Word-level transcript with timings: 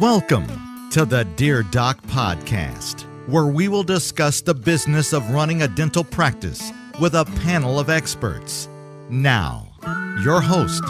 Welcome 0.00 0.90
to 0.90 1.06
the 1.06 1.24
Dear 1.36 1.62
Doc 1.62 2.02
podcast, 2.02 3.06
where 3.30 3.46
we 3.46 3.68
will 3.68 3.82
discuss 3.82 4.42
the 4.42 4.52
business 4.52 5.14
of 5.14 5.30
running 5.30 5.62
a 5.62 5.68
dental 5.68 6.04
practice 6.04 6.70
with 7.00 7.14
a 7.14 7.24
panel 7.42 7.80
of 7.80 7.88
experts. 7.88 8.68
Now, 9.08 9.68
your 10.22 10.42
host, 10.42 10.84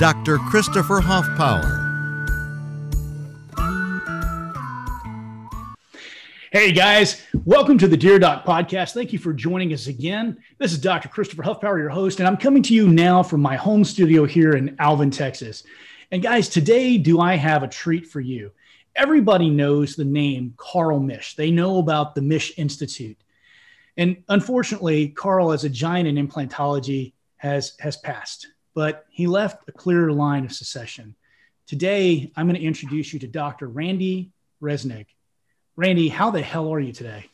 Dr. 0.00 0.38
Christopher 0.38 1.00
Hoffpower. 1.00 1.76
Hey 6.50 6.72
guys, 6.72 7.24
welcome 7.44 7.78
to 7.78 7.86
the 7.86 7.96
Dear 7.96 8.18
Doc 8.18 8.44
podcast. 8.44 8.94
Thank 8.94 9.12
you 9.12 9.20
for 9.20 9.32
joining 9.32 9.72
us 9.72 9.86
again. 9.86 10.36
This 10.58 10.72
is 10.72 10.78
Dr. 10.78 11.08
Christopher 11.08 11.44
Hoffpower, 11.44 11.78
your 11.78 11.88
host, 11.88 12.18
and 12.18 12.26
I'm 12.26 12.36
coming 12.36 12.64
to 12.64 12.74
you 12.74 12.88
now 12.88 13.22
from 13.22 13.42
my 13.42 13.54
home 13.54 13.84
studio 13.84 14.24
here 14.24 14.54
in 14.54 14.74
Alvin, 14.80 15.12
Texas. 15.12 15.62
And 16.12 16.22
guys, 16.22 16.48
today 16.48 16.98
do 16.98 17.20
I 17.20 17.36
have 17.36 17.62
a 17.62 17.68
treat 17.68 18.06
for 18.06 18.20
you? 18.20 18.50
Everybody 18.96 19.48
knows 19.48 19.94
the 19.94 20.04
name 20.04 20.54
Carl 20.56 20.98
Misch. 20.98 21.36
They 21.36 21.52
know 21.52 21.78
about 21.78 22.14
the 22.14 22.20
Misch 22.20 22.52
Institute. 22.56 23.18
And 23.96 24.24
unfortunately, 24.28 25.08
Carl, 25.08 25.52
as 25.52 25.62
a 25.62 25.68
giant 25.68 26.08
in 26.08 26.28
implantology, 26.28 27.12
has, 27.36 27.74
has 27.78 27.96
passed, 27.96 28.48
but 28.74 29.06
he 29.10 29.26
left 29.26 29.68
a 29.68 29.72
clear 29.72 30.10
line 30.10 30.44
of 30.44 30.52
succession. 30.52 31.14
Today, 31.66 32.32
I'm 32.36 32.46
going 32.46 32.58
to 32.58 32.66
introduce 32.66 33.12
you 33.12 33.20
to 33.20 33.28
Dr. 33.28 33.68
Randy 33.68 34.32
Resnik. 34.60 35.06
Randy, 35.76 36.08
how 36.08 36.30
the 36.30 36.42
hell 36.42 36.72
are 36.72 36.80
you 36.80 36.92
today? 36.92 37.30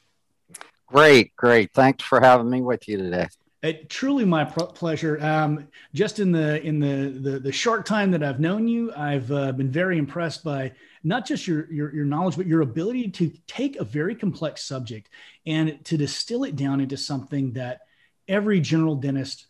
Great, 0.87 1.35
great. 1.35 1.73
Thanks 1.73 2.05
for 2.05 2.21
having 2.21 2.51
me 2.51 2.61
with 2.61 2.87
you 2.87 2.99
today. 2.99 3.29
It, 3.63 3.89
truly 3.89 4.25
my 4.25 4.45
pleasure. 4.45 5.19
Um, 5.21 5.69
just 5.95 6.19
in 6.21 6.31
the 6.31 6.63
in 6.63 6.79
the, 6.79 7.31
the, 7.31 7.39
the 7.39 7.53
short 7.53 7.87
time 7.87 8.11
that 8.11 8.23
I've 8.23 8.39
known 8.39 8.69
you, 8.69 8.93
I've 8.95 9.33
uh, 9.33 9.53
been 9.53 9.71
very 9.71 9.99
impressed 9.99 10.45
by 10.45 10.73
not 11.03 11.27
just 11.27 11.47
your, 11.47 11.71
your 11.73 11.95
your 11.95 12.05
knowledge, 12.05 12.37
but 12.37 12.47
your 12.47 12.61
ability 12.61 13.09
to 13.09 13.33
take 13.47 13.77
a 13.77 13.85
very 13.85 14.15
complex 14.15 14.63
subject 14.63 15.09
and 15.47 15.83
to 15.87 15.97
distill 15.97 16.45
it 16.45 16.55
down 16.55 16.81
into 16.81 16.97
something 16.97 17.53
that 17.55 17.81
every 18.29 18.61
general 18.61 18.95
dentist 18.95 19.47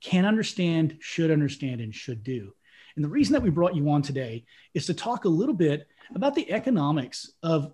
can 0.00 0.24
understand, 0.24 0.96
should 1.00 1.30
understand, 1.30 1.80
and 1.80 1.94
should 1.94 2.24
do. 2.24 2.54
And 2.96 3.04
the 3.04 3.08
reason 3.08 3.34
that 3.34 3.42
we 3.42 3.50
brought 3.50 3.76
you 3.76 3.88
on 3.90 4.02
today 4.02 4.44
is 4.74 4.86
to 4.86 4.94
talk 4.94 5.26
a 5.26 5.28
little 5.28 5.54
bit 5.54 5.86
about 6.14 6.34
the 6.34 6.50
economics 6.50 7.30
of 7.42 7.72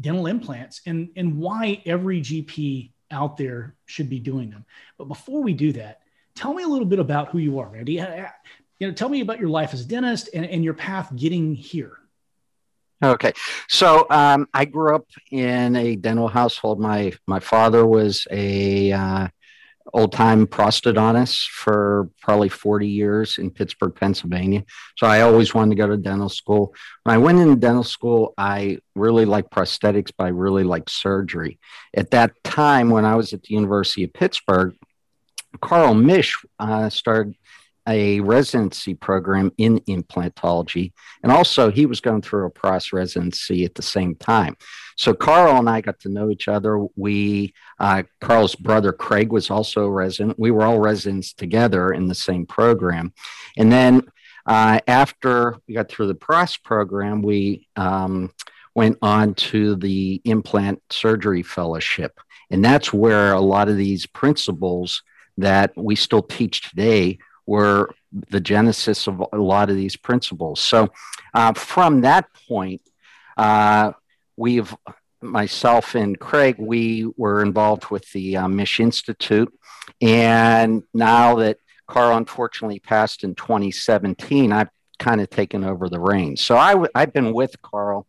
dental 0.00 0.26
implants 0.26 0.80
and, 0.86 1.10
and 1.16 1.36
why 1.36 1.82
every 1.84 2.20
GP 2.20 2.90
out 3.10 3.36
there 3.36 3.74
should 3.86 4.08
be 4.08 4.18
doing 4.18 4.50
them. 4.50 4.64
But 4.98 5.08
before 5.08 5.42
we 5.42 5.54
do 5.54 5.72
that, 5.72 6.00
tell 6.34 6.54
me 6.54 6.62
a 6.62 6.68
little 6.68 6.86
bit 6.86 6.98
about 6.98 7.30
who 7.30 7.38
you 7.38 7.58
are, 7.58 7.68
Randy. 7.68 7.94
You 8.78 8.88
know, 8.88 8.92
tell 8.92 9.08
me 9.08 9.20
about 9.20 9.40
your 9.40 9.48
life 9.48 9.72
as 9.72 9.82
a 9.82 9.88
dentist 9.88 10.30
and, 10.34 10.44
and 10.44 10.64
your 10.64 10.74
path 10.74 11.14
getting 11.14 11.54
here. 11.54 11.98
Okay, 13.02 13.32
so 13.68 14.06
um, 14.08 14.48
I 14.54 14.64
grew 14.64 14.94
up 14.94 15.06
in 15.30 15.76
a 15.76 15.96
dental 15.96 16.28
household. 16.28 16.80
My 16.80 17.12
my 17.26 17.40
father 17.40 17.84
was 17.86 18.26
a 18.30 18.92
uh, 18.92 19.28
old 19.92 20.12
time 20.12 20.46
prosthodontist 20.46 21.48
for 21.48 22.08
probably 22.20 22.48
40 22.48 22.88
years 22.88 23.38
in 23.38 23.50
Pittsburgh, 23.50 23.94
Pennsylvania. 23.94 24.64
So 24.96 25.06
I 25.06 25.20
always 25.20 25.54
wanted 25.54 25.70
to 25.70 25.76
go 25.76 25.86
to 25.88 25.96
dental 25.96 26.28
school. 26.28 26.74
When 27.02 27.14
I 27.14 27.18
went 27.18 27.38
into 27.38 27.56
dental 27.56 27.84
school, 27.84 28.34
I 28.38 28.78
really 28.94 29.24
liked 29.24 29.52
prosthetics, 29.52 30.10
but 30.16 30.24
I 30.24 30.28
really 30.28 30.64
liked 30.64 30.90
surgery. 30.90 31.58
At 31.94 32.10
that 32.12 32.32
time, 32.44 32.90
when 32.90 33.04
I 33.04 33.14
was 33.16 33.32
at 33.32 33.42
the 33.42 33.54
University 33.54 34.04
of 34.04 34.12
Pittsburgh, 34.12 34.74
Carl 35.60 35.94
Misch 35.94 36.32
uh, 36.58 36.88
started 36.88 37.36
a 37.86 38.20
residency 38.20 38.94
program 38.94 39.52
in 39.58 39.80
implantology. 39.80 40.92
And 41.22 41.30
also, 41.30 41.70
he 41.70 41.86
was 41.86 42.00
going 42.00 42.22
through 42.22 42.46
a 42.46 42.50
pros 42.50 42.92
residency 42.92 43.64
at 43.64 43.74
the 43.74 43.82
same 43.82 44.14
time. 44.14 44.56
So, 44.96 45.12
Carl 45.12 45.58
and 45.58 45.68
I 45.68 45.80
got 45.80 46.00
to 46.00 46.08
know 46.08 46.30
each 46.30 46.48
other. 46.48 46.86
We, 46.96 47.54
uh, 47.78 48.04
Carl's 48.20 48.54
brother 48.54 48.92
Craig 48.92 49.32
was 49.32 49.50
also 49.50 49.84
a 49.84 49.90
resident. 49.90 50.38
We 50.38 50.50
were 50.50 50.64
all 50.64 50.78
residents 50.78 51.32
together 51.32 51.90
in 51.90 52.06
the 52.06 52.14
same 52.14 52.46
program. 52.46 53.12
And 53.56 53.70
then, 53.70 54.02
uh, 54.46 54.80
after 54.86 55.56
we 55.66 55.74
got 55.74 55.88
through 55.88 56.08
the 56.08 56.14
pros 56.14 56.56
program, 56.56 57.22
we 57.22 57.68
um, 57.76 58.30
went 58.74 58.98
on 59.02 59.34
to 59.34 59.76
the 59.76 60.20
implant 60.24 60.82
surgery 60.90 61.42
fellowship. 61.42 62.20
And 62.50 62.64
that's 62.64 62.92
where 62.92 63.32
a 63.32 63.40
lot 63.40 63.68
of 63.68 63.76
these 63.76 64.06
principles 64.06 65.02
that 65.38 65.72
we 65.76 65.96
still 65.96 66.22
teach 66.22 66.68
today 66.68 67.18
were 67.46 67.90
the 68.30 68.40
genesis 68.40 69.06
of 69.06 69.22
a 69.32 69.38
lot 69.38 69.70
of 69.70 69.76
these 69.76 69.96
principles. 69.96 70.60
So, 70.60 70.90
uh, 71.34 71.52
from 71.52 72.02
that 72.02 72.26
point, 72.48 72.82
uh, 73.36 73.92
we've 74.36 74.74
myself 75.20 75.94
and 75.94 76.18
Craig, 76.18 76.56
we 76.58 77.10
were 77.16 77.42
involved 77.42 77.90
with 77.90 78.10
the 78.12 78.36
uh, 78.36 78.46
Misch 78.46 78.78
Institute, 78.78 79.52
and 80.00 80.82
now 80.92 81.36
that 81.36 81.58
Carl 81.86 82.16
unfortunately 82.16 82.78
passed 82.78 83.24
in 83.24 83.34
2017, 83.34 84.52
I've 84.52 84.68
kind 84.98 85.20
of 85.20 85.28
taken 85.30 85.64
over 85.64 85.88
the 85.88 86.00
reins. 86.00 86.40
So 86.40 86.56
I 86.56 86.72
w- 86.72 86.90
I've 86.94 87.12
been 87.12 87.32
with 87.32 87.60
Carl 87.62 88.06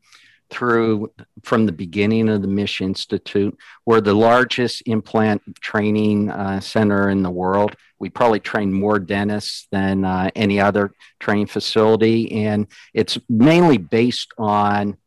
through 0.49 1.11
from 1.43 1.65
the 1.65 1.71
beginning 1.71 2.29
of 2.29 2.41
the 2.41 2.47
Misch 2.47 2.81
Institute. 2.81 3.57
We're 3.85 4.01
the 4.01 4.13
largest 4.13 4.83
implant 4.85 5.41
training 5.59 6.29
uh, 6.29 6.59
center 6.59 7.09
in 7.09 7.23
the 7.23 7.31
world. 7.31 7.75
We 7.99 8.09
probably 8.09 8.39
train 8.39 8.71
more 8.73 8.99
dentists 8.99 9.67
than 9.71 10.05
uh, 10.05 10.29
any 10.35 10.59
other 10.59 10.91
training 11.19 11.47
facility, 11.47 12.45
and 12.45 12.67
it's 12.93 13.17
mainly 13.29 13.77
based 13.77 14.31
on 14.37 14.97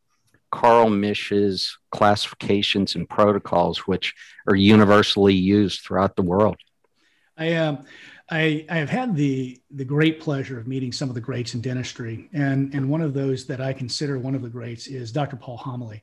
Carl 0.50 0.88
Misch's 0.88 1.76
classifications 1.90 2.94
and 2.94 3.08
protocols, 3.08 3.80
which 3.80 4.14
are 4.48 4.56
universally 4.56 5.34
used 5.34 5.82
throughout 5.82 6.16
the 6.16 6.22
world. 6.22 6.56
I 7.36 7.54
um, 7.54 7.84
I, 8.30 8.66
I 8.68 8.76
have 8.76 8.90
had 8.90 9.16
the 9.16 9.60
the 9.70 9.84
great 9.84 10.20
pleasure 10.20 10.58
of 10.58 10.68
meeting 10.68 10.92
some 10.92 11.08
of 11.08 11.14
the 11.14 11.20
greats 11.20 11.54
in 11.54 11.60
dentistry, 11.60 12.28
and 12.32 12.74
and 12.74 12.90
one 12.90 13.00
of 13.00 13.14
those 13.14 13.46
that 13.46 13.60
I 13.60 13.72
consider 13.72 14.18
one 14.18 14.34
of 14.34 14.42
the 14.42 14.50
greats 14.50 14.86
is 14.86 15.12
Dr. 15.12 15.36
Paul 15.36 15.58
Homoly. 15.58 16.02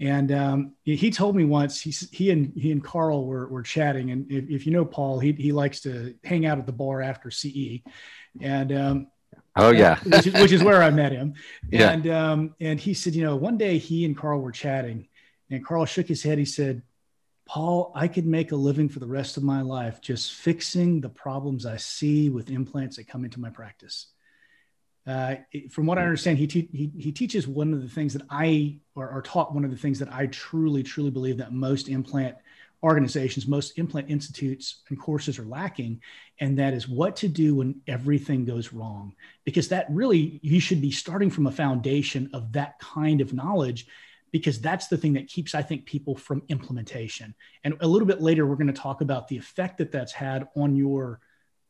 And 0.00 0.32
um, 0.32 0.72
he 0.82 1.12
told 1.12 1.36
me 1.36 1.44
once 1.44 1.80
he, 1.80 1.90
he 2.10 2.30
and 2.30 2.52
he 2.56 2.72
and 2.72 2.82
Carl 2.82 3.24
were, 3.24 3.46
were 3.46 3.62
chatting, 3.62 4.10
and 4.10 4.28
if, 4.32 4.50
if 4.50 4.66
you 4.66 4.72
know 4.72 4.84
Paul, 4.84 5.20
he, 5.20 5.30
he 5.32 5.52
likes 5.52 5.80
to 5.82 6.16
hang 6.24 6.44
out 6.44 6.58
at 6.58 6.66
the 6.66 6.72
bar 6.72 7.02
after 7.02 7.30
CE, 7.30 7.82
and 8.40 8.72
um, 8.72 9.06
oh 9.54 9.70
yeah, 9.70 9.98
which 10.02 10.26
is, 10.26 10.34
which 10.34 10.50
is 10.50 10.64
where 10.64 10.82
I 10.82 10.90
met 10.90 11.12
him. 11.12 11.34
And 11.72 12.04
yeah. 12.04 12.32
um, 12.32 12.56
and 12.60 12.80
he 12.80 12.94
said, 12.94 13.14
you 13.14 13.22
know, 13.22 13.36
one 13.36 13.56
day 13.56 13.78
he 13.78 14.04
and 14.04 14.16
Carl 14.16 14.40
were 14.40 14.50
chatting, 14.50 15.06
and 15.50 15.64
Carl 15.64 15.84
shook 15.84 16.08
his 16.08 16.22
head. 16.22 16.38
He 16.38 16.46
said, 16.46 16.82
Paul, 17.52 17.92
I 17.94 18.08
could 18.08 18.24
make 18.24 18.52
a 18.52 18.56
living 18.56 18.88
for 18.88 18.98
the 18.98 19.06
rest 19.06 19.36
of 19.36 19.42
my 19.42 19.60
life 19.60 20.00
just 20.00 20.32
fixing 20.32 21.02
the 21.02 21.10
problems 21.10 21.66
I 21.66 21.76
see 21.76 22.30
with 22.30 22.48
implants 22.48 22.96
that 22.96 23.08
come 23.08 23.26
into 23.26 23.40
my 23.40 23.50
practice. 23.50 24.06
Uh, 25.06 25.34
from 25.70 25.84
what 25.84 25.98
I 25.98 26.02
understand, 26.04 26.38
he, 26.38 26.46
te- 26.46 26.70
he, 26.72 26.90
he 26.96 27.12
teaches 27.12 27.46
one 27.46 27.74
of 27.74 27.82
the 27.82 27.90
things 27.90 28.14
that 28.14 28.22
I, 28.30 28.78
or, 28.94 29.06
or 29.06 29.20
taught 29.20 29.52
one 29.52 29.66
of 29.66 29.70
the 29.70 29.76
things 29.76 29.98
that 29.98 30.10
I 30.10 30.28
truly, 30.28 30.82
truly 30.82 31.10
believe 31.10 31.36
that 31.36 31.52
most 31.52 31.90
implant 31.90 32.36
organizations, 32.82 33.46
most 33.46 33.78
implant 33.78 34.08
institutes 34.08 34.80
and 34.88 34.98
courses 34.98 35.38
are 35.38 35.44
lacking. 35.44 36.00
And 36.40 36.58
that 36.58 36.72
is 36.72 36.88
what 36.88 37.16
to 37.16 37.28
do 37.28 37.56
when 37.56 37.82
everything 37.86 38.46
goes 38.46 38.72
wrong. 38.72 39.12
Because 39.44 39.68
that 39.68 39.88
really, 39.90 40.40
you 40.42 40.58
should 40.58 40.80
be 40.80 40.90
starting 40.90 41.28
from 41.28 41.46
a 41.46 41.52
foundation 41.52 42.30
of 42.32 42.52
that 42.52 42.78
kind 42.78 43.20
of 43.20 43.34
knowledge 43.34 43.88
because 44.32 44.60
that's 44.60 44.88
the 44.88 44.96
thing 44.96 45.12
that 45.12 45.28
keeps 45.28 45.54
i 45.54 45.62
think 45.62 45.86
people 45.86 46.16
from 46.16 46.42
implementation. 46.48 47.34
And 47.64 47.76
a 47.80 47.86
little 47.86 48.06
bit 48.06 48.20
later 48.20 48.46
we're 48.46 48.56
going 48.56 48.66
to 48.66 48.72
talk 48.72 49.00
about 49.00 49.28
the 49.28 49.36
effect 49.36 49.78
that 49.78 49.92
that's 49.92 50.12
had 50.12 50.48
on 50.56 50.74
your 50.74 51.20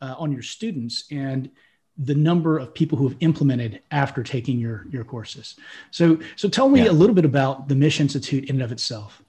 uh, 0.01 0.15
on 0.19 0.33
your 0.33 0.43
students 0.43 1.05
and 1.11 1.51
the 1.99 2.15
number 2.15 2.59
of 2.59 2.73
people 2.75 2.97
who 2.97 3.07
have 3.07 3.17
implemented 3.21 3.83
after 3.91 4.23
taking 4.23 4.59
your 4.59 4.87
your 4.91 5.05
courses. 5.05 5.57
So 5.91 6.19
so 6.37 6.49
tell 6.49 6.69
me 6.69 6.85
yeah. 6.85 6.91
a 6.91 6.93
little 6.93 7.15
bit 7.15 7.25
about 7.25 7.69
the 7.69 7.75
misch 7.75 8.01
institute 8.01 8.45
in 8.45 8.57
and 8.57 8.63
of 8.63 8.73
itself. 8.73 9.23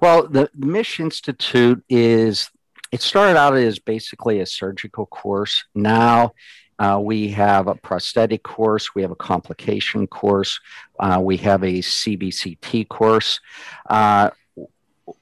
Well 0.00 0.26
the, 0.26 0.50
misch 0.58 0.98
institute 1.00 1.84
is 1.88 2.50
it 2.90 3.02
started 3.02 3.36
out 3.36 3.54
as 3.56 3.78
basically 3.78 4.40
a 4.40 4.46
surgical 4.46 5.06
course. 5.06 5.64
Now 5.74 6.32
uh, 6.78 6.98
we 7.02 7.28
have 7.28 7.66
a 7.66 7.74
prosthetic 7.74 8.42
course, 8.42 8.94
we 8.94 9.02
have 9.02 9.10
a 9.10 9.16
complication 9.16 10.06
course, 10.06 10.60
uh, 11.00 11.20
we 11.22 11.36
have 11.36 11.62
a 11.62 11.78
CBCT 11.78 12.88
course. 12.88 13.40
Uh, 13.88 14.30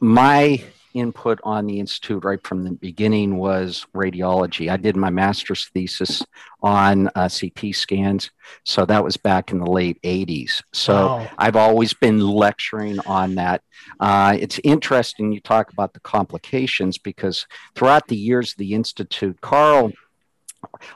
my 0.00 0.62
input 0.96 1.38
on 1.44 1.66
the 1.66 1.78
institute 1.78 2.24
right 2.24 2.42
from 2.44 2.64
the 2.64 2.72
beginning 2.72 3.36
was 3.36 3.86
radiology. 3.94 4.70
I 4.70 4.76
did 4.76 4.96
my 4.96 5.10
master's 5.10 5.68
thesis 5.68 6.24
on 6.62 7.08
uh, 7.14 7.28
CT 7.28 7.74
scans, 7.74 8.30
so 8.64 8.86
that 8.86 9.04
was 9.04 9.16
back 9.16 9.52
in 9.52 9.58
the 9.58 9.70
late 9.70 10.00
80s. 10.02 10.62
So 10.72 10.94
wow. 10.94 11.30
I've 11.38 11.56
always 11.56 11.92
been 11.92 12.20
lecturing 12.20 12.98
on 13.00 13.34
that. 13.36 13.62
Uh, 14.00 14.36
it's 14.40 14.58
interesting 14.64 15.32
you 15.32 15.40
talk 15.40 15.70
about 15.72 15.92
the 15.92 16.00
complications 16.00 16.98
because 16.98 17.46
throughout 17.74 18.08
the 18.08 18.16
years 18.16 18.52
of 18.52 18.58
the 18.58 18.74
institute, 18.74 19.40
Carl 19.42 19.92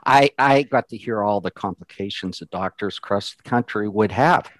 I, 0.04 0.30
I 0.38 0.62
got 0.62 0.88
to 0.88 0.96
hear 0.96 1.22
all 1.22 1.40
the 1.40 1.50
complications 1.50 2.38
that 2.38 2.50
doctors 2.50 2.98
across 2.98 3.34
the 3.34 3.42
country 3.42 3.88
would 3.88 4.12
have. 4.12 4.50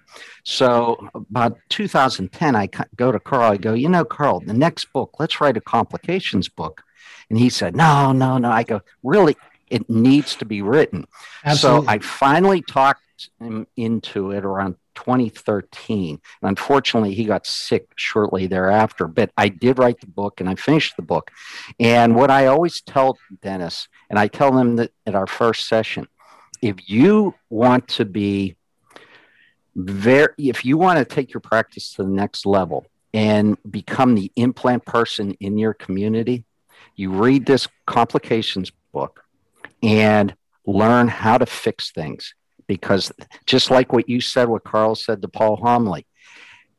So 0.43 1.09
about 1.13 1.57
2010, 1.69 2.55
I 2.55 2.69
go 2.95 3.11
to 3.11 3.19
Carl. 3.19 3.53
I 3.53 3.57
go, 3.57 3.73
you 3.73 3.89
know, 3.89 4.05
Carl, 4.05 4.39
the 4.41 4.53
next 4.53 4.91
book, 4.93 5.15
let's 5.19 5.39
write 5.41 5.57
a 5.57 5.61
complications 5.61 6.49
book. 6.49 6.83
And 7.29 7.39
he 7.39 7.49
said, 7.49 7.75
no, 7.75 8.11
no, 8.11 8.37
no. 8.37 8.49
I 8.49 8.63
go, 8.63 8.81
really, 9.03 9.37
it 9.69 9.89
needs 9.89 10.35
to 10.35 10.45
be 10.45 10.61
written. 10.61 11.05
Absolutely. 11.45 11.85
So 11.85 11.91
I 11.91 11.99
finally 11.99 12.61
talked 12.61 13.29
him 13.39 13.67
into 13.77 14.31
it 14.31 14.43
around 14.43 14.75
2013. 14.95 16.19
And 16.41 16.49
unfortunately, 16.49 17.13
he 17.13 17.25
got 17.25 17.45
sick 17.45 17.87
shortly 17.95 18.47
thereafter. 18.47 19.07
But 19.07 19.31
I 19.37 19.49
did 19.49 19.79
write 19.79 19.99
the 19.99 20.07
book 20.07 20.39
and 20.39 20.49
I 20.49 20.55
finished 20.55 20.95
the 20.95 21.03
book. 21.03 21.31
And 21.79 22.15
what 22.15 22.31
I 22.31 22.47
always 22.47 22.81
tell 22.81 23.17
Dennis, 23.41 23.87
and 24.09 24.19
I 24.19 24.27
tell 24.27 24.51
them 24.51 24.77
that 24.77 24.91
at 25.05 25.15
our 25.15 25.27
first 25.27 25.67
session, 25.67 26.07
if 26.61 26.89
you 26.89 27.33
want 27.49 27.87
to 27.89 28.05
be 28.05 28.55
very, 29.75 30.33
if 30.37 30.65
you 30.65 30.77
want 30.77 30.99
to 30.99 31.05
take 31.05 31.33
your 31.33 31.41
practice 31.41 31.93
to 31.93 32.03
the 32.03 32.09
next 32.09 32.45
level 32.45 32.85
and 33.13 33.57
become 33.69 34.15
the 34.15 34.31
implant 34.35 34.85
person 34.85 35.31
in 35.39 35.57
your 35.57 35.73
community, 35.73 36.45
you 36.95 37.11
read 37.11 37.45
this 37.45 37.67
complications 37.85 38.71
book 38.91 39.23
and 39.81 40.35
learn 40.65 41.07
how 41.07 41.37
to 41.37 41.45
fix 41.45 41.91
things 41.91 42.35
because 42.71 43.11
just 43.45 43.69
like 43.69 43.91
what 43.91 44.07
you 44.07 44.21
said, 44.21 44.47
what 44.47 44.63
Carl 44.63 44.95
said 44.95 45.21
to 45.21 45.27
Paul 45.27 45.57
Homoly, 45.57 46.05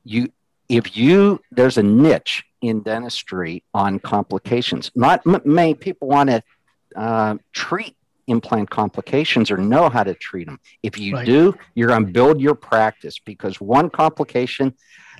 you 0.05 0.33
if 0.71 0.97
you 0.97 1.39
there's 1.51 1.77
a 1.77 1.83
niche 1.83 2.45
in 2.63 2.81
dentistry 2.81 3.63
on 3.75 3.99
complications. 3.99 4.91
Not 4.95 5.21
m- 5.27 5.43
many 5.45 5.75
people 5.75 6.09
want 6.09 6.31
to 6.31 6.43
uh, 6.97 7.35
treat 7.53 7.95
implant 8.27 8.71
complications 8.71 9.51
or 9.51 9.59
know 9.59 9.91
how 9.91 10.03
to 10.03 10.15
treat 10.15 10.47
them. 10.47 10.61
If 10.83 10.99
you 10.99 11.17
right. 11.17 11.27
do, 11.27 11.55
you're 11.75 11.89
going 11.89 12.07
to 12.07 12.13
build 12.13 12.41
your 12.41 12.55
practice 12.55 13.19
because 13.19 13.61
one 13.61 13.91
complication 13.91 14.75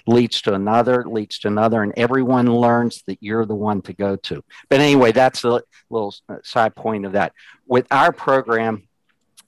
leads 0.07 0.41
to 0.43 0.55
another, 0.55 1.05
leads 1.07 1.39
to 1.41 1.49
another, 1.49 1.83
and 1.83 1.93
everyone 1.99 2.47
learns 2.47 3.03
that 3.09 3.19
you're 3.21 3.45
the 3.45 3.55
one 3.55 3.83
to 3.83 3.93
go 3.93 4.17
to. 4.17 4.43
But 4.71 4.81
anyway, 4.81 5.13
that's 5.13 5.45
a 5.45 5.61
little 5.91 6.15
side 6.45 6.75
point 6.75 7.05
of 7.05 7.13
that. 7.13 7.35
With 7.67 7.87
our 7.91 8.11
program, 8.11 8.89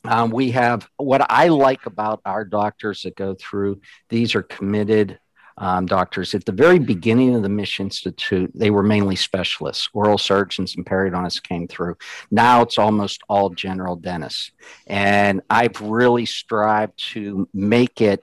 um, 0.04 0.30
we 0.30 0.50
have 0.52 0.88
what 0.96 1.26
I 1.30 1.48
like 1.48 1.86
about 1.86 2.20
our 2.24 2.44
doctors 2.44 3.02
that 3.02 3.16
go 3.16 3.34
through, 3.34 3.80
these 4.08 4.34
are 4.34 4.42
committed 4.42 5.18
um, 5.56 5.86
doctors. 5.86 6.34
At 6.34 6.44
the 6.44 6.52
very 6.52 6.78
beginning 6.78 7.34
of 7.34 7.42
the 7.42 7.48
Misch 7.48 7.80
Institute, 7.80 8.50
they 8.54 8.70
were 8.70 8.82
mainly 8.82 9.16
specialists. 9.16 9.88
Oral 9.92 10.18
surgeons 10.18 10.74
and 10.76 10.84
periodontists 10.84 11.42
came 11.42 11.68
through. 11.68 11.96
Now 12.30 12.62
it's 12.62 12.78
almost 12.78 13.22
all 13.28 13.50
general 13.50 13.96
dentists. 13.96 14.50
And 14.86 15.42
I've 15.48 15.80
really 15.80 16.26
strived 16.26 16.98
to 17.12 17.48
make 17.54 18.00
it 18.00 18.22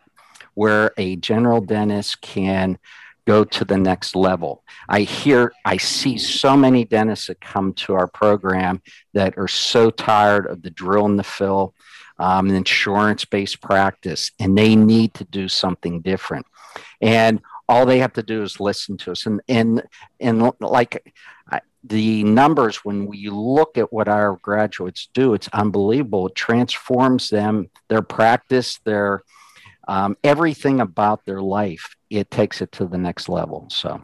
where 0.53 0.91
a 0.97 1.15
general 1.15 1.61
dentist 1.61 2.21
can 2.21 2.77
go 3.25 3.43
to 3.43 3.65
the 3.65 3.77
next 3.77 4.15
level. 4.15 4.63
I 4.89 5.01
hear, 5.01 5.53
I 5.65 5.77
see 5.77 6.17
so 6.17 6.57
many 6.57 6.85
dentists 6.85 7.27
that 7.27 7.41
come 7.41 7.73
to 7.73 7.93
our 7.93 8.07
program 8.07 8.81
that 9.13 9.37
are 9.37 9.47
so 9.47 9.89
tired 9.89 10.47
of 10.47 10.61
the 10.61 10.69
drill 10.71 11.05
and 11.05 11.19
the 11.19 11.23
fill, 11.23 11.73
um, 12.17 12.49
insurance 12.49 13.25
based 13.25 13.61
practice, 13.61 14.31
and 14.39 14.57
they 14.57 14.75
need 14.75 15.13
to 15.15 15.23
do 15.25 15.47
something 15.47 16.01
different. 16.01 16.45
And 16.99 17.41
all 17.69 17.85
they 17.85 17.99
have 17.99 18.13
to 18.13 18.23
do 18.23 18.43
is 18.43 18.59
listen 18.59 18.97
to 18.97 19.11
us. 19.11 19.25
And, 19.25 19.41
and, 19.47 19.83
and 20.19 20.51
like, 20.59 21.13
the 21.83 22.23
numbers 22.23 22.77
when 22.85 23.07
we 23.07 23.29
look 23.29 23.77
at 23.77 23.91
what 23.91 24.07
our 24.07 24.35
graduates 24.43 25.09
do 25.15 25.33
it's 25.33 25.49
unbelievable 25.51 26.27
it 26.27 26.35
transforms 26.35 27.29
them 27.29 27.71
their 27.89 28.03
practice 28.03 28.77
their 28.85 29.23
um, 29.91 30.15
everything 30.23 30.79
about 30.79 31.25
their 31.25 31.41
life, 31.41 31.97
it 32.09 32.31
takes 32.31 32.61
it 32.61 32.71
to 32.71 32.85
the 32.85 32.97
next 32.97 33.27
level. 33.27 33.67
So, 33.69 34.01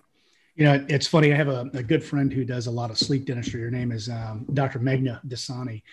you 0.58 0.66
know, 0.66 0.86
it's 0.90 1.08
funny. 1.08 1.32
I 1.32 1.36
have 1.38 1.48
a, 1.48 1.70
a 1.74 1.82
good 1.82 2.04
friend 2.04 2.32
who 2.32 2.44
does 2.44 2.68
a 2.68 2.72
lot 2.72 2.90
of 2.90 2.98
sleep 2.98 3.26
dentistry. 3.26 3.62
Her 3.62 3.72
name 3.72 3.94
is 3.94 4.10
um, 4.10 4.46
Dr. 4.54 4.80
Meghna 4.80 5.26
Dasani, 5.26 5.84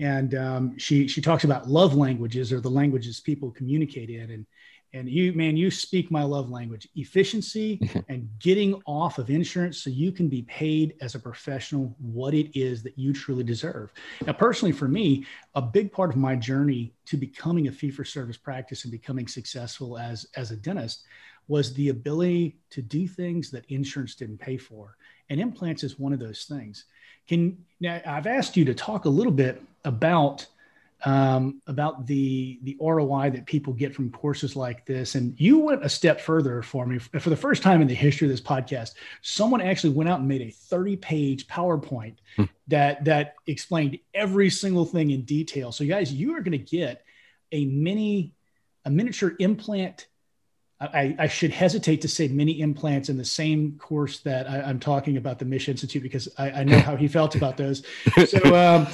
and 0.00 0.34
um, 0.36 0.78
she 0.78 1.06
she 1.06 1.20
talks 1.20 1.44
about 1.44 1.68
love 1.68 1.94
languages 1.94 2.50
or 2.50 2.60
the 2.62 2.70
languages 2.70 3.20
people 3.20 3.50
communicate 3.50 4.08
in. 4.08 4.30
And 4.30 4.46
and 4.94 5.08
you 5.08 5.32
man 5.32 5.56
you 5.56 5.70
speak 5.70 6.10
my 6.10 6.22
love 6.22 6.50
language. 6.50 6.88
Efficiency 6.96 7.80
and 8.08 8.28
getting 8.38 8.80
off 8.86 9.18
of 9.18 9.30
insurance 9.30 9.82
so 9.82 9.90
you 9.90 10.12
can 10.12 10.28
be 10.28 10.42
paid 10.42 10.94
as 11.00 11.14
a 11.14 11.18
professional 11.18 11.94
what 12.00 12.34
it 12.34 12.58
is 12.58 12.82
that 12.82 12.98
you 12.98 13.12
truly 13.12 13.44
deserve. 13.44 13.92
Now 14.26 14.32
personally 14.32 14.72
for 14.72 14.88
me 14.88 15.26
a 15.54 15.62
big 15.62 15.92
part 15.92 16.10
of 16.10 16.16
my 16.16 16.36
journey 16.36 16.92
to 17.06 17.16
becoming 17.16 17.68
a 17.68 17.72
fee 17.72 17.90
for 17.90 18.04
service 18.04 18.36
practice 18.36 18.84
and 18.84 18.92
becoming 18.92 19.26
successful 19.26 19.98
as 19.98 20.26
as 20.36 20.50
a 20.50 20.56
dentist 20.56 21.04
was 21.48 21.74
the 21.74 21.88
ability 21.88 22.56
to 22.70 22.80
do 22.80 23.08
things 23.08 23.50
that 23.50 23.64
insurance 23.68 24.14
didn't 24.14 24.38
pay 24.38 24.56
for. 24.56 24.96
And 25.28 25.40
implants 25.40 25.82
is 25.82 25.98
one 25.98 26.12
of 26.12 26.20
those 26.20 26.44
things. 26.44 26.84
Can 27.28 27.56
now 27.80 28.00
i've 28.06 28.26
asked 28.26 28.56
you 28.56 28.64
to 28.64 28.74
talk 28.74 29.04
a 29.04 29.08
little 29.08 29.32
bit 29.32 29.62
about 29.84 30.46
um, 31.04 31.60
about 31.66 32.06
the 32.06 32.60
the 32.62 32.76
ROI 32.80 33.30
that 33.30 33.46
people 33.46 33.72
get 33.72 33.94
from 33.94 34.10
courses 34.10 34.54
like 34.54 34.86
this. 34.86 35.14
And 35.14 35.38
you 35.40 35.58
went 35.58 35.84
a 35.84 35.88
step 35.88 36.20
further 36.20 36.62
for 36.62 36.86
me. 36.86 36.98
For 36.98 37.30
the 37.30 37.36
first 37.36 37.62
time 37.62 37.82
in 37.82 37.88
the 37.88 37.94
history 37.94 38.26
of 38.26 38.30
this 38.30 38.40
podcast, 38.40 38.92
someone 39.20 39.60
actually 39.60 39.94
went 39.94 40.08
out 40.08 40.20
and 40.20 40.28
made 40.28 40.42
a 40.42 40.50
30 40.50 40.96
page 40.96 41.46
PowerPoint 41.48 42.16
hmm. 42.36 42.44
that 42.68 43.04
that 43.04 43.34
explained 43.46 43.98
every 44.14 44.50
single 44.50 44.84
thing 44.84 45.10
in 45.10 45.22
detail. 45.22 45.72
So, 45.72 45.84
guys, 45.84 46.12
you 46.12 46.36
are 46.36 46.40
going 46.40 46.52
to 46.52 46.58
get 46.58 47.04
a 47.50 47.64
mini 47.66 48.32
a 48.84 48.90
miniature 48.90 49.34
implant 49.38 50.06
I, 50.94 51.16
I, 51.18 51.28
should 51.28 51.50
hesitate 51.50 52.00
to 52.00 52.08
say 52.08 52.28
mini 52.28 52.60
implants 52.60 53.08
in 53.08 53.16
the 53.16 53.24
same 53.24 53.78
course 53.78 54.20
that 54.20 54.48
I, 54.48 54.68
am 54.68 54.80
talking 54.80 55.16
about 55.16 55.38
the 55.38 55.44
Misch 55.44 55.68
Institute 55.68 56.02
because 56.02 56.28
I, 56.38 56.50
I, 56.50 56.64
know 56.64 56.78
how 56.78 56.96
he 56.96 57.08
felt 57.08 57.34
about 57.34 57.56
those. 57.56 57.82
So 58.26 58.38
um, 58.56 58.86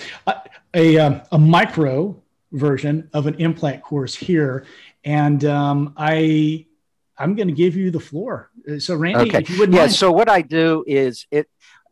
a, 0.74 0.98
um, 0.98 1.22
a 1.32 1.38
micro 1.38 2.20
version 2.52 3.08
of 3.12 3.26
an 3.26 3.34
implant 3.34 3.82
course 3.82 4.14
here, 4.14 4.66
and 5.04 5.44
um, 5.44 5.94
I 5.96 6.66
I'm 7.16 7.34
going 7.34 7.48
to 7.48 7.54
give 7.54 7.76
you 7.76 7.90
the 7.90 8.00
floor. 8.00 8.50
So 8.78 8.94
Randy, 8.94 9.34
okay. 9.34 9.44
yeah. 9.48 9.66
Mind. 9.66 9.92
So 9.92 10.12
what 10.12 10.28
I 10.28 10.42
do 10.42 10.84
is 10.86 11.26
it. 11.30 11.48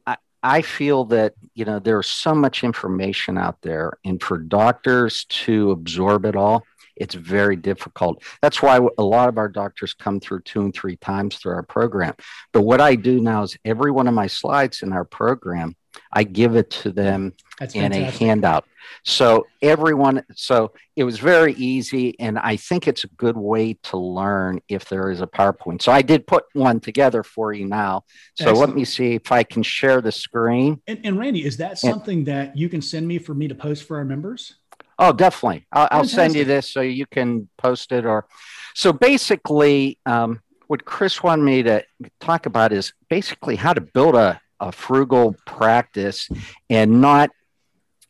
I, 0.07 0.17
I 0.43 0.63
feel 0.63 1.05
that 1.07 1.35
you 1.55 1.65
know 1.65 1.79
there's 1.79 2.07
so 2.07 2.35
much 2.35 2.65
information 2.65 3.39
out 3.39 3.61
there, 3.63 3.99
and 4.05 4.23
for 4.23 4.39
doctors 4.39 5.25
to 5.25 5.71
absorb 5.71 6.25
it 6.25 6.37
all, 6.37 6.65
it's 6.97 7.15
very 7.15 7.57
difficult. 7.57 8.23
That's 8.43 8.63
why 8.63 8.81
a 8.99 9.03
lot 9.03 9.29
of 9.29 9.39
our 9.39 9.49
doctors 9.49 9.95
come 9.95 10.21
through 10.21 10.41
two 10.43 10.63
and 10.63 10.75
three 10.75 10.97
times 10.97 11.37
through 11.37 11.55
our 11.55 11.63
program. 11.63 12.15
But 12.53 12.63
what 12.63 12.81
I 12.81 12.95
do 12.95 13.21
now 13.21 13.43
is 13.43 13.57
every 13.65 13.91
one 13.91 14.09
of 14.09 14.15
my 14.15 14.27
slides 14.27 14.83
in 14.83 14.93
our 14.93 15.05
program, 15.05 15.77
I 16.13 16.25
give 16.25 16.57
it 16.57 16.71
to 16.71 16.93
them 16.93 17.33
That's 17.59 17.75
in 17.75 17.93
fantastic. 17.93 18.21
a 18.21 18.25
handout. 18.25 18.65
So 19.05 19.47
everyone, 19.63 20.25
so 20.35 20.73
it 20.95 21.05
was 21.05 21.19
very 21.19 21.55
easy, 21.55 22.19
and 22.21 22.39
I 22.39 22.57
think 22.57 22.87
it's 22.87 23.05
a 23.05 23.09
good 23.09 23.37
way 23.37 23.75
to 23.85 23.97
learn 23.97 24.61
if 24.69 24.89
there 24.89 25.11
is 25.11 25.21
a 25.21 25.27
PowerPoint. 25.27 25.83
So 25.83 25.93
I 25.93 26.03
did 26.03 26.27
put 26.27 26.45
one 26.53 26.81
together 26.81 27.23
for 27.23 27.53
you 27.53 27.67
now. 27.67 28.05
So 28.35 28.51
Excellent. 28.51 28.59
let 28.69 28.77
me 28.77 28.85
see 28.85 29.15
if 29.15 29.33
I 29.33 29.43
can 29.43 29.63
share 29.63 30.01
the 30.01 30.13
screen. 30.13 30.81
And, 30.87 31.01
and 31.05 31.19
Randy, 31.19 31.45
is 31.45 31.57
that 31.59 31.79
something 31.79 32.19
and, 32.19 32.27
that 32.29 32.57
you 32.57 32.69
can 32.69 32.83
send 32.83 33.09
me 33.09 33.19
for 33.19 33.35
me 33.35 33.49
to 33.49 33.55
post 33.55 33.85
for 33.85 33.97
our 33.97 34.05
members? 34.05 34.55
Oh, 34.99 35.13
definitely. 35.13 35.67
I'll, 35.73 35.89
I'll, 35.91 36.05
send 36.05 36.35
you 36.35 36.45
this 36.45 36.71
so 36.71 36.81
you 36.81 37.07
can 37.07 37.49
post 37.59 37.93
it. 37.93 38.07
Or 38.07 38.27
so 38.75 38.93
basically, 38.93 39.99
um, 40.07 40.41
what 40.69 40.85
Chris 40.85 41.23
wanted 41.23 41.43
me 41.43 41.63
to 41.65 41.85
talk 42.21 42.47
about 42.47 42.73
is 42.73 42.93
basically 43.09 43.57
how 43.57 43.73
to 43.73 43.81
build 43.81 44.15
a, 44.15 44.41
a 44.59 44.73
frugal 44.73 45.37
practice 45.45 46.29
and 46.71 47.01
not 47.01 47.31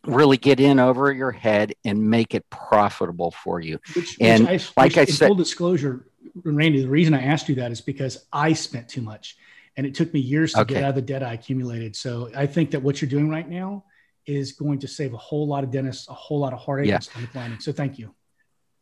really 0.04 0.36
get 0.36 0.60
in 0.60 0.78
over 0.78 1.12
your 1.12 1.32
head 1.32 1.74
and 1.84 2.08
make 2.08 2.34
it 2.34 2.48
profitable 2.50 3.32
for 3.32 3.60
you. 3.60 3.78
Which, 3.94 4.16
and 4.20 4.48
which 4.48 4.70
I, 4.76 4.80
like 4.80 4.90
which, 4.90 4.98
I 4.98 5.04
said, 5.06 5.26
full 5.26 5.34
disclosure, 5.34 6.06
Randy, 6.44 6.82
the 6.82 6.88
reason 6.88 7.14
I 7.14 7.22
asked 7.22 7.48
you 7.48 7.56
that 7.56 7.72
is 7.72 7.80
because 7.80 8.26
I 8.32 8.52
spent 8.52 8.88
too 8.88 9.02
much, 9.02 9.36
and 9.76 9.86
it 9.86 9.94
took 9.94 10.14
me 10.14 10.20
years 10.20 10.52
to 10.52 10.60
okay. 10.60 10.74
get 10.74 10.84
out 10.84 10.90
of 10.90 10.94
the 10.94 11.02
debt 11.02 11.24
I 11.24 11.34
accumulated. 11.34 11.96
So 11.96 12.30
I 12.36 12.46
think 12.46 12.70
that 12.70 12.82
what 12.82 13.02
you're 13.02 13.10
doing 13.10 13.28
right 13.28 13.48
now 13.48 13.84
is 14.26 14.52
going 14.52 14.78
to 14.80 14.88
save 14.88 15.14
a 15.14 15.18
whole 15.18 15.46
lot 15.46 15.64
of 15.64 15.70
dentists 15.70 16.08
a 16.08 16.12
whole 16.12 16.40
lot 16.40 16.52
of 16.52 16.58
heartache 16.58 16.88
yeah. 16.88 16.96
and 16.96 17.04
stomach 17.04 17.34
lining. 17.34 17.60
So 17.60 17.72
thank 17.72 17.98
you. 17.98 18.14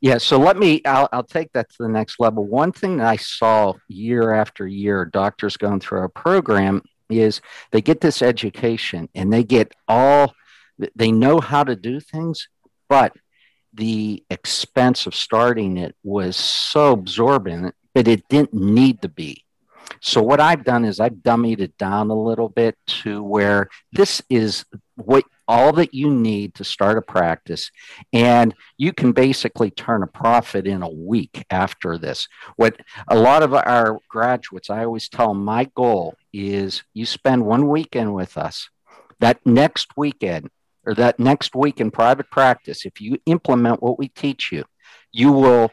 Yeah, 0.01 0.19
so 0.19 0.39
let 0.39 0.59
me, 0.59 0.83
I'll, 0.85 1.09
I'll 1.13 1.23
take 1.23 1.53
that 1.53 1.71
to 1.71 1.77
the 1.79 1.89
next 1.89 2.21
level. 2.21 2.45
One 2.45 2.73
thing 2.73 2.99
that 2.99 3.07
I 3.07 3.17
saw 3.17 3.73
year 3.89 4.35
after 4.35 4.67
year, 4.67 5.07
doctors 5.07 5.57
going 5.57 5.81
through 5.81 6.01
our 6.01 6.11
program 6.11 6.83
is 7.09 7.41
they 7.71 7.81
get 7.81 8.03
this 8.03 8.21
education 8.21 9.09
and 9.15 9.33
they 9.33 9.45
get 9.45 9.73
all, 9.89 10.35
they 10.95 11.11
know 11.11 11.41
how 11.41 11.65
to 11.65 11.75
do 11.75 12.01
things, 12.01 12.49
but 12.89 13.17
the 13.73 14.23
expense 14.29 15.07
of 15.07 15.15
starting 15.15 15.79
it 15.79 15.97
was 16.03 16.37
so 16.37 16.93
absorbent, 16.93 17.75
but 17.95 18.07
it 18.07 18.29
didn't 18.29 18.53
need 18.53 19.01
to 19.03 19.09
be. 19.09 19.45
So 20.01 20.23
what 20.23 20.41
I've 20.41 20.65
done 20.65 20.85
is 20.85 21.01
I've 21.01 21.15
dummied 21.15 21.61
it 21.61 21.79
down 21.79 22.11
a 22.11 22.15
little 22.15 22.49
bit 22.49 22.77
to 23.03 23.23
where 23.23 23.69
this 23.93 24.21
is 24.29 24.65
what 24.97 25.25
all 25.47 25.73
that 25.73 25.93
you 25.93 26.11
need 26.11 26.55
to 26.55 26.65
start 26.65 26.97
a 26.97 27.03
practice. 27.03 27.71
And 28.13 28.55
you 28.79 28.93
can 28.93 29.13
basically 29.13 29.71
turn 29.71 30.03
a 30.03 30.07
profit 30.07 30.67
in 30.67 30.83
a 30.83 30.89
week 30.89 31.45
after 31.51 31.99
this. 31.99 32.29
What 32.57 32.81
a 33.09 33.17
lot 33.17 33.43
of 33.43 33.53
our 33.53 33.99
graduates 34.09 34.71
i 34.71 34.85
always 34.85 35.09
tell 35.09 35.29
them 35.29 35.45
my 35.45 35.65
goal 35.75 36.15
is 36.33 36.83
you 36.95 37.07
spend 37.07 37.45
one 37.45 37.69
weekend 37.69 38.15
with 38.15 38.39
us. 38.39 38.71
That 39.21 39.45
next 39.45 39.89
weekend 39.97 40.51
or 40.87 40.95
that 40.95 41.19
next 41.19 41.55
week 41.55 41.81
in 41.81 41.91
private 41.91 42.31
practice 42.31 42.85
if 42.85 43.01
you 43.01 43.19
implement 43.27 43.83
what 43.83 43.99
we 43.99 44.09
teach 44.09 44.51
you 44.53 44.65
you 45.13 45.33
will 45.33 45.71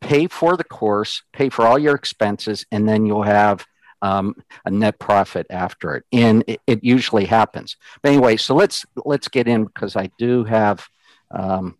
pay 0.00 0.26
for 0.26 0.56
the 0.56 0.64
course 0.64 1.22
pay 1.32 1.48
for 1.48 1.66
all 1.66 1.78
your 1.78 1.94
expenses 1.94 2.64
and 2.70 2.88
then 2.88 3.04
you'll 3.04 3.22
have 3.22 3.66
um, 4.02 4.34
a 4.64 4.70
net 4.70 4.98
profit 4.98 5.46
after 5.50 5.96
it, 5.96 6.04
and 6.12 6.44
it, 6.46 6.60
it, 6.66 6.84
usually 6.84 7.24
happens. 7.24 7.76
But 8.02 8.12
anyway, 8.12 8.36
so 8.36 8.54
let's 8.54 8.86
let's 9.04 9.28
get 9.28 9.48
in 9.48 9.64
because 9.64 9.96
I 9.96 10.10
do 10.18 10.44
have. 10.44 10.88
Um, 11.30 11.76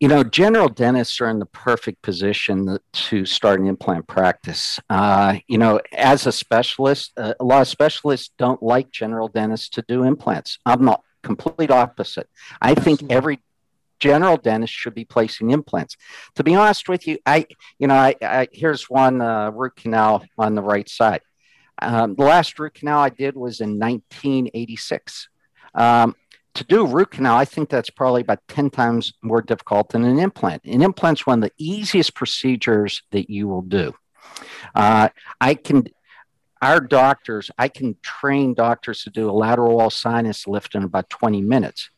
you 0.00 0.08
know, 0.08 0.24
general 0.24 0.68
dentists 0.68 1.20
are 1.20 1.28
in 1.28 1.38
the 1.38 1.46
perfect 1.46 2.02
position 2.02 2.76
to 2.92 3.24
start 3.24 3.60
an 3.60 3.68
implant 3.68 4.08
practice. 4.08 4.80
Uh, 4.90 5.36
you 5.46 5.58
know, 5.58 5.80
as 5.92 6.26
a 6.26 6.32
specialist, 6.32 7.12
uh, 7.16 7.34
a 7.38 7.44
lot 7.44 7.60
of 7.60 7.68
specialists 7.68 8.32
don't 8.36 8.60
like 8.60 8.90
general 8.90 9.28
dentists 9.28 9.68
to 9.68 9.84
do 9.86 10.02
implants. 10.02 10.58
I'm 10.66 10.84
not 10.84 11.04
complete 11.22 11.70
opposite. 11.70 12.28
I 12.60 12.74
think 12.74 13.12
every 13.12 13.40
general 14.02 14.36
dentists 14.36 14.76
should 14.76 14.94
be 14.94 15.04
placing 15.04 15.52
implants. 15.52 15.96
To 16.34 16.42
be 16.42 16.56
honest 16.56 16.88
with 16.88 17.06
you, 17.06 17.18
I, 17.24 17.46
you 17.78 17.86
know, 17.86 17.94
I, 17.94 18.16
I 18.20 18.48
here's 18.52 18.90
one 18.90 19.20
uh, 19.20 19.50
root 19.50 19.76
canal 19.76 20.24
on 20.36 20.56
the 20.56 20.62
right 20.62 20.88
side. 20.88 21.20
Um, 21.80 22.16
the 22.16 22.24
last 22.24 22.58
root 22.58 22.74
canal 22.74 22.98
I 22.98 23.10
did 23.10 23.36
was 23.36 23.60
in 23.60 23.78
1986. 23.78 25.28
Um, 25.74 26.16
to 26.54 26.64
do 26.64 26.84
root 26.86 27.12
canal, 27.12 27.36
I 27.36 27.44
think 27.44 27.70
that's 27.70 27.90
probably 27.90 28.22
about 28.22 28.40
10 28.48 28.70
times 28.70 29.14
more 29.22 29.40
difficult 29.40 29.90
than 29.90 30.04
an 30.04 30.18
implant. 30.18 30.64
An 30.64 30.82
implant's 30.82 31.24
one 31.24 31.42
of 31.42 31.48
the 31.48 31.54
easiest 31.64 32.14
procedures 32.14 33.02
that 33.12 33.30
you 33.30 33.46
will 33.46 33.62
do. 33.62 33.94
Uh, 34.74 35.08
I 35.40 35.54
can, 35.54 35.84
our 36.60 36.80
doctors, 36.80 37.50
I 37.56 37.68
can 37.68 37.96
train 38.02 38.54
doctors 38.54 39.04
to 39.04 39.10
do 39.10 39.30
a 39.30 39.32
lateral 39.32 39.76
wall 39.76 39.90
sinus 39.90 40.46
lift 40.46 40.74
in 40.74 40.82
about 40.82 41.08
20 41.08 41.40
minutes. 41.40 41.88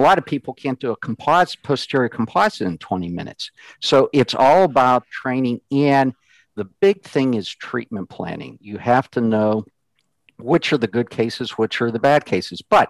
A 0.00 0.02
lot 0.02 0.16
of 0.16 0.24
people 0.24 0.54
can't 0.54 0.80
do 0.80 0.92
a 0.92 0.96
composite, 0.96 1.62
posterior 1.62 2.08
composite 2.08 2.66
in 2.66 2.78
20 2.78 3.10
minutes. 3.10 3.50
So 3.80 4.08
it's 4.14 4.34
all 4.34 4.64
about 4.64 5.06
training. 5.08 5.60
And 5.70 6.14
the 6.56 6.64
big 6.64 7.02
thing 7.02 7.34
is 7.34 7.46
treatment 7.46 8.08
planning. 8.08 8.56
You 8.62 8.78
have 8.78 9.10
to 9.10 9.20
know 9.20 9.66
which 10.38 10.72
are 10.72 10.78
the 10.78 10.86
good 10.86 11.10
cases, 11.10 11.58
which 11.58 11.82
are 11.82 11.90
the 11.90 11.98
bad 11.98 12.24
cases. 12.24 12.62
But 12.62 12.88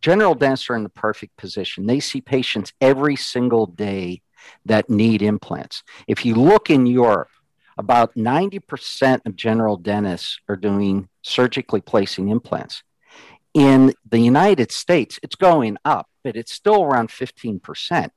general 0.00 0.36
dentists 0.36 0.70
are 0.70 0.76
in 0.76 0.84
the 0.84 0.88
perfect 0.88 1.36
position. 1.36 1.86
They 1.86 1.98
see 1.98 2.20
patients 2.20 2.72
every 2.80 3.16
single 3.16 3.66
day 3.66 4.22
that 4.64 4.88
need 4.88 5.20
implants. 5.20 5.82
If 6.06 6.24
you 6.24 6.36
look 6.36 6.70
in 6.70 6.86
Europe, 6.86 7.30
about 7.76 8.14
90% 8.14 9.26
of 9.26 9.34
general 9.34 9.78
dentists 9.78 10.38
are 10.48 10.54
doing 10.54 11.08
surgically 11.22 11.80
placing 11.80 12.28
implants. 12.28 12.84
In 13.52 13.94
the 14.08 14.20
United 14.20 14.70
States, 14.70 15.18
it's 15.24 15.34
going 15.34 15.76
up 15.84 16.06
but 16.22 16.36
it's 16.36 16.52
still 16.52 16.82
around 16.82 17.08
15%. 17.08 18.10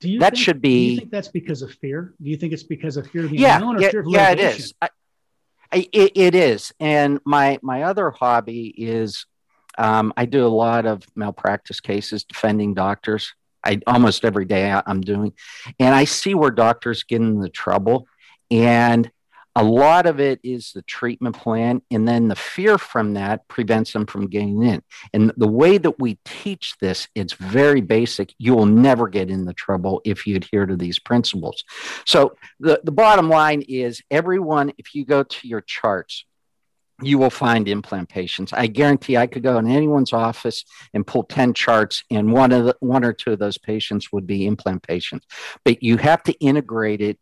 Do 0.00 0.10
you 0.10 0.18
that 0.18 0.34
think, 0.34 0.44
should 0.44 0.60
be. 0.60 0.88
Do 0.88 0.92
you 0.92 0.98
think 0.98 1.10
that's 1.10 1.28
because 1.28 1.62
of 1.62 1.72
fear? 1.74 2.14
Do 2.20 2.28
you 2.28 2.36
think 2.36 2.52
it's 2.52 2.64
because 2.64 2.96
of 2.96 3.06
fear 3.08 3.24
of 3.24 3.30
being 3.30 3.42
yeah, 3.42 3.58
known 3.58 3.76
or 3.76 3.80
yeah, 3.80 3.90
fear 3.90 4.00
of 4.00 4.06
Yeah, 4.08 4.30
it 4.30 4.40
is. 4.40 4.74
I, 4.82 4.90
I, 5.70 5.88
it, 5.92 6.12
it 6.16 6.34
is. 6.34 6.72
And 6.80 7.20
my, 7.24 7.58
my 7.62 7.84
other 7.84 8.10
hobby 8.10 8.74
is 8.76 9.26
um, 9.78 10.12
I 10.16 10.26
do 10.26 10.44
a 10.44 10.48
lot 10.48 10.86
of 10.86 11.02
malpractice 11.14 11.80
cases 11.80 12.24
defending 12.24 12.74
doctors. 12.74 13.32
I 13.64 13.80
almost 13.86 14.24
every 14.24 14.44
day 14.44 14.70
I, 14.70 14.82
I'm 14.86 15.00
doing, 15.00 15.32
and 15.78 15.94
I 15.94 16.04
see 16.04 16.34
where 16.34 16.50
doctors 16.50 17.04
get 17.04 17.20
into 17.22 17.48
trouble. 17.48 18.08
And 18.50 19.10
a 19.54 19.62
lot 19.62 20.06
of 20.06 20.20
it 20.20 20.40
is 20.42 20.72
the 20.72 20.82
treatment 20.82 21.36
plan 21.36 21.82
and 21.90 22.06
then 22.08 22.28
the 22.28 22.36
fear 22.36 22.78
from 22.78 23.14
that 23.14 23.46
prevents 23.48 23.92
them 23.92 24.06
from 24.06 24.28
getting 24.28 24.62
in 24.62 24.82
and 25.12 25.32
the 25.36 25.48
way 25.48 25.78
that 25.78 25.98
we 25.98 26.18
teach 26.24 26.74
this 26.80 27.08
it's 27.14 27.34
very 27.34 27.80
basic 27.80 28.34
you 28.38 28.54
will 28.54 28.66
never 28.66 29.08
get 29.08 29.30
into 29.30 29.52
trouble 29.52 30.00
if 30.04 30.26
you 30.26 30.36
adhere 30.36 30.66
to 30.66 30.76
these 30.76 30.98
principles 30.98 31.64
so 32.06 32.34
the, 32.60 32.80
the 32.84 32.92
bottom 32.92 33.28
line 33.28 33.62
is 33.68 34.02
everyone 34.10 34.72
if 34.78 34.94
you 34.94 35.04
go 35.04 35.22
to 35.22 35.48
your 35.48 35.60
charts 35.60 36.24
you 37.02 37.18
will 37.18 37.30
find 37.30 37.68
implant 37.68 38.08
patients. 38.08 38.52
I 38.52 38.66
guarantee 38.66 39.16
I 39.16 39.26
could 39.26 39.42
go 39.42 39.58
in 39.58 39.68
anyone's 39.68 40.12
office 40.12 40.64
and 40.94 41.06
pull 41.06 41.24
10 41.24 41.54
charts, 41.54 42.04
and 42.10 42.32
one 42.32 42.52
of 42.52 42.64
the, 42.64 42.76
one 42.80 43.04
or 43.04 43.12
two 43.12 43.32
of 43.32 43.38
those 43.38 43.58
patients 43.58 44.12
would 44.12 44.26
be 44.26 44.46
implant 44.46 44.82
patients. 44.82 45.26
But 45.64 45.82
you 45.82 45.96
have 45.96 46.22
to 46.24 46.32
integrate 46.34 47.00
it 47.00 47.18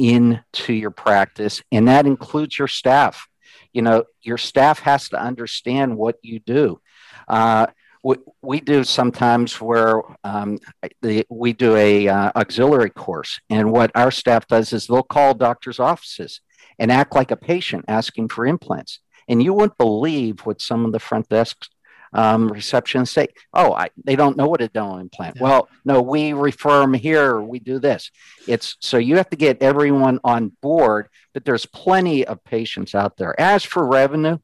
into 0.00 0.72
your 0.72 0.90
practice, 0.90 1.62
and 1.70 1.86
that 1.88 2.06
includes 2.06 2.58
your 2.58 2.68
staff. 2.68 3.28
You 3.72 3.82
know, 3.82 4.04
your 4.22 4.38
staff 4.38 4.80
has 4.80 5.10
to 5.10 5.20
understand 5.20 5.96
what 5.96 6.16
you 6.22 6.40
do. 6.40 6.80
Uh, 7.28 7.66
we, 8.02 8.16
we 8.40 8.60
do 8.60 8.82
sometimes 8.82 9.60
where 9.60 10.02
um, 10.24 10.58
the, 11.02 11.26
we 11.28 11.52
do 11.52 11.76
a 11.76 12.08
uh, 12.08 12.32
auxiliary 12.34 12.90
course, 12.90 13.38
and 13.50 13.70
what 13.70 13.90
our 13.94 14.10
staff 14.10 14.46
does 14.48 14.72
is 14.72 14.86
they'll 14.86 15.02
call 15.02 15.34
doctors' 15.34 15.78
offices 15.78 16.40
and 16.78 16.90
act 16.90 17.14
like 17.14 17.30
a 17.30 17.36
patient 17.36 17.84
asking 17.86 18.28
for 18.28 18.46
implants. 18.46 19.00
And 19.28 19.42
you 19.42 19.52
wouldn't 19.52 19.78
believe 19.78 20.40
what 20.40 20.62
some 20.62 20.84
of 20.84 20.92
the 20.92 20.98
front 20.98 21.28
desks 21.28 21.68
um, 22.12 22.50
receptionists 22.50 23.08
say, 23.08 23.28
oh, 23.54 23.72
I, 23.72 23.90
they 24.04 24.16
don't 24.16 24.36
know 24.36 24.48
what 24.48 24.60
a 24.60 24.68
dental 24.68 24.98
implant. 24.98 25.36
Yeah. 25.36 25.42
Well, 25.42 25.68
no, 25.84 26.02
we 26.02 26.32
refer 26.32 26.80
them 26.80 26.94
here. 26.94 27.40
We 27.40 27.58
do 27.58 27.78
this. 27.78 28.10
It's 28.48 28.76
so 28.80 28.98
you 28.98 29.16
have 29.16 29.30
to 29.30 29.36
get 29.36 29.62
everyone 29.62 30.18
on 30.24 30.52
board, 30.60 31.08
but 31.32 31.44
there's 31.44 31.66
plenty 31.66 32.26
of 32.26 32.42
patients 32.44 32.94
out 32.94 33.16
there. 33.16 33.38
As 33.40 33.64
for 33.64 33.86
revenue, 33.86 34.38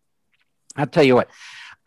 I'll 0.77 0.87
tell 0.87 1.05
you 1.05 1.15
what, 1.15 1.31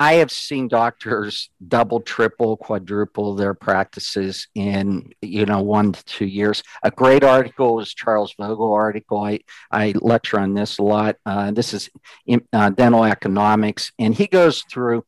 I 0.02 0.14
have 0.14 0.32
seen 0.32 0.70
doctors 0.70 1.50
double, 1.66 2.00
triple, 2.00 2.56
quadruple 2.56 3.36
their 3.36 3.54
practices 3.54 4.48
in 4.56 5.12
you 5.22 5.46
know 5.46 5.62
one 5.62 5.92
to 5.92 6.06
two 6.06 6.26
years. 6.26 6.64
A 6.84 6.92
great 6.92 7.24
article 7.24 7.82
is 7.82 7.94
Charles 7.94 8.34
Vogel 8.40 8.72
article. 8.72 9.20
I, 9.20 9.42
I 9.72 9.94
lecture 10.00 10.40
on 10.40 10.54
this 10.54 10.78
a 10.78 10.84
lot. 10.84 11.18
Uh, 11.26 11.52
this 11.52 11.74
is 11.74 11.90
in, 12.26 12.42
uh, 12.54 12.70
dental 12.70 13.04
economics, 13.04 13.92
and 14.00 14.16
he 14.16 14.28
goes 14.28 14.64
through 14.64 15.04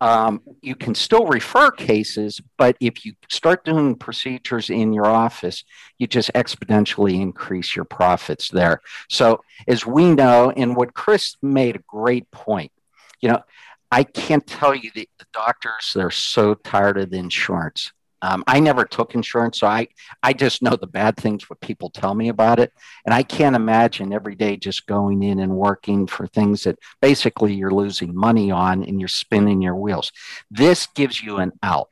um, 0.00 0.42
you 0.60 0.74
can 0.74 0.94
still 0.94 1.26
refer 1.26 1.70
cases, 1.70 2.40
but 2.58 2.76
if 2.80 3.04
you 3.04 3.14
start 3.30 3.64
doing 3.64 3.94
procedures 3.94 4.68
in 4.68 4.92
your 4.92 5.06
office, 5.06 5.64
you 5.98 6.06
just 6.06 6.32
exponentially 6.34 7.20
increase 7.20 7.74
your 7.74 7.86
profits 7.86 8.50
there. 8.50 8.82
So, 9.08 9.42
as 9.66 9.86
we 9.86 10.14
know, 10.14 10.50
and 10.50 10.76
what 10.76 10.94
Chris 10.94 11.36
made 11.40 11.76
a 11.76 11.84
great 11.86 12.30
point, 12.30 12.72
you 13.20 13.30
know, 13.30 13.42
I 13.90 14.04
can't 14.04 14.46
tell 14.46 14.74
you 14.74 14.90
the, 14.94 15.08
the 15.18 15.26
doctors, 15.32 15.92
they're 15.94 16.10
so 16.10 16.54
tired 16.54 16.98
of 16.98 17.10
the 17.10 17.18
insurance. 17.18 17.92
Um, 18.22 18.42
I 18.46 18.60
never 18.60 18.84
took 18.84 19.14
insurance, 19.14 19.60
so 19.60 19.66
I, 19.66 19.88
I 20.22 20.32
just 20.32 20.62
know 20.62 20.76
the 20.76 20.86
bad 20.86 21.16
things 21.16 21.48
what 21.48 21.60
people 21.60 21.90
tell 21.90 22.14
me 22.14 22.28
about 22.28 22.58
it. 22.58 22.72
And 23.04 23.14
I 23.14 23.22
can't 23.22 23.56
imagine 23.56 24.12
every 24.12 24.34
day 24.34 24.56
just 24.56 24.86
going 24.86 25.22
in 25.22 25.38
and 25.40 25.52
working 25.56 26.06
for 26.06 26.26
things 26.26 26.64
that 26.64 26.78
basically 27.00 27.54
you're 27.54 27.70
losing 27.70 28.14
money 28.14 28.50
on 28.50 28.82
and 28.84 28.98
you're 29.00 29.08
spinning 29.08 29.62
your 29.62 29.76
wheels. 29.76 30.12
This 30.50 30.86
gives 30.86 31.22
you 31.22 31.36
an 31.38 31.52
out. 31.62 31.90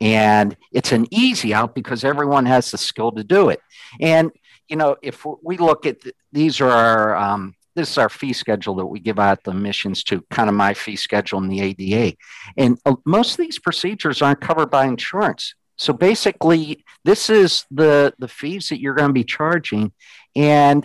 And 0.00 0.56
it's 0.72 0.92
an 0.92 1.06
easy 1.10 1.52
out 1.52 1.74
because 1.74 2.04
everyone 2.04 2.46
has 2.46 2.70
the 2.70 2.78
skill 2.78 3.12
to 3.12 3.24
do 3.24 3.50
it. 3.50 3.60
And, 4.00 4.30
you 4.68 4.76
know, 4.76 4.96
if 5.02 5.26
we 5.42 5.56
look 5.56 5.86
at 5.86 6.00
the, 6.00 6.12
these 6.32 6.60
are 6.60 6.70
our, 6.70 7.16
um, 7.16 7.54
this 7.78 7.92
is 7.92 7.98
our 7.98 8.08
fee 8.08 8.32
schedule 8.32 8.74
that 8.76 8.86
we 8.86 9.00
give 9.00 9.18
out 9.18 9.44
the 9.44 9.54
missions 9.54 10.02
to 10.04 10.20
kind 10.30 10.48
of 10.48 10.54
my 10.54 10.74
fee 10.74 10.96
schedule 10.96 11.38
in 11.38 11.48
the 11.48 11.60
ADA. 11.60 12.16
And 12.56 12.78
uh, 12.84 12.96
most 13.04 13.32
of 13.32 13.36
these 13.38 13.58
procedures 13.58 14.20
aren't 14.20 14.40
covered 14.40 14.70
by 14.70 14.86
insurance. 14.86 15.54
So 15.76 15.92
basically, 15.92 16.84
this 17.04 17.30
is 17.30 17.64
the 17.70 18.12
the 18.18 18.26
fees 18.26 18.68
that 18.68 18.80
you're 18.80 18.94
going 18.94 19.10
to 19.10 19.14
be 19.14 19.22
charging, 19.22 19.92
and 20.34 20.84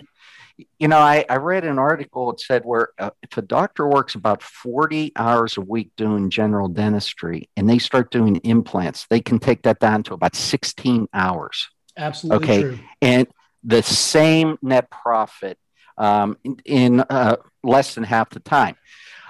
you 0.78 0.86
know, 0.86 0.98
I, 0.98 1.24
I 1.28 1.36
read 1.38 1.64
an 1.64 1.80
article 1.80 2.30
that 2.30 2.40
said 2.40 2.62
where 2.64 2.90
uh, 2.98 3.10
if 3.22 3.36
a 3.36 3.42
doctor 3.42 3.88
works 3.88 4.14
about 4.14 4.40
40 4.40 5.10
hours 5.16 5.56
a 5.56 5.60
week 5.60 5.90
doing 5.96 6.30
general 6.30 6.68
dentistry 6.68 7.48
and 7.56 7.68
they 7.68 7.78
start 7.78 8.12
doing 8.12 8.36
implants, 8.36 9.06
they 9.10 9.18
can 9.18 9.40
take 9.40 9.62
that 9.62 9.80
down 9.80 10.04
to 10.04 10.14
about 10.14 10.36
16 10.36 11.08
hours. 11.12 11.68
Absolutely. 11.96 12.44
Okay. 12.44 12.62
True. 12.62 12.78
And 13.02 13.26
the 13.64 13.82
same 13.82 14.58
net 14.62 14.90
profit 14.90 15.58
um, 15.98 16.36
in, 16.44 16.60
in 16.64 17.00
uh, 17.00 17.36
less 17.62 17.94
than 17.94 18.04
half 18.04 18.30
the 18.30 18.40
time. 18.40 18.76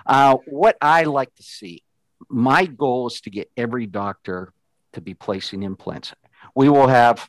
Uh, 0.06 0.36
what 0.46 0.76
I 0.80 1.04
like 1.04 1.34
to 1.36 1.42
see, 1.42 1.82
my 2.28 2.66
goal 2.66 3.06
is 3.06 3.20
to 3.22 3.30
get 3.30 3.50
every 3.56 3.86
doctor 3.86 4.52
to 4.92 5.00
be 5.00 5.14
placing 5.14 5.62
implants. 5.62 6.12
We 6.54 6.68
will 6.68 6.88
have 6.88 7.28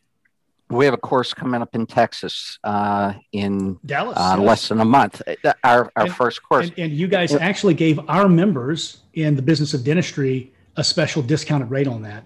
we 0.69 0.85
have 0.85 0.95
a 0.95 0.97
course 0.97 1.33
coming 1.33 1.61
up 1.61 1.75
in 1.75 1.85
Texas 1.85 2.57
uh, 2.63 3.13
in 3.31 3.77
Dallas, 3.85 4.17
uh, 4.19 4.37
less 4.37 4.67
than 4.69 4.79
a 4.79 4.85
month. 4.85 5.21
Uh, 5.27 5.53
our, 5.63 5.91
our 5.95 6.05
and, 6.05 6.15
first 6.15 6.41
course, 6.41 6.69
and, 6.69 6.79
and, 6.79 6.93
you 6.93 7.07
guys 7.07 7.35
actually 7.35 7.75
gave 7.75 7.99
our 8.09 8.27
members 8.27 9.01
in 9.13 9.35
the 9.35 9.41
business 9.43 9.73
of 9.75 9.83
dentistry 9.83 10.53
a 10.75 10.83
special 10.83 11.21
discounted 11.21 11.69
rate 11.69 11.87
on 11.87 12.01
that. 12.01 12.25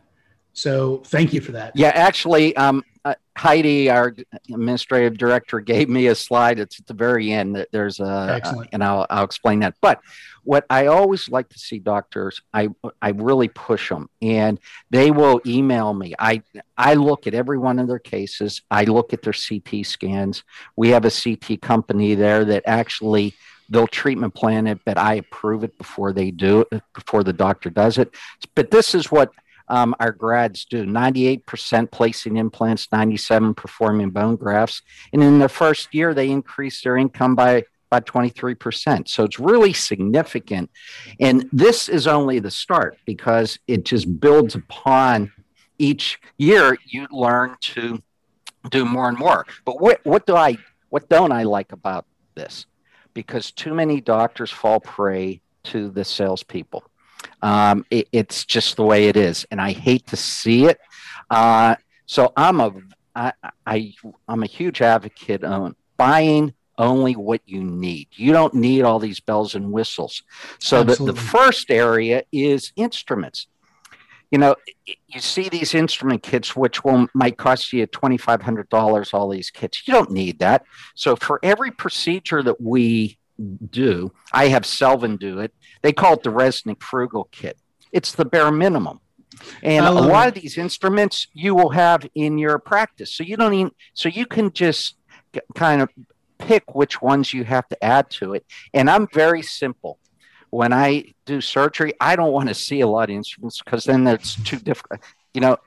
So 0.60 1.02
thank 1.06 1.34
you 1.34 1.40
for 1.40 1.54
that. 1.54 1.72
Yeah, 1.76 1.90
actually, 1.90 2.56
um, 2.58 2.84
uh, 3.06 3.16
Heidi, 3.38 3.90
our 3.90 4.14
administrative 4.52 5.18
director, 5.18 5.62
gave 5.62 5.88
me 5.88 6.08
a 6.08 6.16
slide. 6.16 6.60
It's 6.60 6.80
at 6.80 6.86
the 6.86 6.94
very 6.94 7.32
end. 7.32 7.56
That 7.56 7.70
there's 7.72 8.02
a, 8.02 8.42
uh, 8.44 8.64
and 8.74 8.84
I'll, 8.84 9.08
I'll 9.10 9.24
explain 9.24 9.60
that. 9.62 9.76
But 9.80 10.02
what 10.44 10.66
I 10.70 10.88
always 10.88 11.30
like 11.30 11.48
to 11.50 11.60
see 11.60 11.80
doctors, 11.80 12.42
I 12.54 12.70
I 13.02 13.12
really 13.12 13.48
push 13.48 13.88
them, 13.88 14.10
and 14.22 14.60
they 14.90 15.12
will 15.12 15.40
email 15.46 15.94
me. 15.94 16.14
I 16.20 16.44
I 16.78 16.96
look 16.96 17.26
at 17.26 17.34
every 17.34 17.58
one 17.58 17.80
of 17.80 17.88
their 17.88 18.00
cases. 18.00 18.62
I 18.70 18.84
look 18.84 19.14
at 19.14 19.22
their 19.22 19.34
CT 19.34 19.86
scans. 19.86 20.44
We 20.76 20.90
have 20.90 21.06
a 21.06 21.12
CT 21.12 21.62
company 21.62 22.16
there 22.16 22.44
that 22.44 22.64
actually 22.66 23.34
they'll 23.70 23.88
treatment 23.88 24.34
plan 24.34 24.68
it, 24.68 24.80
but 24.84 24.98
I 24.98 25.16
approve 25.16 25.64
it 25.64 25.78
before 25.78 26.12
they 26.12 26.32
do 26.32 26.66
it, 26.70 26.84
before 26.94 27.24
the 27.24 27.34
doctor 27.34 27.70
does 27.70 27.98
it. 27.98 28.14
But 28.56 28.72
this 28.72 28.94
is 28.94 29.10
what 29.10 29.32
um, 29.70 29.96
our 30.00 30.12
grads 30.12 30.66
do 30.66 30.86
98% 30.86 31.92
placing 31.92 32.38
implants, 32.38 32.88
97 32.92 33.54
performing 33.54 34.10
bone 34.10 34.36
grafts. 34.36 34.82
And 35.14 35.24
in 35.24 35.40
their 35.40 35.50
first 35.50 35.94
year, 35.94 36.14
they 36.14 36.30
increase 36.30 36.82
their 36.82 36.98
income 36.98 37.36
by 37.36 37.64
by 37.90 38.00
23%. 38.00 39.08
So 39.08 39.24
it's 39.24 39.40
really 39.40 39.74
significant. 39.74 40.70
And 41.20 41.50
this 41.52 41.90
is 41.90 42.06
only 42.06 42.38
the 42.38 42.52
start 42.52 43.00
because 43.06 43.58
it 43.68 43.84
just 43.84 44.20
builds 44.20 44.54
upon 44.54 45.32
each 45.80 46.20
year 46.38 46.78
you 46.86 47.08
learn 47.10 47.56
to 47.62 48.00
do 48.70 48.86
more 48.86 49.10
and 49.10 49.18
more. 49.18 49.46
But 49.66 49.82
what, 49.82 50.02
what 50.04 50.26
do 50.28 50.36
I 50.36 50.58
what 50.90 51.08
don't 51.10 51.32
I 51.32 51.44
like 51.44 51.72
about 51.72 52.06
this? 52.36 52.66
Because 53.14 53.52
too 53.52 53.74
many 53.74 54.02
doctors 54.02 54.52
fall 54.52 54.80
prey 54.80 55.42
to 55.66 55.90
the 55.90 56.04
salespeople. 56.04 56.84
Um, 57.42 57.86
it, 57.90 58.08
it's 58.12 58.46
just 58.46 58.76
the 58.76 58.84
way 58.84 59.08
it 59.08 59.16
is, 59.16 59.46
and 59.52 59.62
I 59.62 59.72
hate 59.72 60.08
to 60.08 60.18
see 60.18 60.66
it. 60.66 60.80
Uh, 61.30 61.76
so 62.06 62.34
I'm 62.36 62.60
a 62.60 62.74
I, 63.16 63.34
I 63.66 63.94
I'm 64.28 64.44
a 64.44 64.48
huge 64.48 64.82
advocate 64.82 65.44
on 65.44 65.76
buying 65.98 66.54
only 66.78 67.14
what 67.14 67.42
you 67.46 67.62
need. 67.62 68.08
You 68.14 68.32
don't 68.32 68.54
need 68.54 68.84
all 68.84 69.00
these 69.00 69.20
bells 69.20 69.54
and 69.54 69.72
whistles. 69.72 70.24
So 70.60 70.84
the, 70.84 70.96
the 71.04 71.14
first 71.14 71.70
area 71.70 72.24
is 72.32 72.72
instruments. 72.76 73.48
You 74.32 74.38
know, 74.38 74.56
you 74.86 75.20
see 75.20 75.50
these 75.50 75.76
instrument 75.76 76.24
kits, 76.24 76.56
which 76.56 76.84
will 76.84 77.08
might 77.14 77.38
cost 77.38 77.74
you 77.74 77.86
twenty 77.86 78.18
five 78.18 78.42
hundred 78.42 78.70
dollars. 78.70 79.14
All 79.14 79.30
these 79.30 79.52
kits, 79.52 79.88
you 79.88 79.94
don't 79.94 80.12
need 80.12 80.40
that. 80.40 80.66
So 80.96 81.16
for 81.16 81.40
every 81.44 81.72
procedure 81.72 82.42
that 82.44 82.60
we 82.60 83.19
do, 83.70 84.12
I 84.32 84.48
have 84.48 84.66
Salvin 84.66 85.18
do 85.18 85.40
it. 85.40 85.54
They 85.82 85.94
call 85.94 86.14
it 86.14 86.24
the 86.24 86.30
Resnik 86.30 86.82
Frugal 86.82 87.30
Kit. 87.32 87.58
It's 87.92 88.14
the 88.14 88.26
bare 88.26 88.52
minimum. 88.52 89.00
And 89.64 89.86
a 89.86 89.92
lot 89.92 90.28
it. 90.28 90.36
of 90.36 90.42
these 90.42 90.58
instruments 90.58 91.28
you 91.34 91.56
will 91.56 91.70
have 91.70 92.06
in 92.16 92.38
your 92.38 92.60
practice. 92.60 93.16
So 93.16 93.24
you 93.24 93.38
don't 93.38 93.54
even, 93.54 93.72
so 93.94 94.10
you 94.10 94.26
can 94.26 94.52
just 94.52 94.96
kind 95.56 95.82
of 95.82 95.90
pick 96.38 96.76
which 96.76 97.02
ones 97.02 97.34
you 97.34 97.44
have 97.44 97.68
to 97.70 97.84
add 97.84 98.10
to 98.10 98.34
it. 98.34 98.46
And 98.74 98.90
I'm 98.90 99.08
very 99.14 99.42
simple. 99.42 100.00
When 100.50 100.74
I 100.74 101.14
do 101.26 101.42
surgery, 101.42 101.94
I 102.02 102.16
don't 102.16 102.34
want 102.34 102.50
to 102.50 102.56
see 102.56 102.82
a 102.82 102.88
lot 102.88 103.10
of 103.10 103.16
instruments 103.16 103.62
because 103.64 103.84
then 103.84 104.08
it's 104.08 104.36
too 104.44 104.58
difficult. 104.58 105.02
You 105.34 105.42
know, 105.42 105.58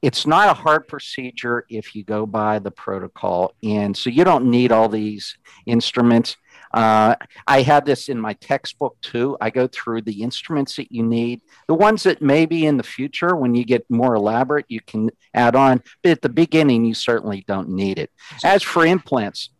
it's 0.00 0.26
not 0.26 0.48
a 0.48 0.54
hard 0.54 0.88
procedure 0.88 1.64
if 1.68 1.94
you 1.94 2.02
go 2.02 2.26
by 2.26 2.58
the 2.58 2.70
protocol. 2.70 3.54
And 3.62 3.96
so 3.96 4.10
you 4.10 4.24
don't 4.24 4.46
need 4.46 4.72
all 4.72 4.88
these 4.88 5.36
instruments. 5.66 6.36
Uh, 6.72 7.16
I 7.46 7.62
have 7.62 7.84
this 7.84 8.08
in 8.08 8.20
my 8.20 8.32
textbook 8.34 8.96
too. 9.00 9.36
I 9.40 9.50
go 9.50 9.66
through 9.66 10.02
the 10.02 10.22
instruments 10.22 10.76
that 10.76 10.90
you 10.90 11.02
need, 11.02 11.40
the 11.68 11.74
ones 11.74 12.04
that 12.04 12.22
maybe 12.22 12.66
in 12.66 12.76
the 12.76 12.82
future, 12.82 13.36
when 13.36 13.54
you 13.54 13.64
get 13.64 13.88
more 13.90 14.14
elaborate, 14.14 14.66
you 14.68 14.80
can 14.80 15.10
add 15.34 15.54
on. 15.54 15.82
But 16.02 16.12
at 16.12 16.22
the 16.22 16.28
beginning, 16.28 16.84
you 16.84 16.94
certainly 16.94 17.44
don't 17.46 17.70
need 17.70 17.98
it. 17.98 18.10
As 18.44 18.62
for 18.62 18.86
implants, 18.86 19.50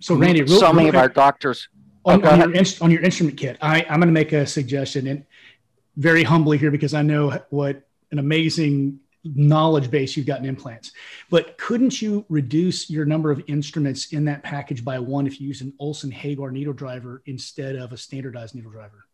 so 0.00 0.14
Randy, 0.14 0.42
real, 0.42 0.60
so 0.60 0.72
many 0.72 0.88
of 0.88 0.96
our 0.96 1.08
doctors 1.08 1.68
on, 2.04 2.24
oh, 2.24 2.30
on, 2.30 2.54
your, 2.54 2.64
on 2.80 2.90
your 2.90 3.02
instrument 3.02 3.36
kit, 3.36 3.58
I, 3.60 3.82
I'm 3.82 4.00
going 4.00 4.08
to 4.08 4.12
make 4.12 4.32
a 4.32 4.46
suggestion 4.46 5.06
and 5.06 5.24
very 5.96 6.22
humbly 6.22 6.58
here 6.58 6.70
because 6.70 6.94
I 6.94 7.02
know 7.02 7.40
what 7.50 7.82
an 8.12 8.18
amazing 8.18 9.00
knowledge 9.34 9.90
base 9.90 10.16
you've 10.16 10.26
got 10.26 10.40
in 10.40 10.46
implants. 10.46 10.92
But 11.30 11.58
couldn't 11.58 12.00
you 12.00 12.24
reduce 12.28 12.90
your 12.90 13.04
number 13.04 13.30
of 13.30 13.42
instruments 13.46 14.12
in 14.12 14.24
that 14.26 14.42
package 14.42 14.84
by 14.84 14.98
one 14.98 15.26
if 15.26 15.40
you 15.40 15.48
use 15.48 15.60
an 15.60 15.72
Olsen 15.78 16.10
Hegar 16.10 16.52
needle 16.52 16.72
driver 16.72 17.22
instead 17.26 17.76
of 17.76 17.92
a 17.92 17.96
standardized 17.96 18.54
needle 18.54 18.70
driver? 18.70 19.06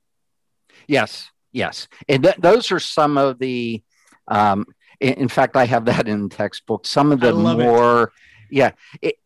Yes, 0.87 1.31
yes. 1.53 1.89
And 2.09 2.23
th- 2.23 2.37
those 2.37 2.73
are 2.73 2.81
some 2.81 3.19
of 3.19 3.39
the, 3.39 3.83
um, 4.29 4.67
in, 5.01 5.15
in, 5.15 5.29
fact, 5.29 5.57
I 5.57 5.65
have 5.67 5.85
that 5.87 6.09
in 6.09 6.29
the 6.29 6.35
textbook. 6.35 6.87
Some 6.87 7.13
of 7.13 7.21
the 7.21 7.33
more, 7.33 8.03
it. 8.05 8.11
yeah. 8.51 8.71
It, 9.01 9.17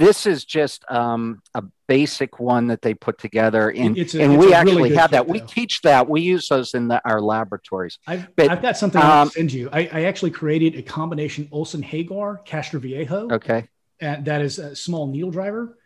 this 0.00 0.24
is 0.24 0.46
just 0.46 0.82
um, 0.90 1.42
a 1.54 1.62
basic 1.86 2.40
one 2.40 2.68
that 2.68 2.80
they 2.80 2.94
put 2.94 3.18
together, 3.18 3.68
and, 3.68 3.98
a, 3.98 4.22
and 4.22 4.38
we 4.38 4.54
actually 4.54 4.76
really 4.76 4.94
have 4.94 5.10
that. 5.10 5.26
Though. 5.26 5.32
We 5.32 5.40
teach 5.40 5.82
that. 5.82 6.08
We 6.08 6.22
use 6.22 6.48
those 6.48 6.72
in 6.72 6.88
the, 6.88 7.06
our 7.06 7.20
laboratories. 7.20 7.98
I've, 8.06 8.34
but, 8.34 8.48
I've 8.48 8.62
got 8.62 8.78
something 8.78 9.00
um, 9.00 9.06
I'll 9.06 9.30
send 9.30 9.52
you. 9.52 9.68
I, 9.70 9.80
I, 9.92 10.02
actually 10.04 10.30
created 10.30 10.74
a 10.76 10.82
combination 10.82 11.48
Olsen 11.52 11.82
Hegar 11.82 12.42
Castro 12.46 12.80
Viejo. 12.80 13.28
Okay. 13.30 13.68
And 14.00 14.24
that 14.24 14.40
is 14.40 14.58
a 14.58 14.74
small 14.74 15.06
needle 15.06 15.30
driver. 15.30 15.76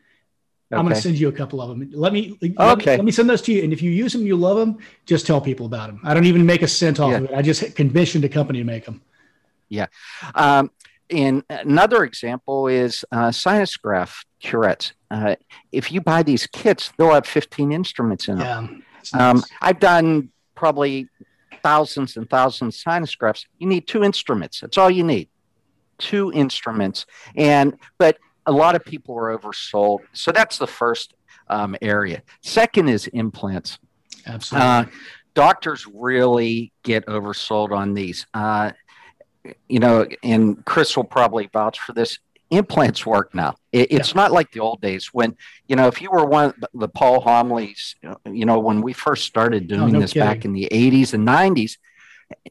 Okay. 0.72 0.78
I'm 0.78 0.84
going 0.84 0.94
to 0.94 1.00
send 1.00 1.18
you 1.18 1.26
a 1.26 1.32
couple 1.32 1.60
of 1.60 1.68
them. 1.68 1.90
Let 1.92 2.12
me 2.12 2.38
let 2.40 2.78
okay. 2.78 2.92
Me, 2.92 2.96
let 2.98 3.04
me 3.04 3.12
send 3.12 3.28
those 3.28 3.42
to 3.42 3.52
you. 3.52 3.64
And 3.64 3.72
if 3.72 3.82
you 3.82 3.90
use 3.90 4.12
them, 4.12 4.24
you 4.24 4.36
love 4.36 4.56
them. 4.56 4.78
Just 5.06 5.26
tell 5.26 5.40
people 5.40 5.66
about 5.66 5.88
them. 5.88 6.00
I 6.04 6.14
don't 6.14 6.26
even 6.26 6.46
make 6.46 6.62
a 6.62 6.68
cent 6.68 7.00
off 7.00 7.10
yeah. 7.10 7.16
of 7.16 7.24
it. 7.24 7.30
I 7.34 7.42
just 7.42 7.74
commissioned 7.74 8.24
a 8.24 8.28
company 8.28 8.60
to 8.60 8.64
make 8.64 8.84
them. 8.84 9.02
Yeah. 9.68 9.86
Um, 10.36 10.70
and 11.10 11.42
another 11.48 12.04
example 12.04 12.66
is 12.66 13.04
uh, 13.12 13.30
sinus 13.30 13.76
graft 13.76 14.26
curettes. 14.40 14.92
Uh, 15.10 15.36
if 15.72 15.92
you 15.92 16.00
buy 16.00 16.22
these 16.22 16.46
kits, 16.46 16.92
they'll 16.96 17.12
have 17.12 17.26
15 17.26 17.72
instruments 17.72 18.28
in 18.28 18.38
them. 18.38 18.84
Yeah, 19.14 19.30
um, 19.30 19.42
I've 19.60 19.80
done 19.80 20.30
probably 20.54 21.08
thousands 21.62 22.16
and 22.16 22.28
thousands 22.28 22.76
of 22.76 22.80
sinus 22.80 23.14
grafts. 23.14 23.46
You 23.58 23.66
need 23.66 23.86
two 23.86 24.02
instruments. 24.02 24.60
That's 24.60 24.78
all 24.78 24.90
you 24.90 25.04
need. 25.04 25.28
Two 25.98 26.32
instruments. 26.32 27.06
And 27.36 27.76
but 27.98 28.18
a 28.46 28.52
lot 28.52 28.74
of 28.74 28.84
people 28.84 29.16
are 29.16 29.36
oversold. 29.36 30.00
So 30.12 30.32
that's 30.32 30.58
the 30.58 30.66
first 30.66 31.14
um, 31.48 31.76
area. 31.80 32.22
Second 32.42 32.88
is 32.88 33.06
implants. 33.08 33.78
Absolutely. 34.26 34.68
Uh, 34.68 34.84
doctors 35.34 35.86
really 35.92 36.72
get 36.82 37.06
oversold 37.06 37.72
on 37.72 37.94
these. 37.94 38.26
Uh, 38.34 38.72
you 39.68 39.78
know, 39.78 40.06
and 40.22 40.64
Chris 40.64 40.96
will 40.96 41.04
probably 41.04 41.48
vouch 41.52 41.80
for 41.80 41.92
this. 41.92 42.18
Implants 42.50 43.04
work 43.04 43.34
now. 43.34 43.56
It, 43.72 43.90
it's 43.90 44.10
yeah. 44.10 44.22
not 44.22 44.32
like 44.32 44.52
the 44.52 44.60
old 44.60 44.80
days 44.80 45.08
when, 45.12 45.36
you 45.66 45.76
know, 45.76 45.88
if 45.88 46.00
you 46.00 46.10
were 46.10 46.24
one 46.24 46.46
of 46.46 46.54
the 46.74 46.88
Paul 46.88 47.22
Homolys, 47.22 47.94
you 48.26 48.44
know, 48.44 48.58
when 48.58 48.80
we 48.80 48.92
first 48.92 49.24
started 49.24 49.64
oh, 49.64 49.76
doing 49.76 49.92
no 49.94 50.00
this 50.00 50.12
kidding. 50.12 50.28
back 50.28 50.44
in 50.44 50.52
the 50.52 50.68
80s 50.70 51.14
and 51.14 51.26
90s, 51.26 51.78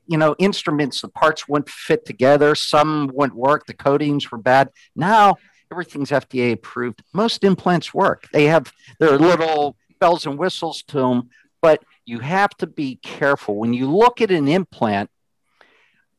you 0.07 0.17
know, 0.17 0.35
instruments, 0.39 1.01
the 1.01 1.07
parts 1.07 1.47
wouldn't 1.47 1.69
fit 1.69 2.05
together. 2.05 2.55
Some 2.55 3.11
wouldn't 3.13 3.37
work. 3.37 3.65
The 3.65 3.73
coatings 3.73 4.31
were 4.31 4.37
bad. 4.37 4.69
Now 4.95 5.37
everything's 5.71 6.11
FDA 6.11 6.53
approved. 6.53 7.03
Most 7.13 7.43
implants 7.43 7.93
work. 7.93 8.27
They 8.31 8.45
have 8.45 8.71
their 8.99 9.17
little 9.17 9.75
bells 9.99 10.25
and 10.25 10.37
whistles 10.37 10.83
to 10.83 10.99
them, 10.99 11.29
but 11.61 11.83
you 12.05 12.19
have 12.19 12.51
to 12.57 12.67
be 12.67 12.97
careful. 12.97 13.55
When 13.55 13.73
you 13.73 13.89
look 13.89 14.21
at 14.21 14.31
an 14.31 14.47
implant, 14.47 15.09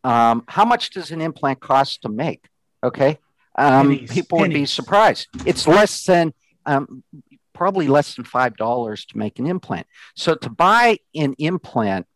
um, 0.05 0.45
how 0.47 0.65
much 0.65 0.91
does 0.91 1.11
an 1.11 1.21
implant 1.21 1.61
cost 1.61 2.03
to 2.03 2.09
make? 2.09 2.47
Okay. 2.83 3.19
Um, 3.57 3.89
pennies, 3.89 4.13
people 4.13 4.39
pennies. 4.39 4.53
would 4.53 4.55
be 4.61 4.67
surprised. 4.67 5.29
It's 5.47 5.67
less 5.67 6.05
than 6.05 6.35
um, 6.67 7.03
probably 7.53 7.89
less 7.89 8.15
than 8.15 8.25
five 8.25 8.57
dollars 8.57 9.07
to 9.07 9.19
make 9.19 9.39
an 9.39 9.47
implant. 9.47 9.87
So 10.15 10.35
to 10.35 10.51
buy 10.51 10.99
an 11.15 11.35
implant 11.39 12.07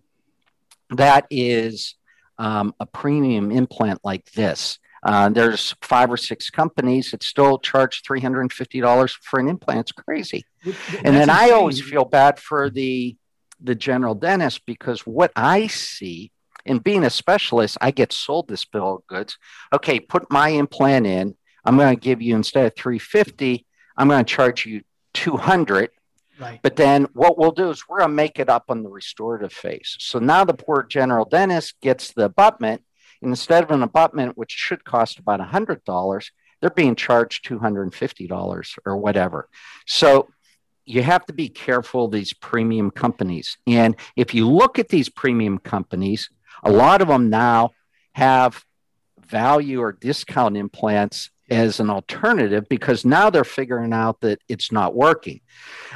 that 0.91 1.27
is 1.31 1.95
um, 2.39 2.75
a 2.79 2.87
premium 2.87 3.51
implant 3.51 4.01
like 4.05 4.31
this, 4.33 4.79
uh, 5.03 5.29
there's 5.31 5.75
five 5.81 6.11
or 6.11 6.17
six 6.17 6.51
companies 6.51 7.13
that 7.13 7.23
still 7.23 7.59
charge 7.59 8.03
three 8.03 8.21
hundred 8.21 8.43
and 8.43 8.53
fifty 8.53 8.81
dollars 8.81 9.17
for 9.23 9.41
an 9.41 9.49
implant. 9.49 9.81
It's 9.81 9.93
crazy. 9.93 10.45
and 10.65 11.17
then 11.17 11.31
I 11.31 11.51
always 11.51 11.81
feel 11.81 12.05
bad 12.05 12.39
for 12.39 12.69
the 12.69 13.17
the 13.61 13.75
general 13.75 14.15
dentist 14.15 14.67
because 14.67 15.07
what 15.07 15.33
I 15.35 15.69
see 15.69 16.31
and 16.69 16.83
being 16.83 17.05
a 17.05 17.11
specialist, 17.11 17.79
I 17.81 17.91
get 17.91 18.13
sold 18.13 18.49
this 18.49 18.65
bill 18.65 18.97
of 18.97 19.07
goods. 19.07 19.39
Okay, 19.73 19.99
put 20.01 20.31
my 20.31 20.51
implant 20.51 21.07
in. 21.07 21.37
I'm 21.65 21.77
going 21.77 21.95
to 21.95 22.01
give 22.01 22.23
you 22.23 22.35
instead 22.37 22.67
of 22.67 22.77
350, 22.77 23.67
I'm 23.97 24.09
going 24.09 24.25
to 24.25 24.35
charge 24.35 24.65
you 24.65 24.83
200. 25.15 25.91
Right. 26.39 26.61
But 26.63 26.77
then 26.77 27.09
what 27.15 27.37
we'll 27.37 27.51
do 27.51 27.71
is 27.71 27.83
we're 27.89 27.99
going 27.99 28.11
to 28.11 28.15
make 28.15 28.39
it 28.39 28.49
up 28.49 28.67
on 28.69 28.83
the 28.83 28.89
restorative 28.89 29.53
phase. 29.53 29.97
So 29.99 30.19
now 30.19 30.45
the 30.45 30.55
poor 30.55 30.85
general 30.85 31.25
dentist 31.25 31.81
gets 31.81 32.13
the 32.13 32.27
abutment. 32.27 32.83
And 33.21 33.31
instead 33.31 33.65
of 33.65 33.73
an 33.73 33.83
abutment, 33.83 34.39
which 34.39 34.53
should 34.53 34.85
cost 34.85 35.19
about 35.19 35.41
$100, 35.41 36.31
they're 36.61 36.71
being 36.71 36.95
charged 36.95 37.45
$250 37.45 38.79
or 38.87 38.97
whatever. 38.97 39.49
So 39.87 40.29
you 40.85 41.03
have 41.03 41.27
to 41.27 41.33
be 41.33 41.49
careful 41.49 42.09
these 42.09 42.33
premium 42.33 42.91
companies. 42.91 43.59
And 43.67 43.97
if 44.17 44.33
you 44.33 44.49
look 44.49 44.79
at 44.79 44.89
these 44.89 45.09
premium 45.09 45.59
companies, 45.59 46.31
a 46.63 46.71
lot 46.71 47.03
of 47.03 47.09
them 47.09 47.31
now 47.31 47.71
have 48.13 48.65
value 49.21 49.81
or 49.81 49.93
discount 49.93 50.57
implants 50.57 51.31
as 51.51 51.81
an 51.81 51.89
alternative 51.89 52.69
because 52.69 53.05
now 53.05 53.31
they're 53.31 53.45
figuring 53.45 53.93
out 53.93 54.21
that 54.21 54.41
it's 54.49 54.71
not 54.71 54.95
working. 54.95 55.41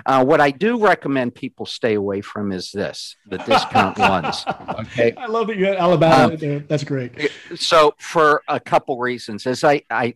Uh, 0.06 0.24
what 0.24 0.40
I 0.40 0.50
do 0.50 0.82
recommend 0.82 1.34
people 1.34 1.66
stay 1.66 1.94
away 1.94 2.20
from 2.22 2.52
is 2.52 2.70
this 2.72 3.16
the 3.26 3.38
discount 3.38 3.98
ones. 3.98 4.44
Okay. 4.80 5.12
I 5.16 5.26
love 5.26 5.48
that 5.48 5.56
you 5.56 5.66
had 5.66 5.76
Alibaba. 5.76 6.56
Um, 6.56 6.64
That's 6.68 6.84
great. 6.84 7.30
So, 7.54 7.94
for 7.98 8.42
a 8.48 8.60
couple 8.60 8.98
reasons, 8.98 9.46
as 9.46 9.62
I, 9.62 9.82
I, 9.90 10.14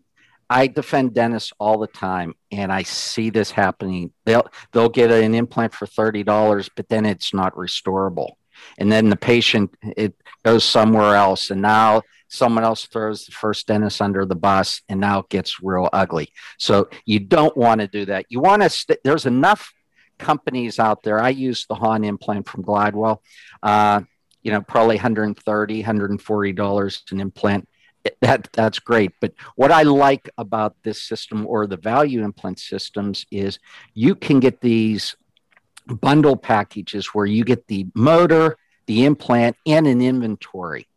I 0.48 0.68
defend 0.68 1.14
dentists 1.14 1.52
all 1.58 1.78
the 1.78 1.86
time, 1.86 2.34
and 2.50 2.72
I 2.72 2.84
see 2.84 3.30
this 3.30 3.50
happening. 3.50 4.12
They'll 4.24 4.46
they'll 4.72 4.88
get 4.88 5.10
an 5.10 5.34
implant 5.34 5.74
for 5.74 5.86
thirty 5.86 6.22
dollars, 6.22 6.70
but 6.74 6.88
then 6.88 7.04
it's 7.04 7.34
not 7.34 7.54
restorable, 7.54 8.34
and 8.78 8.90
then 8.90 9.10
the 9.10 9.16
patient 9.16 9.74
it 9.82 10.14
goes 10.44 10.64
somewhere 10.64 11.14
else, 11.16 11.50
and 11.50 11.62
now 11.62 12.02
someone 12.28 12.64
else 12.64 12.86
throws 12.86 13.26
the 13.26 13.32
first 13.32 13.66
dentist 13.66 14.02
under 14.02 14.24
the 14.24 14.34
bus 14.34 14.82
and 14.88 15.00
now 15.00 15.20
it 15.20 15.28
gets 15.28 15.62
real 15.62 15.88
ugly. 15.92 16.28
So 16.58 16.88
you 17.04 17.20
don't 17.20 17.56
want 17.56 17.80
to 17.80 17.86
do 17.86 18.04
that. 18.06 18.26
You 18.28 18.40
want 18.40 18.62
to 18.62 18.70
st- 18.70 18.98
there's 19.04 19.26
enough 19.26 19.72
companies 20.18 20.78
out 20.78 21.02
there. 21.02 21.20
I 21.20 21.28
use 21.28 21.66
the 21.66 21.76
hahn 21.76 22.04
implant 22.04 22.48
from 22.48 22.64
glidewell 22.64 23.18
uh, 23.62 24.00
you 24.42 24.52
know 24.52 24.60
probably 24.60 24.94
130 24.96 25.80
140 25.80 26.52
dollars 26.52 27.02
an 27.10 27.20
implant. 27.20 27.68
That 28.20 28.48
that's 28.52 28.78
great. 28.78 29.10
But 29.20 29.32
what 29.56 29.72
i 29.72 29.82
like 29.82 30.30
about 30.38 30.76
this 30.84 31.02
system 31.02 31.44
or 31.44 31.66
the 31.66 31.76
value 31.76 32.22
implant 32.22 32.60
systems 32.60 33.26
is 33.32 33.58
you 33.94 34.14
can 34.14 34.38
get 34.38 34.60
these 34.60 35.16
bundle 35.86 36.36
packages 36.36 37.06
where 37.08 37.26
you 37.26 37.44
get 37.44 37.66
the 37.66 37.86
motor 37.94 38.56
the 38.86 39.04
implant 39.04 39.56
and 39.66 39.86
an 39.86 40.00
inventory 40.00 40.88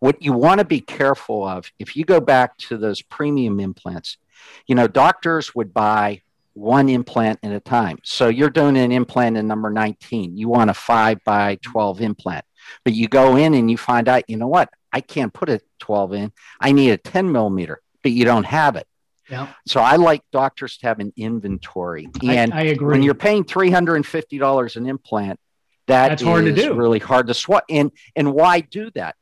what 0.00 0.22
you 0.22 0.32
want 0.32 0.58
to 0.58 0.64
be 0.64 0.80
careful 0.80 1.46
of, 1.46 1.70
if 1.78 1.96
you 1.96 2.04
go 2.04 2.20
back 2.20 2.56
to 2.58 2.76
those 2.76 3.02
premium 3.02 3.60
implants, 3.60 4.18
you 4.66 4.74
know, 4.74 4.86
doctors 4.86 5.54
would 5.54 5.72
buy 5.72 6.22
one 6.52 6.88
implant 6.88 7.40
at 7.42 7.52
a 7.52 7.60
time. 7.60 7.98
So 8.04 8.28
you're 8.28 8.50
doing 8.50 8.76
an 8.76 8.92
implant 8.92 9.36
in 9.36 9.46
number 9.46 9.70
19. 9.70 10.36
You 10.36 10.48
want 10.48 10.70
a 10.70 10.74
5 10.74 11.18
by 11.24 11.58
12 11.62 12.00
implant. 12.00 12.44
But 12.84 12.94
you 12.94 13.08
go 13.08 13.36
in 13.36 13.54
and 13.54 13.70
you 13.70 13.76
find 13.76 14.08
out, 14.08 14.28
you 14.28 14.36
know 14.36 14.48
what? 14.48 14.70
I 14.92 15.00
can't 15.00 15.32
put 15.32 15.50
a 15.50 15.60
12 15.80 16.12
in. 16.14 16.32
I 16.60 16.72
need 16.72 16.90
a 16.90 16.96
10 16.96 17.32
millimeter, 17.32 17.82
but 18.02 18.12
you 18.12 18.24
don't 18.24 18.46
have 18.46 18.76
it. 18.76 18.86
Yeah. 19.30 19.48
So 19.66 19.80
I 19.80 19.96
like 19.96 20.22
doctors 20.32 20.76
to 20.78 20.86
have 20.86 21.00
an 21.00 21.12
inventory. 21.16 22.08
And 22.22 22.52
I, 22.52 22.58
I 22.58 22.62
agree. 22.62 22.92
When 22.92 23.02
you're 23.02 23.14
paying 23.14 23.44
$350 23.44 24.76
an 24.76 24.86
implant, 24.86 25.40
that 25.86 26.08
That's 26.08 26.22
hard 26.22 26.44
to 26.46 26.52
do. 26.52 26.74
really 26.74 26.98
hard 26.98 27.26
to 27.26 27.34
swat. 27.34 27.64
And 27.68 27.90
and 28.16 28.32
why 28.32 28.60
do 28.60 28.90
that? 28.94 29.16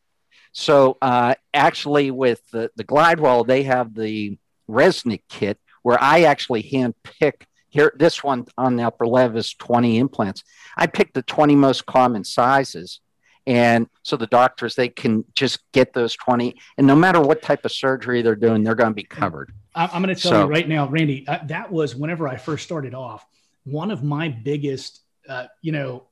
So 0.53 0.99
uh, 1.03 1.35
actually, 1.55 2.11
with 2.11 2.41
the, 2.51 2.71
the 2.77 2.85
Glidewell, 2.85 3.47
they 3.47 3.65
have 3.65 3.95
the 3.95 4.39
Resnik 4.69 5.23
kit 5.29 5.59
where 5.83 6.01
I 6.01 6.23
actually 6.23 6.63
hand 6.63 6.95
pick 7.03 7.47
here. 7.69 7.93
This 7.97 8.23
one 8.23 8.47
on 8.57 8.77
the 8.77 8.85
upper 8.85 9.07
left 9.07 9.37
is 9.37 9.55
20 9.55 9.99
implants. 9.99 10.45
I 10.77 10.87
picked 10.87 11.15
the 11.15 11.23
20 11.23 11.57
most 11.57 11.87
common 11.87 12.25
sizes. 12.25 13.01
And 13.45 13.89
so 14.05 14.17
the 14.17 14.29
doctors, 14.29 14.77
they 14.77 14.89
can 14.89 15.25
just 15.35 15.59
get 15.73 15.93
those 15.93 16.15
20. 16.15 16.55
And 16.79 16.87
no 16.87 16.95
matter 16.95 17.21
what 17.21 17.43
type 17.43 17.65
of 17.65 17.73
surgery 17.73 18.23
they're 18.23 18.37
doing, 18.37 18.63
they're 18.63 18.77
going 18.77 18.91
to 18.91 18.95
be 18.95 19.03
covered. 19.03 19.53
I'm 19.75 20.03
going 20.03 20.15
to 20.15 20.21
tell 20.21 20.33
so, 20.33 20.45
you 20.45 20.51
right 20.51 20.69
now, 20.69 20.89
Randy, 20.89 21.27
uh, 21.27 21.39
that 21.47 21.73
was 21.73 21.97
whenever 21.97 22.29
I 22.29 22.37
first 22.37 22.65
started 22.65 22.95
off, 22.95 23.25
one 23.65 23.91
of 23.91 24.03
my 24.03 24.29
biggest, 24.29 25.01
uh, 25.29 25.47
you 25.63 25.73
know, 25.73 26.05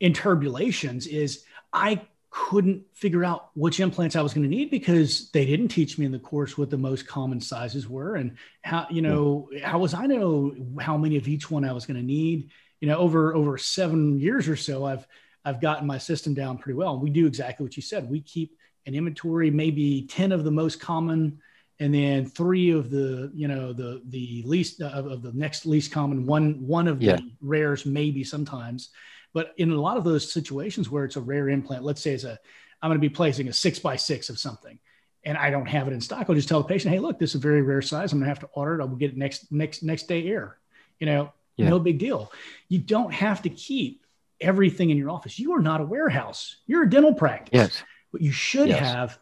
interbulations 0.00 1.06
is 1.06 1.44
I 1.72 2.02
couldn't 2.30 2.84
figure 2.92 3.24
out 3.24 3.50
which 3.54 3.80
implants 3.80 4.14
I 4.14 4.22
was 4.22 4.32
going 4.32 4.48
to 4.48 4.56
need 4.56 4.70
because 4.70 5.30
they 5.30 5.44
didn't 5.44 5.68
teach 5.68 5.98
me 5.98 6.06
in 6.06 6.12
the 6.12 6.18
course 6.18 6.56
what 6.56 6.70
the 6.70 6.78
most 6.78 7.06
common 7.06 7.40
sizes 7.40 7.88
were 7.88 8.14
and 8.14 8.36
how 8.62 8.86
you 8.88 9.02
know 9.02 9.50
how 9.62 9.80
was 9.80 9.94
I 9.94 10.06
know 10.06 10.54
how 10.78 10.96
many 10.96 11.16
of 11.16 11.26
each 11.26 11.50
one 11.50 11.64
I 11.64 11.72
was 11.72 11.86
going 11.86 11.96
to 11.96 12.06
need. 12.06 12.50
You 12.80 12.88
know, 12.88 12.98
over 12.98 13.34
over 13.34 13.58
seven 13.58 14.20
years 14.20 14.48
or 14.48 14.56
so, 14.56 14.84
I've 14.84 15.06
I've 15.44 15.60
gotten 15.60 15.86
my 15.86 15.98
system 15.98 16.32
down 16.32 16.58
pretty 16.58 16.76
well. 16.76 16.94
And 16.94 17.02
we 17.02 17.10
do 17.10 17.26
exactly 17.26 17.64
what 17.64 17.76
you 17.76 17.82
said. 17.82 18.08
We 18.08 18.20
keep 18.20 18.56
an 18.86 18.94
inventory, 18.94 19.50
maybe 19.50 20.06
ten 20.08 20.30
of 20.30 20.44
the 20.44 20.52
most 20.52 20.80
common, 20.80 21.40
and 21.80 21.92
then 21.92 22.26
three 22.26 22.70
of 22.70 22.90
the 22.90 23.32
you 23.34 23.48
know 23.48 23.72
the 23.72 24.02
the 24.06 24.42
least 24.46 24.80
uh, 24.80 24.86
of 24.86 25.22
the 25.22 25.32
next 25.32 25.66
least 25.66 25.90
common. 25.90 26.26
One 26.26 26.66
one 26.66 26.86
of 26.86 27.02
yeah. 27.02 27.16
the 27.16 27.32
rares, 27.40 27.84
maybe 27.84 28.22
sometimes 28.22 28.90
but 29.32 29.54
in 29.56 29.70
a 29.70 29.80
lot 29.80 29.96
of 29.96 30.04
those 30.04 30.32
situations 30.32 30.90
where 30.90 31.04
it's 31.04 31.16
a 31.16 31.20
rare 31.20 31.48
implant, 31.48 31.84
let's 31.84 32.00
say 32.00 32.12
it's 32.12 32.24
a, 32.24 32.38
I'm 32.82 32.88
going 32.88 33.00
to 33.00 33.08
be 33.08 33.12
placing 33.12 33.48
a 33.48 33.52
six 33.52 33.78
by 33.78 33.96
six 33.96 34.28
of 34.30 34.38
something 34.38 34.78
and 35.24 35.36
I 35.36 35.50
don't 35.50 35.66
have 35.66 35.86
it 35.86 35.92
in 35.92 36.00
stock. 36.00 36.26
I'll 36.28 36.34
just 36.34 36.48
tell 36.48 36.62
the 36.62 36.68
patient, 36.68 36.92
Hey, 36.92 37.00
look, 37.00 37.18
this 37.18 37.30
is 37.30 37.36
a 37.36 37.38
very 37.38 37.62
rare 37.62 37.82
size. 37.82 38.12
I'm 38.12 38.18
going 38.18 38.24
to 38.24 38.30
have 38.30 38.40
to 38.40 38.48
order 38.54 38.80
it. 38.80 38.82
I'll 38.82 38.88
get 38.88 39.12
it 39.12 39.16
next, 39.16 39.52
next, 39.52 39.82
next 39.82 40.08
day 40.08 40.26
air, 40.26 40.58
you 40.98 41.06
know, 41.06 41.32
yeah. 41.56 41.68
no 41.68 41.78
big 41.78 41.98
deal. 41.98 42.32
You 42.68 42.78
don't 42.78 43.12
have 43.12 43.42
to 43.42 43.50
keep 43.50 44.04
everything 44.40 44.90
in 44.90 44.96
your 44.96 45.10
office. 45.10 45.38
You 45.38 45.52
are 45.52 45.60
not 45.60 45.80
a 45.80 45.84
warehouse. 45.84 46.56
You're 46.66 46.84
a 46.84 46.90
dental 46.90 47.14
practice. 47.14 47.52
Yes. 47.52 47.82
But 48.12 48.22
you 48.22 48.32
should 48.32 48.68
yes. 48.68 48.80
have 48.80 49.18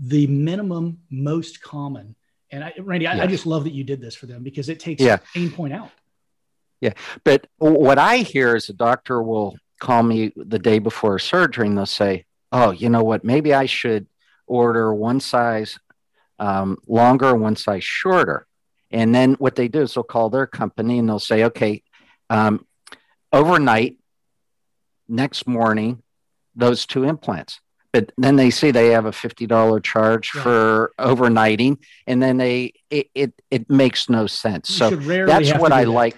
the 0.00 0.26
minimum 0.26 0.98
most 1.10 1.60
common. 1.60 2.14
And 2.50 2.64
I, 2.64 2.72
Randy, 2.78 3.04
yes. 3.04 3.20
I, 3.20 3.24
I, 3.24 3.26
just 3.26 3.46
love 3.46 3.64
that 3.64 3.72
you 3.72 3.84
did 3.84 4.00
this 4.00 4.14
for 4.14 4.26
them 4.26 4.42
because 4.42 4.68
it 4.68 4.80
takes 4.80 5.02
yeah. 5.02 5.18
pain 5.34 5.50
point 5.50 5.72
out. 5.74 5.90
Yeah. 6.80 6.92
But 7.24 7.46
what 7.58 7.98
I 7.98 8.18
hear 8.18 8.56
is 8.56 8.68
a 8.68 8.72
doctor 8.72 9.22
will 9.22 9.56
call 9.80 10.02
me 10.02 10.32
the 10.36 10.58
day 10.58 10.78
before 10.78 11.18
surgery 11.18 11.66
and 11.66 11.76
they'll 11.76 11.86
say, 11.86 12.24
Oh, 12.50 12.70
you 12.70 12.88
know 12.88 13.02
what? 13.02 13.24
Maybe 13.24 13.52
I 13.52 13.66
should 13.66 14.06
order 14.46 14.94
one 14.94 15.20
size 15.20 15.78
um, 16.38 16.78
longer, 16.86 17.34
one 17.34 17.56
size 17.56 17.84
shorter. 17.84 18.46
And 18.90 19.14
then 19.14 19.34
what 19.34 19.56
they 19.56 19.68
do 19.68 19.82
is 19.82 19.94
they'll 19.94 20.04
call 20.04 20.30
their 20.30 20.46
company 20.46 20.98
and 20.98 21.08
they'll 21.08 21.18
say, 21.18 21.44
Okay, 21.44 21.82
um, 22.30 22.64
overnight, 23.32 23.98
next 25.08 25.46
morning, 25.46 26.02
those 26.54 26.86
two 26.86 27.04
implants. 27.04 27.60
But 27.92 28.12
then 28.18 28.36
they 28.36 28.50
see 28.50 28.70
they 28.70 28.88
have 28.88 29.06
a 29.06 29.12
fifty 29.12 29.46
dollar 29.46 29.80
charge 29.80 30.32
yeah. 30.34 30.42
for 30.42 30.92
overnighting, 30.98 31.78
and 32.06 32.22
then 32.22 32.36
they 32.36 32.74
it 32.90 33.08
it, 33.14 33.32
it 33.50 33.70
makes 33.70 34.10
no 34.10 34.26
sense. 34.26 34.70
You 34.70 34.76
so 34.76 34.90
that's 35.26 35.52
what 35.54 35.72
I 35.72 35.84
that. 35.84 35.90
like 35.90 36.16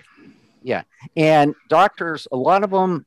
yeah. 0.63 0.83
And 1.17 1.55
doctors, 1.69 2.29
a 2.31 2.37
lot 2.37 2.65
of 2.65 2.71
them 2.71 3.07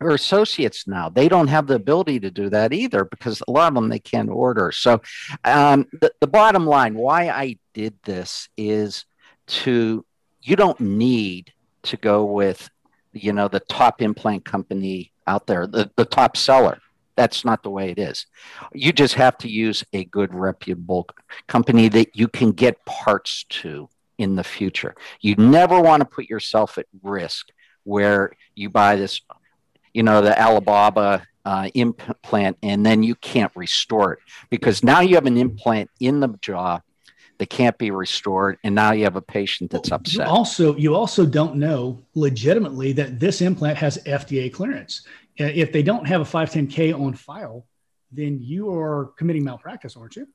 are 0.00 0.10
associates 0.10 0.86
now. 0.86 1.08
They 1.08 1.28
don't 1.28 1.48
have 1.48 1.66
the 1.66 1.74
ability 1.74 2.20
to 2.20 2.30
do 2.30 2.48
that 2.50 2.72
either 2.72 3.04
because 3.04 3.42
a 3.46 3.50
lot 3.50 3.68
of 3.68 3.74
them 3.74 3.88
they 3.88 3.98
can't 3.98 4.30
order. 4.30 4.72
So, 4.72 5.02
um, 5.44 5.86
the, 6.00 6.12
the 6.20 6.26
bottom 6.26 6.66
line, 6.66 6.94
why 6.94 7.28
I 7.28 7.58
did 7.74 7.94
this 8.04 8.48
is 8.56 9.04
to, 9.48 10.04
you 10.40 10.56
don't 10.56 10.80
need 10.80 11.52
to 11.84 11.96
go 11.96 12.24
with, 12.24 12.70
you 13.12 13.32
know, 13.32 13.48
the 13.48 13.60
top 13.60 14.00
implant 14.00 14.44
company 14.44 15.12
out 15.26 15.46
there, 15.46 15.66
the, 15.66 15.90
the 15.96 16.04
top 16.04 16.36
seller. 16.36 16.78
That's 17.18 17.44
not 17.44 17.64
the 17.64 17.70
way 17.70 17.90
it 17.90 17.98
is. 17.98 18.26
You 18.72 18.92
just 18.92 19.14
have 19.14 19.36
to 19.38 19.48
use 19.48 19.82
a 19.92 20.04
good, 20.04 20.32
reputable 20.32 21.08
company 21.48 21.88
that 21.88 22.14
you 22.14 22.28
can 22.28 22.52
get 22.52 22.84
parts 22.84 23.44
to 23.62 23.88
in 24.18 24.36
the 24.36 24.44
future. 24.44 24.94
You 25.20 25.34
never 25.34 25.80
want 25.80 26.00
to 26.02 26.04
put 26.04 26.30
yourself 26.30 26.78
at 26.78 26.86
risk 27.02 27.48
where 27.82 28.30
you 28.54 28.70
buy 28.70 28.94
this, 28.94 29.20
you 29.92 30.04
know, 30.04 30.20
the 30.20 30.40
Alibaba 30.40 31.26
uh, 31.44 31.68
implant 31.74 32.56
and 32.62 32.86
then 32.86 33.02
you 33.02 33.16
can't 33.16 33.50
restore 33.56 34.12
it 34.12 34.18
because 34.48 34.84
now 34.84 35.00
you 35.00 35.16
have 35.16 35.26
an 35.26 35.36
implant 35.36 35.90
in 35.98 36.20
the 36.20 36.28
jaw 36.40 36.78
that 37.38 37.48
can't 37.48 37.78
be 37.78 37.90
restored 37.90 38.58
and 38.62 38.74
now 38.74 38.92
you 38.92 39.04
have 39.04 39.16
a 39.16 39.22
patient 39.22 39.70
that's 39.70 39.90
upset 39.90 40.26
you 40.26 40.32
also 40.32 40.76
you 40.76 40.94
also 40.94 41.24
don't 41.24 41.56
know 41.56 42.04
legitimately 42.14 42.92
that 42.92 43.18
this 43.18 43.40
implant 43.40 43.78
has 43.78 43.96
fda 44.04 44.52
clearance 44.52 45.06
if 45.38 45.72
they 45.72 45.82
don't 45.82 46.06
have 46.06 46.20
a 46.20 46.24
510k 46.24 46.98
on 46.98 47.14
file 47.14 47.66
then 48.10 48.38
you 48.40 48.70
are 48.74 49.12
committing 49.16 49.44
malpractice 49.44 49.96
aren't 49.96 50.16
you 50.16 50.26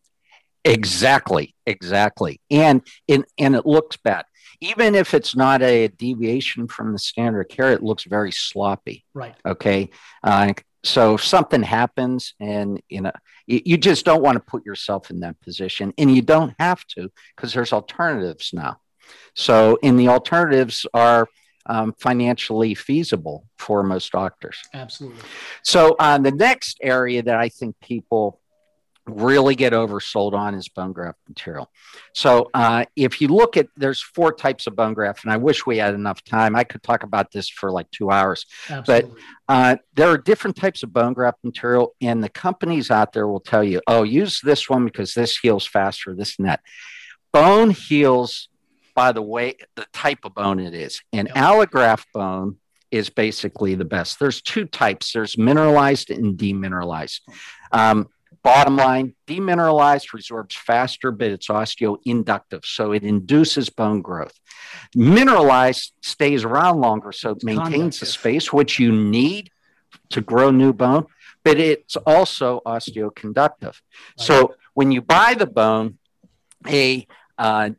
Exactly, 0.66 1.56
exactly. 1.66 2.40
And 2.50 2.82
and 3.10 3.26
and 3.38 3.56
it 3.56 3.66
looks 3.66 3.98
bad. 3.98 4.26
Even 4.62 4.96
if 4.96 5.14
it's 5.14 5.36
not 5.36 5.62
a 5.62 5.90
deviation 5.90 6.68
from 6.68 6.94
the 6.94 7.00
standard 7.00 7.50
care, 7.50 7.72
it 7.72 7.84
looks 7.84 8.06
very 8.06 8.32
sloppy. 8.32 9.06
Right. 9.14 9.36
Okay. 9.46 9.90
Uh, 10.24 10.54
so 10.86 11.16
if 11.16 11.24
something 11.24 11.64
happens 11.64 12.34
and 12.40 12.82
you 12.90 13.02
know 13.02 13.12
you, 13.46 13.62
you 13.66 13.78
just 13.78 14.06
don't 14.06 14.24
want 14.24 14.36
to 14.36 14.40
put 14.40 14.66
yourself 14.66 15.10
in 15.10 15.20
that 15.22 15.40
position 15.42 15.94
and 15.98 16.14
you 16.14 16.22
don't 16.22 16.54
have 16.60 16.86
to 16.88 17.12
because 17.36 17.54
there's 17.54 17.74
alternatives 17.74 18.52
now. 18.54 18.78
So 19.36 19.80
and 19.84 20.00
the 20.00 20.08
alternatives 20.08 20.86
are 20.94 21.28
um, 21.66 21.94
financially 22.00 22.76
feasible 22.76 23.46
for 23.58 23.84
most 23.84 24.12
doctors. 24.12 24.58
Absolutely. 24.74 25.22
So 25.64 25.96
uh, 26.00 26.18
the 26.18 26.32
next 26.32 26.78
area 26.82 27.22
that 27.24 27.38
I 27.38 27.50
think 27.50 27.76
people 27.82 28.40
really 29.06 29.54
get 29.56 29.74
oversold 29.74 30.34
on 30.34 30.56
is 30.56 30.70
bone 30.70 30.94
graft 30.94 31.20
material. 31.28 31.70
So 32.14 32.50
uh, 32.54 32.86
if 32.96 33.20
you 33.20 33.28
look 33.28 33.58
at, 33.58 33.68
there's 33.76 34.02
four 34.02 34.34
types 34.34 34.66
of 34.66 34.76
bone 34.76 34.94
graft, 34.94 35.26
and 35.26 35.34
I 35.34 35.38
wish 35.38 35.66
we 35.66 35.78
had 35.78 35.94
enough 35.94 36.24
time. 36.24 36.56
I 36.56 36.64
could 36.64 36.84
talk 36.84 37.04
about 37.04 37.32
this 37.32 37.50
for 37.50 37.72
like 37.72 37.90
two 37.92 38.12
hours. 38.12 38.46
Absolutely. 38.70 39.22
But 39.48 39.54
uh, 39.54 39.76
there 39.96 40.08
are 40.10 40.18
different 40.18 40.56
types 40.56 40.84
of 40.84 40.94
bone 40.94 41.14
graft 41.14 41.40
material, 41.44 41.96
and 42.02 42.24
the 42.24 42.30
companies 42.30 42.92
out 42.92 43.14
there 43.14 43.28
will 43.28 43.42
tell 43.42 43.64
you, 43.64 43.82
oh, 43.88 44.04
use 44.04 44.40
this 44.42 44.70
one 44.70 44.86
because 44.86 45.14
this 45.14 45.38
heals 45.38 45.68
faster, 45.68 46.16
this 46.16 46.38
and 46.38 46.48
that. 46.48 46.62
Bone 47.34 47.72
heals 47.72 48.48
by 48.96 49.12
the 49.12 49.22
way, 49.22 49.58
the 49.76 49.86
type 49.94 50.20
of 50.24 50.36
bone 50.36 50.60
it 50.60 50.74
is. 50.74 51.02
And 51.12 51.28
yep. 51.28 51.38
allograft 51.38 52.06
bone 52.14 52.58
is 52.92 53.10
basically 53.10 53.76
the 53.76 53.86
best. 53.86 54.20
There's 54.20 54.42
two 54.42 54.66
types. 54.66 55.14
There's 55.14 55.38
mineralized 55.38 56.12
and 56.12 56.38
demineralized. 56.38 57.22
Um, 57.72 58.10
Bottom 58.44 58.76
line, 58.76 59.16
demineralized 59.26 60.10
resorbs 60.14 60.52
faster, 60.52 61.12
but 61.12 61.32
it's 61.32 61.48
osteoinductive, 61.48 62.66
so 62.66 62.92
it 62.92 63.04
induces 63.04 63.70
bone 63.70 64.02
growth. 64.02 64.38
Mineralized 64.94 65.94
stays 66.02 66.44
around 66.44 66.82
longer, 66.82 67.14
so 67.14 67.32
it 67.32 67.44
maintains 67.46 68.02
the 68.02 68.06
space 68.06 68.52
which 68.52 68.80
you 68.80 68.92
need 68.92 69.50
to 70.10 70.20
grow 70.20 70.52
new 70.52 70.74
bone, 70.74 71.06
but 71.46 71.58
it's 71.58 71.96
also 71.96 72.60
osteoconductive. 72.66 73.62
Right. 73.62 73.74
So 74.18 74.56
when 74.74 74.92
you 74.92 75.02
buy 75.02 75.36
the 75.36 75.48
bone, 75.48 75.98
a 76.68 77.08
uh, 77.38 77.70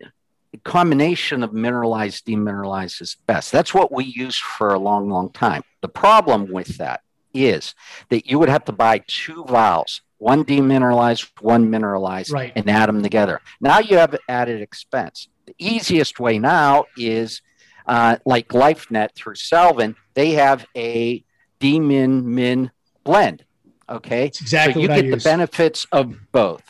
combination 0.59 1.43
of 1.43 1.53
mineralized 1.53 2.27
demineralized 2.27 3.01
is 3.01 3.17
best. 3.27 3.53
That's 3.53 3.75
what 3.75 3.93
we 3.93 4.05
use 4.05 4.37
for 4.37 4.69
a 4.69 4.79
long, 4.79 5.09
long 5.09 5.31
time. 5.33 5.63
The 5.81 5.89
problem 5.89 6.51
with 6.51 6.79
that 6.79 7.01
is 7.33 7.75
that 8.11 8.27
you 8.27 8.39
would 8.39 8.49
have 8.49 8.65
to 8.67 8.73
buy 8.73 9.03
two 9.07 9.45
vials 9.45 10.01
one 10.19 10.45
demineralized, 10.45 11.29
one 11.43 11.69
mineralized, 11.69 12.31
right. 12.31 12.53
and 12.57 12.71
add 12.71 12.89
them 12.89 13.03
together. 13.03 13.43
Now 13.61 13.81
you 13.81 13.99
have 13.99 14.17
added 14.27 14.63
expense. 14.63 15.29
The 15.45 15.55
easiest 15.59 16.19
way 16.19 16.39
now 16.39 16.87
is 16.97 17.43
uh, 17.87 18.17
like 18.25 18.49
LifeNet 18.49 19.15
through 19.15 19.35
Salvin, 19.35 19.97
they 20.15 20.33
have 20.33 20.67
a 20.75 21.23
demin 21.61 22.25
min 22.25 22.71
blend. 23.05 23.45
Okay. 23.89 24.25
That's 24.25 24.41
exactly 24.41 24.75
so 24.75 24.81
you 24.81 25.03
get 25.03 25.11
the 25.11 25.23
benefits 25.23 25.87
of 25.93 26.15
both. 26.33 26.63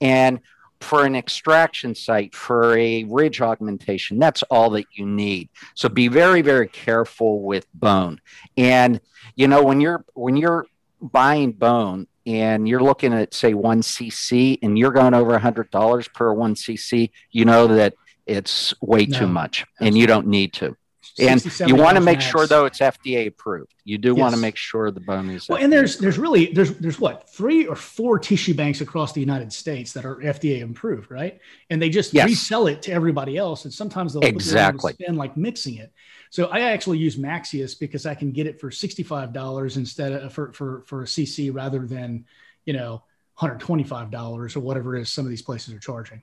And 0.00 0.40
for 0.80 1.04
an 1.04 1.16
extraction 1.16 1.94
site, 1.94 2.34
for 2.34 2.76
a 2.76 3.04
ridge 3.04 3.40
augmentation, 3.40 4.18
that's 4.18 4.42
all 4.44 4.70
that 4.70 4.86
you 4.92 5.06
need. 5.06 5.48
So 5.74 5.88
be 5.88 6.08
very, 6.08 6.42
very 6.42 6.68
careful 6.68 7.42
with 7.42 7.66
bone. 7.74 8.20
And 8.56 9.00
you 9.34 9.48
know, 9.48 9.62
when 9.62 9.80
you're 9.80 10.04
when 10.14 10.36
you're 10.36 10.66
buying 11.00 11.52
bone, 11.52 12.06
and 12.26 12.68
you're 12.68 12.82
looking 12.82 13.14
at 13.14 13.32
say 13.32 13.54
one 13.54 13.80
cc 13.80 14.58
and 14.62 14.76
you're 14.78 14.90
going 14.90 15.14
over 15.14 15.34
a 15.34 15.38
hundred 15.38 15.70
dollars 15.70 16.08
per 16.08 16.32
one 16.32 16.54
cc 16.54 17.10
you 17.30 17.44
know 17.44 17.68
that 17.68 17.94
it's 18.26 18.74
way 18.82 19.06
no, 19.06 19.20
too 19.20 19.26
much 19.26 19.64
and 19.80 19.96
you 19.96 20.06
don't 20.06 20.26
need 20.26 20.52
to 20.52 20.76
and 21.18 21.44
you 21.66 21.74
want 21.76 21.96
to 21.96 22.02
make 22.02 22.18
max. 22.18 22.26
sure 22.26 22.46
though 22.46 22.64
it's 22.66 22.78
fda 22.78 23.26
approved 23.28 23.74
you 23.84 23.98
do 23.98 24.08
yes. 24.08 24.18
want 24.18 24.34
to 24.34 24.40
make 24.40 24.56
sure 24.56 24.90
the 24.90 25.00
bone 25.00 25.30
is 25.30 25.48
well 25.48 25.58
FDA 25.58 25.64
and 25.64 25.72
there's 25.72 25.94
approved. 25.94 26.04
there's 26.04 26.18
really 26.18 26.46
there's 26.52 26.74
there's 26.78 27.00
what 27.00 27.28
three 27.30 27.66
or 27.66 27.76
four 27.76 28.18
tissue 28.18 28.54
banks 28.54 28.80
across 28.80 29.12
the 29.12 29.20
united 29.20 29.52
states 29.52 29.92
that 29.92 30.04
are 30.04 30.16
fda 30.16 30.62
approved 30.62 31.10
right 31.10 31.40
and 31.70 31.80
they 31.80 31.88
just 31.88 32.12
yes. 32.12 32.26
resell 32.26 32.66
it 32.66 32.82
to 32.82 32.92
everybody 32.92 33.36
else 33.36 33.64
and 33.64 33.72
sometimes 33.72 34.12
they'll 34.12 34.22
exactly 34.22 34.92
spend 34.92 35.16
like 35.16 35.36
mixing 35.36 35.76
it 35.76 35.92
so 36.30 36.46
I 36.46 36.60
actually 36.60 36.98
use 36.98 37.16
Maxxeus 37.16 37.74
because 37.74 38.06
I 38.06 38.14
can 38.14 38.32
get 38.32 38.46
it 38.46 38.60
for 38.60 38.70
$65 38.70 39.76
instead 39.76 40.12
of 40.12 40.32
for, 40.32 40.52
for, 40.52 40.82
for 40.86 41.02
a 41.02 41.06
CC 41.06 41.54
rather 41.54 41.86
than, 41.86 42.24
you 42.64 42.72
know, 42.72 43.02
$125 43.38 44.56
or 44.56 44.60
whatever 44.60 44.96
it 44.96 45.02
is 45.02 45.12
some 45.12 45.24
of 45.24 45.30
these 45.30 45.42
places 45.42 45.74
are 45.74 45.78
charging. 45.78 46.22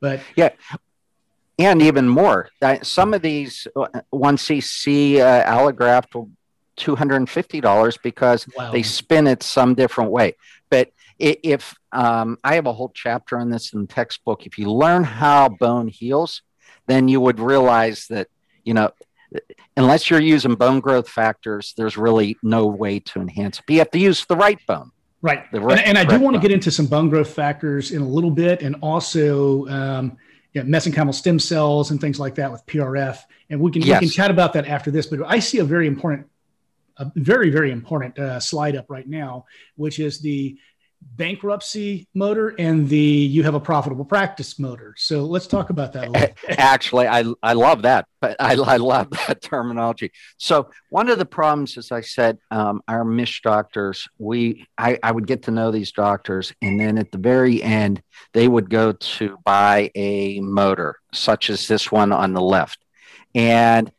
But 0.00 0.20
yeah, 0.36 0.50
and 1.58 1.82
even 1.82 2.08
more. 2.08 2.48
Some 2.82 3.14
of 3.14 3.22
these 3.22 3.66
uh, 3.76 3.86
one 4.10 4.36
CC 4.36 5.18
uh, 5.18 5.44
allograft 5.44 6.14
will 6.14 6.30
two 6.76 6.96
hundred 6.96 7.16
and 7.16 7.30
fifty 7.30 7.60
dollars 7.60 7.96
because 7.96 8.46
wow. 8.56 8.72
they 8.72 8.82
spin 8.82 9.26
it 9.26 9.42
some 9.42 9.74
different 9.74 10.10
way. 10.10 10.36
But 10.70 10.90
if 11.18 11.74
um, 11.92 12.38
I 12.42 12.56
have 12.56 12.66
a 12.66 12.72
whole 12.72 12.90
chapter 12.92 13.38
on 13.38 13.50
this 13.50 13.72
in 13.72 13.82
the 13.82 13.86
textbook, 13.86 14.46
if 14.46 14.58
you 14.58 14.70
learn 14.72 15.04
how 15.04 15.48
bone 15.48 15.86
heals, 15.86 16.42
then 16.86 17.08
you 17.08 17.20
would 17.20 17.38
realize 17.38 18.06
that 18.08 18.28
you 18.64 18.74
know 18.74 18.90
unless 19.76 20.10
you're 20.10 20.20
using 20.20 20.54
bone 20.54 20.80
growth 20.80 21.08
factors, 21.08 21.74
there's 21.76 21.96
really 21.96 22.36
no 22.42 22.66
way 22.66 23.00
to 23.00 23.20
enhance 23.20 23.58
it. 23.58 23.64
But 23.66 23.72
you 23.74 23.78
have 23.80 23.90
to 23.92 23.98
use 23.98 24.24
the 24.26 24.36
right 24.36 24.58
bone. 24.66 24.90
Right. 25.22 25.44
Right, 25.52 25.78
and, 25.78 25.96
and, 25.96 25.98
I 25.98 26.04
do 26.04 26.22
want 26.22 26.34
to 26.34 26.40
get 26.40 26.50
into 26.50 26.70
some 26.70 26.84
bone 26.84 27.08
growth 27.08 27.30
factors 27.30 27.92
in 27.92 28.02
a 28.02 28.06
little 28.06 28.30
bit, 28.30 28.60
and 28.60 28.76
also 28.82 29.66
um, 29.68 30.18
you 30.54 30.62
know, 30.62 30.78
mesenchymal 30.78 31.14
stem 31.14 31.38
cells 31.38 31.90
and 31.90 32.00
things 32.00 32.18
like 32.18 32.36
that 32.36 32.50
with 32.50 32.64
PRF. 32.66 33.18
And 33.50 33.60
we 33.60 33.70
can 33.70 33.82
yes. 33.82 34.00
we 34.00 34.06
can 34.06 34.12
chat 34.12 34.30
about 34.30 34.54
that 34.54 34.66
after 34.66 34.90
this. 34.90 35.06
But 35.06 35.20
I 35.26 35.40
see 35.40 35.58
a 35.58 35.64
very 35.64 35.86
important, 35.86 36.28
a 36.96 37.10
very 37.16 37.50
very 37.50 37.70
important 37.70 38.18
uh, 38.18 38.40
slide 38.40 38.76
up 38.76 38.86
right 38.88 39.06
now, 39.06 39.46
which 39.76 39.98
is 39.98 40.20
the 40.20 40.56
bankruptcy 41.16 42.08
motor 42.14 42.54
and 42.58 42.88
the 42.88 42.96
you 42.98 43.42
have 43.42 43.54
a 43.54 43.60
profitable 43.60 44.04
practice 44.04 44.58
motor. 44.58 44.94
So 44.96 45.24
let's 45.24 45.46
talk 45.46 45.70
about 45.70 45.92
that. 45.92 46.34
Actually, 46.48 47.06
I, 47.06 47.24
I 47.42 47.52
love 47.52 47.82
that, 47.82 48.06
but 48.20 48.36
I, 48.40 48.54
I 48.54 48.76
love 48.76 49.10
that 49.10 49.42
terminology. 49.42 50.12
So 50.38 50.70
one 50.90 51.08
of 51.08 51.18
the 51.18 51.26
problems, 51.26 51.78
as 51.78 51.92
I 51.92 52.00
said, 52.00 52.38
um, 52.50 52.82
our 52.88 53.04
Misch 53.04 53.42
doctors, 53.42 54.08
we 54.18 54.66
I, 54.78 54.98
I 55.02 55.12
would 55.12 55.26
get 55.26 55.42
to 55.44 55.50
know 55.50 55.70
these 55.70 55.92
doctors, 55.92 56.52
and 56.60 56.80
then 56.80 56.98
at 56.98 57.12
the 57.12 57.18
very 57.18 57.62
end, 57.62 58.02
they 58.32 58.48
would 58.48 58.70
go 58.70 58.92
to 58.92 59.38
buy 59.44 59.90
a 59.94 60.40
motor, 60.40 60.96
such 61.12 61.50
as 61.50 61.68
this 61.68 61.92
one 61.92 62.12
on 62.12 62.32
the 62.32 62.42
left, 62.42 62.78
and 63.34 63.90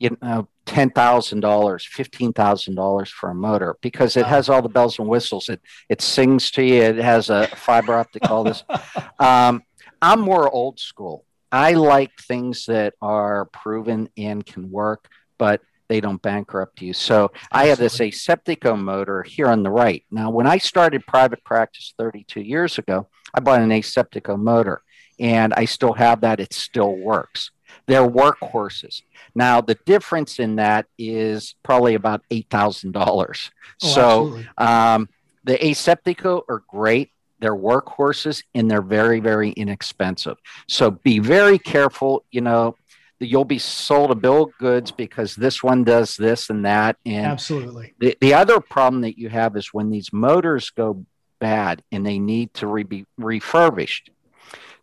you 0.00 0.16
know 0.20 0.48
ten 0.66 0.90
thousand 0.90 1.40
dollars, 1.40 1.86
fifteen 1.86 2.32
thousand 2.32 2.74
dollars 2.74 3.10
for 3.10 3.30
a 3.30 3.34
motor 3.34 3.76
because 3.80 4.16
it 4.16 4.26
has 4.26 4.48
all 4.48 4.62
the 4.62 4.68
bells 4.68 4.98
and 4.98 5.06
whistles. 5.06 5.48
It 5.48 5.60
it 5.88 6.00
sings 6.00 6.50
to 6.52 6.64
you. 6.64 6.82
It 6.82 6.96
has 6.96 7.30
a 7.30 7.46
fiber 7.48 7.94
optic. 7.94 8.28
All 8.28 8.42
this. 8.42 8.64
Um, 9.20 9.62
I'm 10.00 10.20
more 10.20 10.50
old 10.50 10.80
school. 10.80 11.26
I 11.52 11.72
like 11.72 12.18
things 12.18 12.64
that 12.66 12.94
are 13.02 13.44
proven 13.46 14.08
and 14.16 14.44
can 14.46 14.70
work, 14.70 15.10
but 15.36 15.60
they 15.88 16.00
don't 16.00 16.22
bankrupt 16.22 16.80
you. 16.80 16.94
So 16.94 17.32
I 17.52 17.66
have 17.66 17.78
this 17.78 17.98
Aseptico 17.98 18.78
motor 18.78 19.22
here 19.24 19.48
on 19.48 19.62
the 19.62 19.70
right. 19.70 20.04
Now, 20.10 20.30
when 20.30 20.46
I 20.46 20.58
started 20.58 21.04
private 21.06 21.44
practice 21.44 21.92
32 21.98 22.40
years 22.40 22.78
ago, 22.78 23.08
I 23.34 23.40
bought 23.40 23.60
an 23.60 23.70
Aseptico 23.70 24.38
motor, 24.38 24.82
and 25.18 25.52
I 25.52 25.64
still 25.64 25.92
have 25.92 26.20
that. 26.20 26.40
It 26.40 26.52
still 26.54 26.96
works. 26.96 27.50
They're 27.86 28.06
workhorses. 28.06 29.02
Now, 29.34 29.60
the 29.60 29.76
difference 29.86 30.38
in 30.38 30.56
that 30.56 30.86
is 30.98 31.54
probably 31.62 31.94
about 31.94 32.22
$8,000. 32.30 33.50
Oh, 33.82 33.86
so 33.86 34.40
um, 34.58 35.08
the 35.44 35.56
Aseptico 35.56 36.42
are 36.48 36.62
great. 36.68 37.10
They're 37.40 37.56
workhorses 37.56 38.44
and 38.54 38.70
they're 38.70 38.82
very, 38.82 39.20
very 39.20 39.50
inexpensive. 39.50 40.36
So 40.68 40.90
be 40.90 41.18
very 41.18 41.58
careful. 41.58 42.24
You 42.30 42.42
know, 42.42 42.76
you'll 43.18 43.44
be 43.44 43.58
sold 43.58 44.10
a 44.10 44.14
bill 44.14 44.44
of 44.44 44.58
goods 44.58 44.90
because 44.90 45.34
this 45.34 45.62
one 45.62 45.84
does 45.84 46.16
this 46.16 46.50
and 46.50 46.64
that. 46.64 46.96
And 47.06 47.26
absolutely. 47.26 47.94
The, 47.98 48.16
the 48.20 48.34
other 48.34 48.60
problem 48.60 49.02
that 49.02 49.18
you 49.18 49.28
have 49.28 49.56
is 49.56 49.72
when 49.72 49.90
these 49.90 50.12
motors 50.12 50.70
go 50.70 51.04
bad 51.38 51.82
and 51.90 52.04
they 52.06 52.18
need 52.18 52.52
to 52.54 52.66
re- 52.66 52.82
be 52.82 53.06
refurbished 53.16 54.10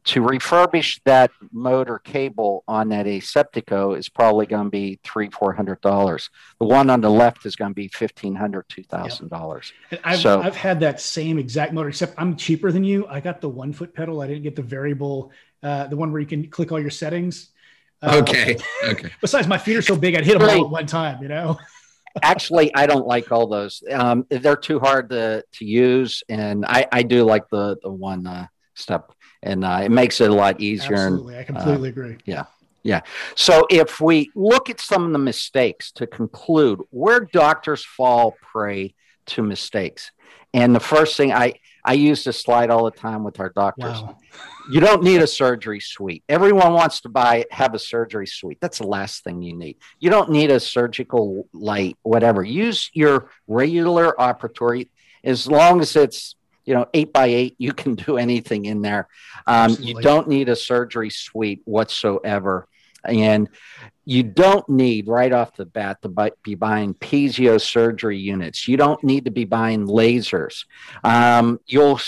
to 0.06 0.22
refurbish 0.22 1.00
that 1.06 1.32
motor 1.52 2.00
cable 2.00 2.64
on 2.68 2.90
that 2.90 3.06
Aseptico 3.06 3.98
is 3.98 4.10
probably 4.10 4.46
going 4.46 4.66
to 4.66 4.70
be 4.70 5.00
three, 5.04 5.30
four 5.30 5.54
hundred 5.54 5.82
dollars. 5.82 6.30
The 6.60 6.66
one 6.66 6.90
on 6.90 7.02
the 7.02 7.10
left 7.10 7.46
is 7.46 7.56
going 7.56 7.72
to 7.72 7.76
be 7.76 7.88
fifteen 7.90 8.36
hundred, 8.36 8.70
two 8.70 8.84
thousand 8.84 9.30
dollars. 9.30 9.74
I've, 10.04 10.20
so, 10.20 10.42
I've 10.42 10.56
had 10.56 10.80
that 10.80 11.02
same 11.02 11.38
exact 11.38 11.74
motor, 11.74 11.90
except 11.90 12.16
I'm 12.18 12.36
cheaper 12.36 12.72
than 12.72 12.84
you. 12.84 13.06
I 13.08 13.20
got 13.20 13.42
the 13.42 13.50
one 13.50 13.74
foot 13.74 13.94
pedal. 13.94 14.22
I 14.22 14.28
didn't 14.28 14.44
get 14.44 14.56
the 14.56 14.62
variable, 14.62 15.32
uh, 15.62 15.88
the 15.88 15.98
one 15.98 16.12
where 16.12 16.22
you 16.22 16.28
can 16.28 16.50
click 16.50 16.72
all 16.72 16.80
your 16.80 16.90
settings. 16.90 17.50
Uh, 18.02 18.22
okay. 18.22 18.58
Okay. 18.86 19.10
Besides, 19.22 19.48
my 19.48 19.58
feet 19.58 19.76
are 19.76 19.82
so 19.82 19.96
big, 19.96 20.16
I'd 20.16 20.26
hit 20.26 20.40
them 20.40 20.50
all 20.50 20.66
at 20.66 20.72
one 20.72 20.86
time. 20.86 21.22
You 21.22 21.30
know. 21.30 21.58
Actually, 22.22 22.74
I 22.74 22.88
don't 22.88 23.06
like 23.06 23.32
all 23.32 23.48
those. 23.48 23.84
Um, 23.92 24.26
they're 24.30 24.56
too 24.56 24.80
hard 24.80 25.10
to 25.10 25.44
to 25.54 25.66
use, 25.66 26.24
and 26.30 26.66
I 26.66 26.88
I 26.92 27.04
do 27.04 27.24
like 27.24 27.50
the 27.50 27.78
the 27.82 27.92
one 27.92 28.26
uh, 28.26 28.48
step 28.78 29.12
and 29.44 29.64
uh, 29.64 29.82
it 29.84 29.92
makes 29.92 30.22
it 30.22 30.30
a 30.30 30.34
lot 30.34 30.60
easier. 30.60 30.96
Absolutely, 30.96 31.36
and, 31.36 31.42
I 31.42 31.44
completely 31.44 31.90
uh, 31.90 31.92
agree. 31.92 32.18
Yeah, 32.26 32.46
yeah. 32.84 33.02
So 33.36 33.66
if 33.70 34.00
we 34.00 34.32
look 34.36 34.70
at 34.70 34.80
some 34.80 35.06
of 35.06 35.12
the 35.12 35.20
mistakes 35.20 35.92
to 35.94 36.08
conclude, 36.08 36.80
where 36.90 37.22
doctors 37.22 37.86
fall 37.86 38.36
prey 38.42 38.94
to 39.28 39.44
mistakes, 39.44 40.12
and 40.54 40.76
the 40.76 40.80
first 40.80 41.18
thing 41.18 41.32
I 41.32 41.56
I 41.86 41.94
use 41.94 42.26
this 42.26 42.42
slide 42.42 42.70
all 42.70 42.84
the 42.84 42.92
time 42.92 43.24
with 43.24 43.40
our 43.40 43.50
doctors. 43.50 44.02
Wow. 44.02 44.18
You 44.70 44.82
don't 44.82 45.04
need 45.04 45.22
a 45.22 45.28
surgery 45.28 45.80
suite. 45.80 46.22
Everyone 46.28 46.74
wants 46.74 47.00
to 47.02 47.10
buy 47.10 47.46
have 47.50 47.74
a 47.74 47.80
surgery 47.80 48.28
suite. 48.28 48.58
That's 48.60 48.80
the 48.80 48.88
last 48.88 49.24
thing 49.24 49.42
you 49.42 49.56
need. 49.56 49.78
You 50.00 50.10
don't 50.10 50.30
need 50.30 50.52
a 50.52 50.60
surgical 50.60 51.48
light, 51.54 51.98
whatever. 52.04 52.44
Use 52.44 52.90
your 52.94 53.30
regular 53.48 54.14
operatory 54.20 54.90
as 55.24 55.48
long 55.48 55.80
as 55.80 55.96
it's 55.96 56.36
you 56.68 56.74
know, 56.74 56.86
eight 56.94 57.14
by 57.14 57.28
eight, 57.28 57.56
you 57.58 57.72
can 57.72 57.96
do 57.96 58.18
anything 58.18 58.66
in 58.66 58.82
there. 58.82 59.08
Um, 59.48 59.76
you 59.80 60.00
don't 60.02 60.28
need 60.28 60.50
a 60.50 60.56
surgery 60.56 61.10
suite 61.10 61.62
whatsoever. 61.64 62.68
And 63.06 63.48
you 64.04 64.24
don't 64.24 64.68
need 64.68 65.08
right 65.08 65.32
off 65.32 65.56
the 65.56 65.66
bat 65.66 66.02
to 66.02 66.10
buy, 66.10 66.32
be 66.44 66.56
buying 66.56 66.94
Piezo 66.94 67.60
surgery 67.60 68.18
units. 68.18 68.68
You 68.68 68.76
don't 68.76 69.02
need 69.02 69.26
to 69.26 69.32
be 69.32 69.46
buying 69.46 69.88
lasers. 69.88 70.66
Um, 71.06 71.60
you'll 71.66 72.02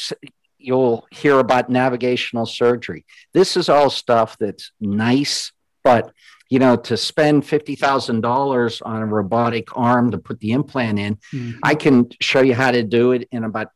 you'll 0.58 1.08
hear 1.10 1.39
about 1.39 1.69
navigational 1.69 2.45
surgery. 2.45 3.06
This 3.34 3.56
is 3.56 3.69
all 3.69 3.89
stuff 3.89 4.38
that's 4.38 4.74
nice, 4.82 5.54
but 5.86 6.12
you 6.50 6.60
know, 6.60 6.76
to 6.76 6.98
spend 6.98 7.45
fifty 7.45 7.76
thousand 7.76 8.22
dollars 8.22 8.82
on 8.82 9.02
a 9.02 9.06
robotic 9.06 9.78
arm 9.78 10.12
to 10.12 10.17
put 10.17 10.39
the 10.41 10.52
implant 10.52 11.00
in, 11.00 11.15
mm-hmm. 11.32 11.60
I 11.63 11.76
can 11.76 12.10
show 12.19 12.41
you 12.41 12.56
how 12.56 12.72
to 12.72 12.84
do 12.84 13.13
it 13.13 13.30
in 13.32 13.45
about 13.45 13.69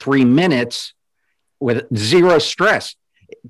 three 0.00 0.24
minutes 0.24 0.94
with 1.58 1.84
zero 1.96 2.38
stress. 2.38 2.96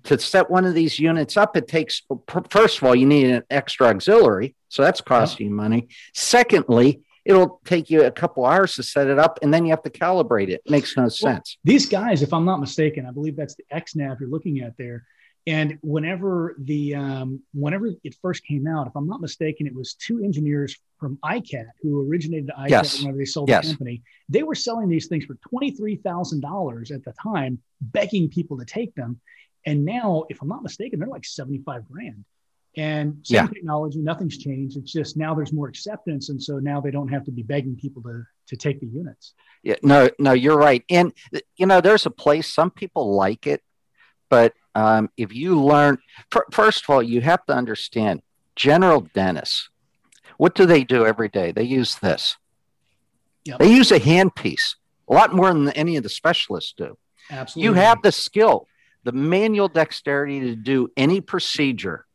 To 0.05 0.19
set 0.19 0.51
one 0.51 0.67
of 0.67 0.75
these 0.75 0.99
units 0.99 1.39
up, 1.39 1.57
it 1.57 1.67
takes, 1.67 2.03
first 2.51 2.79
of 2.79 2.85
all, 2.85 2.95
you 2.95 3.07
need 3.07 3.31
an 3.31 3.43
extra 3.49 3.87
auxiliary. 3.87 4.55
So 4.69 4.83
that's 4.83 5.01
costing 5.01 5.49
you 5.49 5.55
money. 5.55 5.89
Secondly, 6.13 7.01
it'll 7.25 7.61
take 7.65 7.89
you 7.91 8.05
a 8.05 8.11
couple 8.11 8.45
hours 8.45 8.75
to 8.75 8.83
set 8.83 9.07
it 9.07 9.19
up 9.19 9.39
and 9.43 9.53
then 9.53 9.65
you 9.65 9.71
have 9.71 9.83
to 9.83 9.91
calibrate 9.91 10.49
it. 10.49 10.63
it 10.65 10.71
makes 10.71 10.97
no 10.97 11.09
sense. 11.09 11.57
Well, 11.65 11.73
these 11.73 11.87
guys, 11.87 12.23
if 12.23 12.33
I'm 12.33 12.45
not 12.45 12.61
mistaken, 12.61 13.07
I 13.07 13.11
believe 13.11 13.37
that's 13.37 13.55
the 13.55 13.65
XNav 13.73 14.21
you're 14.21 14.29
looking 14.29 14.61
at 14.61 14.77
there. 14.77 15.07
And 15.47 15.79
whenever 15.83 16.55
the 16.59 16.95
um, 16.95 17.43
whenever 17.55 17.89
it 18.05 18.15
first 18.21 18.45
came 18.45 18.67
out, 18.67 18.87
if 18.87 18.95
I'm 18.95 19.09
not 19.09 19.21
mistaken, 19.21 19.67
it 19.67 19.75
was 19.75 19.95
two 19.95 20.23
engineers 20.23 20.77
from 21.01 21.19
iCat 21.25 21.67
who 21.83 22.09
originated 22.09 22.51
iCat 22.59 22.71
yes. 22.71 22.99
whenever 23.01 23.19
they 23.19 23.25
sold 23.25 23.49
yes. 23.49 23.65
the 23.65 23.73
company. 23.73 24.03
They 24.29 24.43
were 24.43 24.55
selling 24.55 24.89
these 24.89 25.07
things 25.07 25.25
for 25.25 25.37
twenty 25.49 25.71
three 25.73 25.97
thousand 25.97 26.41
dollars 26.41 26.91
at 26.91 27.05
the 27.05 27.15
time, 27.21 27.59
begging 27.81 28.29
people 28.29 28.59
to 28.59 28.65
take 28.65 28.95
them. 28.95 29.21
And 29.67 29.85
now, 29.85 30.25
if 30.29 30.41
I'm 30.41 30.49
not 30.49 30.63
mistaken, 30.63 31.01
they're 31.01 31.09
like 31.09 31.25
seventy 31.25 31.63
five 31.65 31.89
grand. 31.91 32.25
And 32.77 33.19
same 33.25 33.37
yeah. 33.37 33.47
technology, 33.49 33.99
nothing's 33.99 34.39
changed. 34.39 34.77
It's 34.77 34.93
just 34.93 35.17
now 35.17 35.35
there's 35.35 35.53
more 35.53 35.67
acceptance, 35.67 36.29
and 36.29 36.41
so 36.41 36.61
now 36.61 36.81
they 36.81 36.93
don't 36.93 37.09
have 37.09 37.25
to 37.25 37.33
be 37.33 37.43
begging 37.43 37.75
people 37.75 38.03
to 38.03 38.25
to 38.49 38.57
take 38.57 38.81
the 38.81 38.87
units. 38.87 39.35
Yeah, 39.63 39.77
no, 39.83 40.09
no, 40.19 40.33
you're 40.33 40.57
right. 40.57 40.85
And 40.89 41.13
you 41.57 41.67
know, 41.67 41.81
there's 41.81 42.07
a 42.07 42.11
place 42.11 42.53
some 42.53 42.71
people 42.71 43.15
like 43.15 43.47
it, 43.47 43.63
but 44.29 44.55
um, 44.75 45.11
if 45.17 45.35
you 45.35 45.61
learn, 45.61 45.99
first 46.53 46.85
of 46.85 46.91
all, 46.91 47.03
you 47.03 47.21
have 47.21 47.45
to 47.47 47.55
understand 47.55 48.23
general 48.55 49.01
dentists. 49.01 49.69
What 50.41 50.55
do 50.55 50.65
they 50.65 50.85
do 50.85 51.05
every 51.05 51.29
day? 51.29 51.53
They 51.53 51.65
use 51.65 51.97
this. 51.97 52.39
Yep. 53.45 53.59
They 53.59 53.71
use 53.71 53.93
a 53.93 54.01
handpiece 54.01 54.77
a 55.07 55.13
lot 55.13 55.35
more 55.35 55.53
than 55.53 55.69
any 55.73 55.97
of 55.97 56.03
the 56.03 56.09
specialists 56.09 56.73
do. 56.75 56.97
Absolutely. 57.31 57.69
You 57.69 57.75
have 57.75 58.01
the 58.01 58.11
skill, 58.11 58.67
the 59.05 59.13
manual 59.13 59.69
dexterity 59.69 60.41
to 60.41 60.57
do 60.57 60.91
any 60.97 61.21
procedure 61.21 62.07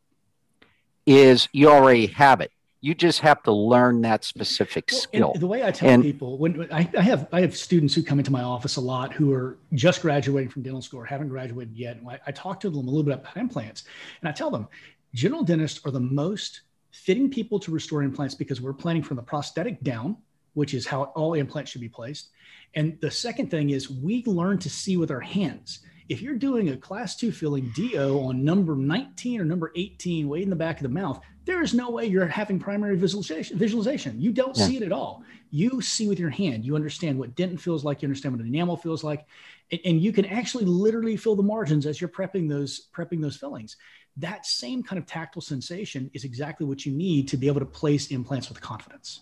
is 1.05 1.47
you 1.51 1.69
already 1.69 2.07
have 2.07 2.41
it. 2.41 2.51
You 2.81 2.95
just 2.95 3.19
have 3.19 3.43
to 3.43 3.51
learn 3.51 4.01
that 4.01 4.23
specific 4.23 4.89
well, 4.91 5.01
skill. 5.01 5.33
The 5.35 5.45
way 5.45 5.63
I 5.63 5.69
tell 5.69 5.87
and, 5.87 6.01
people, 6.01 6.39
when 6.39 6.67
I, 6.73 6.89
I, 6.97 7.01
have 7.01 7.27
I 7.31 7.41
have 7.41 7.55
students 7.55 7.93
who 7.93 8.01
come 8.01 8.17
into 8.17 8.31
my 8.31 8.41
office 8.41 8.77
a 8.77 8.81
lot 8.81 9.13
who 9.13 9.33
are 9.33 9.59
just 9.75 10.01
graduating 10.01 10.49
from 10.49 10.63
dental 10.63 10.81
school 10.81 11.01
or 11.01 11.05
haven't 11.05 11.29
graduated 11.29 11.77
yet. 11.77 11.99
I, 12.09 12.19
I 12.25 12.31
talk 12.31 12.59
to 12.61 12.71
them 12.71 12.87
a 12.87 12.89
little 12.89 13.03
bit 13.03 13.13
about 13.13 13.37
implants, 13.37 13.83
and 14.21 14.27
I 14.27 14.31
tell 14.31 14.49
them 14.49 14.67
general 15.13 15.43
dentists 15.43 15.79
are 15.85 15.91
the 15.91 15.99
most 15.99 16.61
fitting 16.95 17.29
people 17.29 17.59
to 17.59 17.71
restore 17.71 18.03
implants 18.03 18.35
because 18.35 18.61
we're 18.61 18.73
planning 18.73 19.03
from 19.03 19.17
the 19.17 19.23
prosthetic 19.23 19.81
down, 19.81 20.17
which 20.53 20.73
is 20.73 20.87
how 20.87 21.03
all 21.15 21.33
implants 21.33 21.71
should 21.71 21.81
be 21.81 21.89
placed. 21.89 22.29
And 22.73 22.97
the 23.01 23.11
second 23.11 23.51
thing 23.51 23.71
is 23.71 23.89
we 23.89 24.23
learn 24.25 24.59
to 24.59 24.69
see 24.69 24.97
with 24.97 25.11
our 25.11 25.19
hands 25.19 25.81
if 26.07 26.21
you're 26.21 26.35
doing 26.35 26.69
a 26.69 26.77
class 26.77 27.15
two 27.15 27.31
filling 27.31 27.71
DO 27.75 28.19
on 28.19 28.43
number 28.43 28.75
19 28.75 29.41
or 29.41 29.45
number 29.45 29.71
18 29.75 30.29
way 30.29 30.43
in 30.43 30.49
the 30.49 30.55
back 30.55 30.77
of 30.77 30.83
the 30.83 30.89
mouth, 30.89 31.19
there 31.45 31.61
is 31.61 31.73
no 31.73 31.89
way 31.89 32.05
you're 32.05 32.27
having 32.27 32.59
primary 32.59 32.95
visualization. 32.95 33.57
visualization. 33.57 34.19
You 34.21 34.31
don't 34.31 34.55
yeah. 34.57 34.67
see 34.67 34.77
it 34.77 34.83
at 34.83 34.91
all. 34.91 35.23
You 35.49 35.81
see 35.81 36.07
with 36.07 36.19
your 36.19 36.29
hand. 36.29 36.65
You 36.65 36.75
understand 36.75 37.17
what 37.17 37.35
dentin 37.35 37.59
feels 37.59 37.83
like. 37.83 38.01
You 38.01 38.07
understand 38.07 38.35
what 38.35 38.45
enamel 38.45 38.77
feels 38.77 39.03
like, 39.03 39.25
and, 39.71 39.81
and 39.85 40.01
you 40.01 40.11
can 40.11 40.25
actually 40.25 40.65
literally 40.65 41.17
feel 41.17 41.35
the 41.35 41.43
margins 41.43 41.85
as 41.85 41.99
you're 41.99 42.09
prepping 42.09 42.49
those 42.49 42.87
prepping 42.95 43.21
those 43.21 43.37
fillings. 43.37 43.77
That 44.17 44.45
same 44.45 44.81
kind 44.81 44.97
of 44.97 45.05
tactile 45.05 45.41
sensation 45.41 46.09
is 46.13 46.23
exactly 46.23 46.65
what 46.65 46.85
you 46.85 46.93
need 46.93 47.27
to 47.29 47.37
be 47.37 47.47
able 47.47 47.59
to 47.59 47.65
place 47.65 48.07
implants 48.07 48.47
with 48.49 48.61
confidence. 48.61 49.21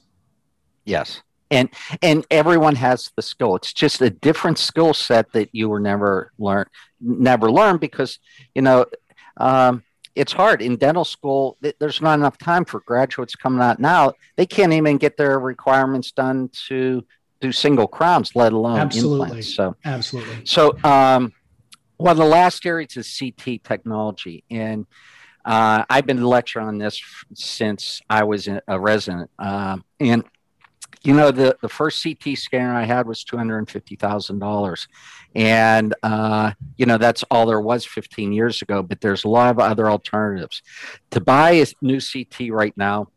Yes. 0.85 1.21
And 1.49 1.69
and 2.01 2.25
everyone 2.31 2.75
has 2.75 3.11
the 3.15 3.21
skill. 3.21 3.55
It's 3.55 3.73
just 3.73 4.01
a 4.01 4.09
different 4.09 4.57
skill 4.57 4.93
set 4.93 5.31
that 5.33 5.49
you 5.51 5.69
were 5.69 5.79
never 5.79 6.31
learn 6.37 6.65
never 6.99 7.51
learn 7.51 7.77
because 7.77 8.19
you 8.55 8.61
know 8.61 8.85
um, 9.37 9.83
it's 10.15 10.33
hard. 10.33 10.61
In 10.61 10.77
dental 10.77 11.05
school 11.05 11.57
there's 11.79 12.01
not 12.01 12.17
enough 12.19 12.37
time 12.37 12.65
for 12.65 12.81
graduates 12.81 13.35
coming 13.35 13.61
out 13.61 13.79
now. 13.79 14.13
They 14.35 14.45
can't 14.45 14.73
even 14.73 14.97
get 14.97 15.17
their 15.17 15.39
requirements 15.39 16.11
done 16.11 16.49
to 16.67 17.05
do 17.39 17.51
single 17.51 17.87
crowns 17.87 18.35
let 18.35 18.53
alone 18.53 18.79
absolutely. 18.79 19.27
implants 19.27 19.55
so. 19.55 19.75
Absolutely. 19.85 20.45
So 20.45 20.77
um, 20.83 21.33
of 21.99 22.17
the 22.17 22.25
last 22.25 22.65
areas 22.65 22.97
is 22.97 23.17
ct 23.17 23.63
technology 23.63 24.43
and 24.49 24.85
uh, 25.45 25.83
I've 25.89 26.05
been 26.05 26.23
lecturing 26.23 26.67
on 26.67 26.77
this 26.77 27.01
since 27.33 28.01
I 28.09 28.23
was 28.23 28.47
a 28.47 28.79
resident, 28.79 29.29
uh, 29.37 29.77
and 29.99 30.23
you 31.03 31.13
know 31.13 31.31
the 31.31 31.57
the 31.61 31.67
first 31.67 32.01
CT 32.01 32.37
scanner 32.37 32.73
I 32.73 32.83
had 32.83 33.07
was 33.07 33.25
two 33.25 33.35
hundred 33.35 33.67
and 35.35 35.93
uh, 36.01 36.51
you 36.77 36.85
know 36.85 36.97
that's 36.97 37.23
all 37.23 37.45
there 37.45 37.59
was 37.59 37.85
fifteen 37.85 38.31
years 38.31 38.61
ago. 38.61 38.81
But 38.81 39.01
there's 39.01 39.25
a 39.25 39.29
lot 39.29 39.49
of 39.49 39.59
other 39.59 39.89
alternatives. 39.89 40.61
To 41.11 41.19
buy 41.19 41.51
a 41.51 41.65
new 41.81 41.99
CT 41.99 42.51
right 42.51 42.75
now, 42.77 43.09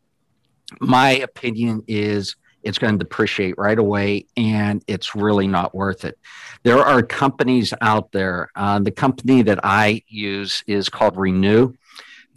my 0.81 1.11
opinion 1.11 1.83
is 1.87 2.35
it's 2.67 2.77
going 2.77 2.93
to 2.93 2.99
depreciate 2.99 3.57
right 3.57 3.79
away 3.79 4.25
and 4.35 4.83
it's 4.87 5.15
really 5.15 5.47
not 5.47 5.73
worth 5.73 6.03
it. 6.03 6.19
There 6.63 6.79
are 6.79 7.01
companies 7.01 7.73
out 7.79 8.11
there. 8.11 8.49
Uh, 8.55 8.79
the 8.79 8.91
company 8.91 9.41
that 9.43 9.61
I 9.63 10.03
use 10.09 10.63
is 10.67 10.89
called 10.89 11.15
Renew, 11.15 11.73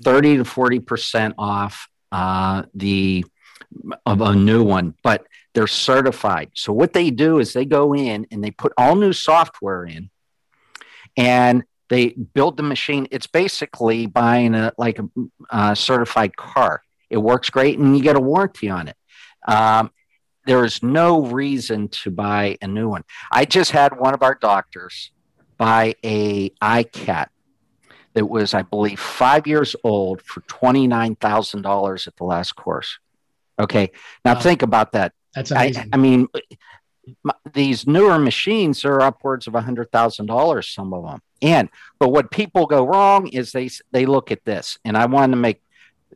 30 0.05 0.37
to 0.39 0.45
40% 0.45 1.35
off 1.37 1.89
uh, 2.13 2.63
the 2.75 3.25
of 4.07 4.21
a 4.21 4.35
new 4.35 4.63
one. 4.63 4.95
But 5.03 5.27
they're 5.53 5.67
certified. 5.67 6.51
So 6.55 6.73
what 6.73 6.93
they 6.93 7.11
do 7.11 7.41
is 7.41 7.53
they 7.53 7.65
go 7.65 7.93
in 7.93 8.27
and 8.31 8.43
they 8.43 8.53
put 8.53 8.73
all 8.77 8.95
new 8.95 9.13
software 9.13 9.85
in 9.85 10.11
and 11.17 11.65
they 11.89 12.11
build 12.11 12.57
the 12.57 12.63
machine. 12.63 13.09
It's 13.11 13.27
basically 13.27 14.07
buying 14.07 14.55
a 14.55 14.73
like 14.79 15.01
a, 15.01 15.09
a 15.51 15.75
certified 15.75 16.37
car. 16.37 16.83
It 17.09 17.17
works 17.17 17.51
great 17.51 17.81
and 17.81 17.97
you 17.97 18.03
get 18.03 18.15
a 18.15 18.21
warranty 18.21 18.71
on 18.71 18.87
it. 18.87 18.97
Um, 19.49 19.91
there 20.47 20.65
is 20.65 20.83
no 20.83 21.27
reason 21.27 21.89
to 21.89 22.11
buy 22.11 22.57
a 22.63 22.67
new 22.67 22.89
one. 22.89 23.05
I 23.31 23.45
just 23.45 23.71
had 23.71 23.99
one 23.99 24.15
of 24.15 24.23
our 24.23 24.35
doctors 24.35 25.11
buy 25.59 25.95
a 26.05 26.51
iCat 26.51 27.29
that 28.15 28.27
was, 28.27 28.55
I 28.55 28.63
believe, 28.63 28.99
five 28.99 29.47
years 29.47 29.77
old 29.85 30.23
for 30.23 30.41
$29,000 30.43 32.07
at 32.07 32.17
the 32.17 32.25
last 32.25 32.57
course. 32.57 32.99
Okay. 33.59 33.91
Now 34.25 34.35
wow. 34.35 34.41
think 34.41 34.63
about 34.63 34.93
that. 34.93 35.13
That's 35.35 35.51
amazing. 35.51 35.91
I, 35.93 35.97
I 35.97 35.99
mean, 35.99 36.29
these 37.53 37.87
newer 37.87 38.19
machines 38.19 38.85
are 38.85 39.01
upwards 39.01 39.47
of 39.47 39.55
a 39.55 39.61
hundred 39.61 39.91
thousand 39.93 40.27
dollars. 40.27 40.69
Some 40.69 40.93
of 40.93 41.05
them, 41.05 41.21
and 41.43 41.69
but 41.99 42.11
what 42.11 42.31
people 42.31 42.67
go 42.67 42.87
wrong 42.87 43.29
is 43.29 43.53
they 43.53 43.71
they 43.93 44.07
look 44.07 44.31
at 44.31 44.45
this, 44.45 44.79
and 44.85 44.97
I 44.97 45.07
want 45.07 45.33
to 45.33 45.37
make 45.37 45.63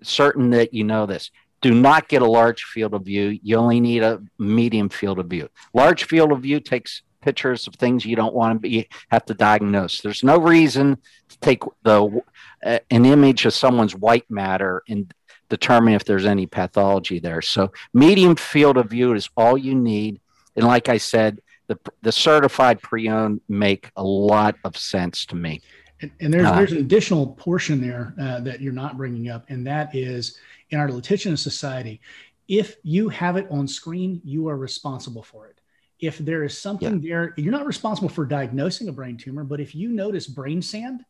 certain 0.02 0.50
that 0.50 0.74
you 0.74 0.84
know 0.84 1.06
this. 1.06 1.30
Do 1.64 1.72
not 1.72 2.08
get 2.08 2.20
a 2.20 2.26
large 2.26 2.62
field 2.64 2.92
of 2.92 3.06
view. 3.06 3.38
You 3.42 3.56
only 3.56 3.80
need 3.80 4.02
a 4.02 4.22
medium 4.38 4.90
field 4.90 5.18
of 5.18 5.28
view. 5.28 5.48
Large 5.72 6.04
field 6.04 6.30
of 6.30 6.42
view 6.42 6.60
takes 6.60 7.00
pictures 7.22 7.66
of 7.66 7.74
things 7.76 8.04
you 8.04 8.16
don't 8.16 8.34
want 8.34 8.54
to 8.54 8.60
be 8.60 8.86
have 9.10 9.24
to 9.24 9.32
diagnose. 9.32 10.02
There's 10.02 10.22
no 10.22 10.36
reason 10.36 10.98
to 11.30 11.38
take 11.38 11.62
the 11.82 12.20
uh, 12.66 12.80
an 12.90 13.06
image 13.06 13.46
of 13.46 13.54
someone's 13.54 13.96
white 13.96 14.30
matter 14.30 14.82
and 14.90 15.10
determine 15.48 15.94
if 15.94 16.04
there's 16.04 16.26
any 16.26 16.46
pathology 16.46 17.18
there. 17.18 17.40
So 17.40 17.72
medium 17.94 18.36
field 18.36 18.76
of 18.76 18.90
view 18.90 19.14
is 19.14 19.30
all 19.34 19.56
you 19.56 19.74
need. 19.74 20.20
And 20.56 20.66
like 20.66 20.90
I 20.90 20.98
said, 20.98 21.40
the, 21.66 21.78
the 22.02 22.12
certified 22.12 22.82
pre-owned 22.82 23.40
make 23.48 23.90
a 23.96 24.04
lot 24.04 24.56
of 24.64 24.76
sense 24.76 25.24
to 25.26 25.34
me. 25.34 25.62
And, 26.02 26.10
and 26.20 26.34
there's, 26.34 26.46
uh, 26.46 26.56
there's 26.56 26.72
an 26.72 26.78
additional 26.78 27.28
portion 27.28 27.80
there 27.80 28.12
uh, 28.20 28.40
that 28.40 28.60
you're 28.60 28.74
not 28.74 28.98
bringing 28.98 29.30
up, 29.30 29.46
and 29.48 29.66
that 29.66 29.94
is 29.94 30.36
in 30.70 30.78
our 30.78 30.90
litigious 30.90 31.42
society, 31.42 32.00
if 32.48 32.76
you 32.82 33.08
have 33.08 33.36
it 33.36 33.46
on 33.50 33.66
screen, 33.66 34.20
you 34.24 34.48
are 34.48 34.56
responsible 34.56 35.22
for 35.22 35.46
it. 35.48 35.60
If 36.00 36.18
there 36.18 36.44
is 36.44 36.58
something 36.58 37.00
yeah. 37.00 37.08
there, 37.08 37.34
you're 37.36 37.52
not 37.52 37.66
responsible 37.66 38.08
for 38.08 38.26
diagnosing 38.26 38.88
a 38.88 38.92
brain 38.92 39.16
tumor, 39.16 39.44
but 39.44 39.60
if 39.60 39.74
you 39.74 39.88
notice 39.88 40.26
brain 40.26 40.60
sand 40.60 41.04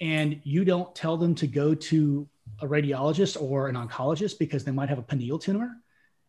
and 0.00 0.40
you 0.42 0.64
don't 0.64 0.94
tell 0.94 1.16
them 1.16 1.34
to 1.36 1.46
go 1.46 1.74
to 1.74 2.28
a 2.60 2.66
radiologist 2.66 3.40
or 3.40 3.68
an 3.68 3.76
oncologist 3.76 4.38
because 4.38 4.64
they 4.64 4.72
might 4.72 4.88
have 4.88 4.98
a 4.98 5.02
pineal 5.02 5.38
tumor. 5.38 5.76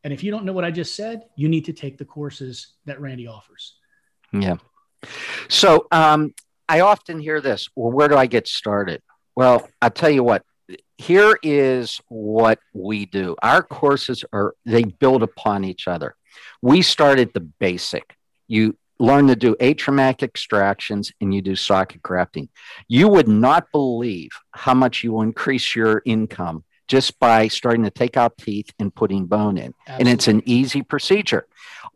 And 0.04 0.14
if 0.14 0.24
you 0.24 0.32
don't 0.32 0.46
know 0.46 0.54
what 0.54 0.66
I 0.66 0.72
just 0.72 0.96
said, 0.96 1.24
you 1.36 1.48
need 1.48 1.66
to 1.66 1.74
take 1.74 1.98
the 1.98 2.06
courses 2.06 2.74
that 2.86 3.00
Randy 3.00 3.28
offers. 3.28 3.76
Yeah. 4.34 4.58
So 5.50 5.88
um, 5.92 6.34
I 6.68 6.82
often 6.82 7.20
hear 7.20 7.42
this. 7.42 7.70
Well, 7.76 7.92
where 7.92 8.08
do 8.08 8.16
I 8.16 8.26
get 8.26 8.48
started? 8.48 9.02
Well, 9.36 9.68
I'll 9.82 9.92
tell 9.92 10.10
you 10.10 10.24
what. 10.24 10.44
Here 10.97 11.38
is 11.41 11.99
what 12.07 12.59
we 12.74 13.05
do. 13.05 13.36
Our 13.41 13.63
courses 13.63 14.24
are 14.32 14.55
they 14.65 14.84
build 14.84 15.24
upon 15.24 15.63
each 15.63 15.88
other. 15.88 16.15
We 16.61 16.82
start 16.82 17.19
at 17.19 17.34
the 17.34 17.39
basic. 17.39 18.15
You 18.47 18.78
learn 18.99 19.28
to 19.28 19.36
do 19.36 19.55
atraumatic 19.55 20.22
extractions 20.22 21.11
and 21.19 21.34
you 21.34 21.41
do 21.41 21.55
socket 21.55 22.01
grafting. 22.03 22.49
You 22.88 23.07
would 23.07 23.28
not 23.28 23.72
believe 23.72 24.30
how 24.51 24.76
much 24.76 25.03
you 25.03 25.13
will 25.13 25.24
increase 25.24 25.76
your 25.76 26.03
income 26.05 26.63
just 26.88 27.19
by 27.19 27.47
starting 27.47 27.84
to 27.84 27.89
take 27.89 28.15
out 28.15 28.38
teeth 28.38 28.72
and 28.78 28.93
putting 28.93 29.26
bone 29.26 29.57
in. 29.57 29.74
Absolutely. 29.88 29.99
And 29.99 30.07
it's 30.09 30.28
an 30.28 30.43
easy 30.45 30.84
procedure. 30.84 31.47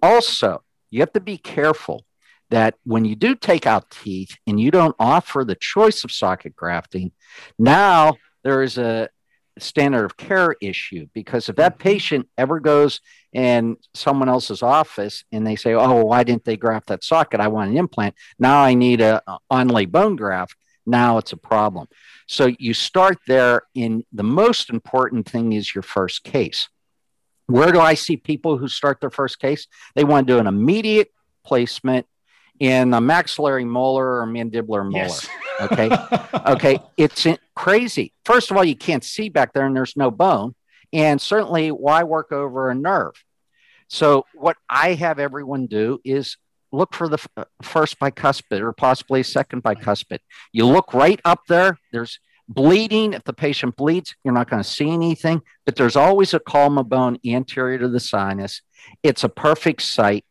Also, 0.02 0.64
you 0.90 1.02
have 1.02 1.14
to 1.14 1.20
be 1.20 1.38
careful 1.38 2.06
that 2.50 2.76
when 2.86 3.06
you 3.06 3.16
do 3.16 3.36
take 3.36 3.68
out 3.68 3.92
teeth 3.92 4.38
and 4.48 4.60
you 4.60 4.72
don't 4.72 4.96
offer 5.00 5.44
the 5.44 5.56
choice 5.56 6.04
of 6.04 6.12
socket 6.12 6.56
grafting, 6.56 7.12
now 7.60 8.16
there 8.46 8.62
is 8.62 8.78
a 8.78 9.10
standard 9.58 10.06
of 10.06 10.18
care 10.18 10.56
issue 10.62 11.08
because 11.14 11.50
if 11.50 11.56
that 11.56 11.74
mm-hmm. 11.74 11.90
patient 11.90 12.30
ever 12.38 12.60
goes 12.60 13.02
in 13.34 13.78
someone 13.94 14.30
else's 14.30 14.62
office 14.62 15.26
and 15.32 15.46
they 15.46 15.58
say, 15.58 15.74
"Oh, 15.74 16.06
why 16.06 16.24
didn't 16.24 16.46
they 16.46 16.56
graft 16.56 16.88
that 16.88 17.04
socket? 17.04 17.42
I 17.42 17.50
want 17.50 17.72
an 17.72 17.78
implant. 17.78 18.16
Now 18.40 18.62
I 18.62 18.76
need 18.76 19.02
a, 19.02 19.22
a 19.28 19.40
onlay 19.52 19.92
bone 19.92 20.16
graft." 20.16 20.56
Now 20.86 21.18
it's 21.18 21.34
a 21.34 21.38
problem. 21.38 21.88
So 22.28 22.52
you 22.60 22.76
start 22.76 23.18
there. 23.28 23.64
In 23.74 24.06
the 24.14 24.24
most 24.24 24.70
important 24.70 25.28
thing 25.28 25.54
is 25.54 25.74
your 25.74 25.82
first 25.82 26.24
case. 26.24 26.70
Where 27.48 27.72
do 27.72 27.80
I 27.80 27.96
see 27.96 28.18
people 28.18 28.58
who 28.58 28.68
start 28.68 29.02
their 29.02 29.10
first 29.10 29.40
case? 29.40 29.68
They 29.96 30.04
want 30.04 30.28
to 30.28 30.34
do 30.34 30.40
an 30.40 30.48
immediate 30.48 31.12
placement 31.44 32.06
in 32.60 32.94
uh, 32.94 32.98
a 32.98 33.02
maxillary 33.02 33.66
molar 33.66 34.22
or 34.22 34.28
mandibular 34.28 34.84
molar. 34.84 35.06
Yes. 35.06 35.28
Okay. 35.60 35.90
okay. 36.48 36.80
It's 36.98 37.28
crazy. 37.56 38.14
First 38.24 38.52
of 38.52 38.58
all, 38.58 38.64
you 38.64 38.76
can't 38.76 39.04
see 39.04 39.30
back 39.30 39.54
there 39.54 39.66
and 39.66 39.76
there's 39.76 39.98
no 39.98 40.12
bone. 40.12 40.56
And 40.94 41.20
certainly, 41.20 41.70
why 41.70 42.04
work 42.04 42.32
over 42.32 42.70
a 42.70 42.76
nerve? 42.76 43.14
So, 43.88 44.26
what 44.34 44.58
I 44.70 44.94
have 44.94 45.20
everyone 45.20 45.68
do 45.68 46.00
is 46.04 46.38
look 46.72 46.94
for 46.94 47.08
the 47.08 47.16
f- 47.16 47.28
uh, 47.38 47.46
first 47.62 48.00
bicuspid 48.00 48.62
or 48.62 48.74
possibly 48.74 49.24
second 49.24 49.64
bicuspid. 49.64 50.20
You 50.52 50.66
look 50.66 50.94
right 50.94 51.20
up 51.26 51.42
there. 51.48 51.80
There's 51.92 52.20
bleeding. 52.48 53.14
If 53.14 53.24
the 53.24 53.34
patient 53.34 53.76
bleeds, 53.76 54.16
you're 54.24 54.34
not 54.34 54.50
going 54.50 54.62
to 54.62 54.70
see 54.70 54.90
anything, 54.90 55.42
but 55.66 55.76
there's 55.76 55.96
always 55.96 56.34
a 56.34 56.40
column 56.40 56.78
of 56.78 56.90
bone 56.90 57.18
anterior 57.26 57.80
to 57.80 57.90
the 57.90 58.00
sinus. 58.00 58.62
It's 59.04 59.24
a 59.24 59.30
perfect 59.30 59.82
site. 59.82 60.26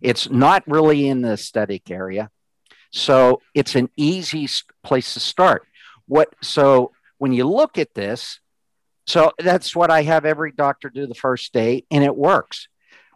It's 0.00 0.30
not 0.30 0.62
really 0.66 1.08
in 1.08 1.22
the 1.22 1.32
aesthetic 1.32 1.90
area. 1.90 2.30
So 2.92 3.42
it's 3.54 3.74
an 3.74 3.90
easy 3.96 4.48
place 4.82 5.14
to 5.14 5.20
start. 5.20 5.66
What 6.06 6.34
so 6.42 6.92
when 7.18 7.32
you 7.32 7.46
look 7.48 7.78
at 7.78 7.94
this, 7.94 8.40
so 9.06 9.32
that's 9.38 9.74
what 9.74 9.90
I 9.90 10.02
have 10.02 10.24
every 10.24 10.52
doctor 10.52 10.90
do 10.90 11.06
the 11.06 11.14
first 11.14 11.52
day, 11.52 11.84
and 11.90 12.02
it 12.02 12.16
works. 12.16 12.68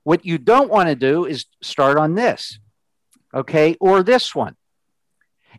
What 0.04 0.24
you 0.24 0.38
don't 0.38 0.70
want 0.70 0.88
to 0.88 0.94
do 0.94 1.26
is 1.26 1.46
start 1.62 1.98
on 1.98 2.14
this, 2.14 2.58
okay, 3.34 3.76
or 3.80 4.02
this 4.02 4.34
one. 4.34 4.56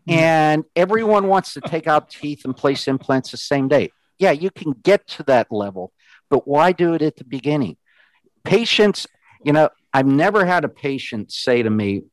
Hmm. 0.08 0.12
And 0.12 0.64
everyone 0.74 1.28
wants 1.28 1.54
to 1.54 1.60
take 1.60 1.86
out 1.86 2.10
teeth 2.10 2.44
and 2.44 2.56
place 2.56 2.88
implants 2.88 3.30
the 3.30 3.36
same 3.36 3.68
day. 3.68 3.92
Yeah, 4.18 4.32
you 4.32 4.50
can 4.50 4.72
get 4.72 5.06
to 5.08 5.22
that 5.24 5.48
level, 5.50 5.92
but 6.30 6.46
why 6.46 6.72
do 6.72 6.94
it 6.94 7.02
at 7.02 7.16
the 7.16 7.24
beginning? 7.24 7.76
Patients, 8.44 9.06
you 9.44 9.52
know, 9.52 9.68
I've 9.92 10.06
never 10.06 10.44
had 10.44 10.64
a 10.64 10.68
patient 10.68 11.32
say 11.32 11.62
to 11.62 11.70
me, 11.70 12.04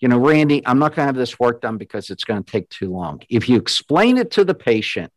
you 0.00 0.08
know, 0.08 0.18
Randy, 0.18 0.64
I'm 0.64 0.78
not 0.78 0.94
going 0.94 1.04
to 1.04 1.06
have 1.06 1.16
this 1.16 1.40
work 1.40 1.60
done 1.60 1.76
because 1.76 2.10
it's 2.10 2.24
going 2.24 2.42
to 2.42 2.50
take 2.50 2.68
too 2.68 2.92
long. 2.92 3.20
If 3.28 3.48
you 3.48 3.56
explain 3.56 4.16
it 4.16 4.30
to 4.32 4.44
the 4.44 4.54
patient, 4.54 5.12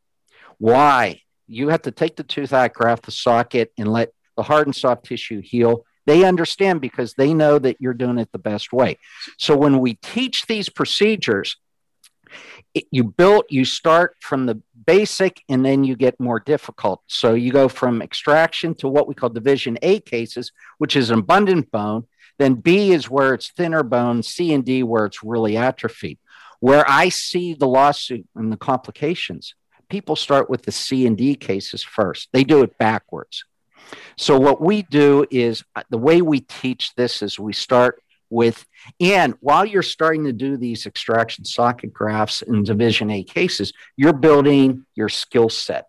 why 0.58 1.22
you 1.48 1.70
have 1.70 1.84
to 1.84 1.92
take 1.92 2.16
the 2.16 2.24
tooth 2.24 2.54
out, 2.54 2.74
graft 2.74 3.04
the 3.04 3.12
socket, 3.12 3.72
and 3.78 3.92
let 3.92 4.12
the 4.38 4.44
hard 4.44 4.68
and 4.68 4.76
soft 4.76 5.06
tissue 5.06 5.42
heal, 5.42 5.86
they 6.08 6.24
understand 6.26 6.82
because 6.82 7.14
they 7.14 7.34
know 7.34 7.60
that 7.60 7.78
you're 7.80 7.94
doing 7.94 8.18
it 8.18 8.32
the 8.32 8.40
best 8.40 8.74
way. 8.74 8.98
So 9.38 9.56
when 9.56 9.80
we 9.80 9.96
teach 9.96 10.48
these 10.48 10.70
procedures, 10.70 11.58
it, 12.74 12.86
you 12.92 13.04
built, 13.04 13.46
you 13.50 13.66
start 13.66 14.16
from 14.20 14.46
the 14.46 14.62
basic 14.86 15.42
and 15.50 15.66
then 15.66 15.84
you 15.84 15.96
get 15.96 16.20
more 16.20 16.40
difficult. 16.40 17.02
So 17.08 17.34
you 17.34 17.52
go 17.52 17.68
from 17.68 18.02
extraction 18.02 18.76
to 18.76 18.88
what 18.88 19.08
we 19.08 19.16
call 19.16 19.30
division 19.30 19.78
A 19.82 20.00
cases, 20.00 20.52
which 20.78 20.96
is 20.96 21.10
an 21.10 21.20
abundant 21.20 21.72
bone. 21.72 22.08
Then 22.40 22.56
B 22.56 22.92
is 22.92 23.10
where 23.10 23.34
it's 23.34 23.52
thinner 23.52 23.84
bone, 23.84 24.24
C 24.24 24.54
and 24.54 24.66
D 24.66 24.84
where 24.84 25.06
it's 25.06 25.24
really 25.24 25.58
atrophied. 25.58 26.18
Where 26.60 26.86
I 26.88 27.10
see 27.10 27.54
the 27.54 27.68
lawsuit 27.68 28.28
and 28.36 28.52
the 28.52 28.58
complications, 28.58 29.56
people 29.90 30.16
start 30.16 30.50
with 30.50 30.64
the 30.64 30.72
C 30.72 31.06
and 31.06 31.18
D 31.18 31.36
cases 31.36 31.84
first. 31.84 32.30
They 32.32 32.44
do 32.44 32.64
it 32.64 32.78
backwards. 32.78 33.46
So 34.18 34.40
what 34.40 34.62
we 34.62 34.84
do 34.84 35.26
is 35.30 35.64
uh, 35.76 35.84
the 35.90 35.98
way 35.98 36.22
we 36.22 36.42
teach 36.42 36.96
this 36.96 37.22
is 37.22 37.40
we 37.40 37.54
start 37.54 38.02
with 38.32 38.66
and 39.00 39.36
while 39.42 39.66
you're 39.66 39.84
starting 39.84 40.24
to 40.26 40.34
do 40.34 40.58
these 40.58 40.86
extraction 40.86 41.46
socket 41.46 41.94
grafts 41.94 42.42
in 42.42 42.64
division 42.64 43.12
A 43.12 43.24
cases, 43.24 43.74
you're 43.98 44.14
building 44.14 44.86
your 44.96 45.10
skill 45.10 45.50
set 45.50 45.88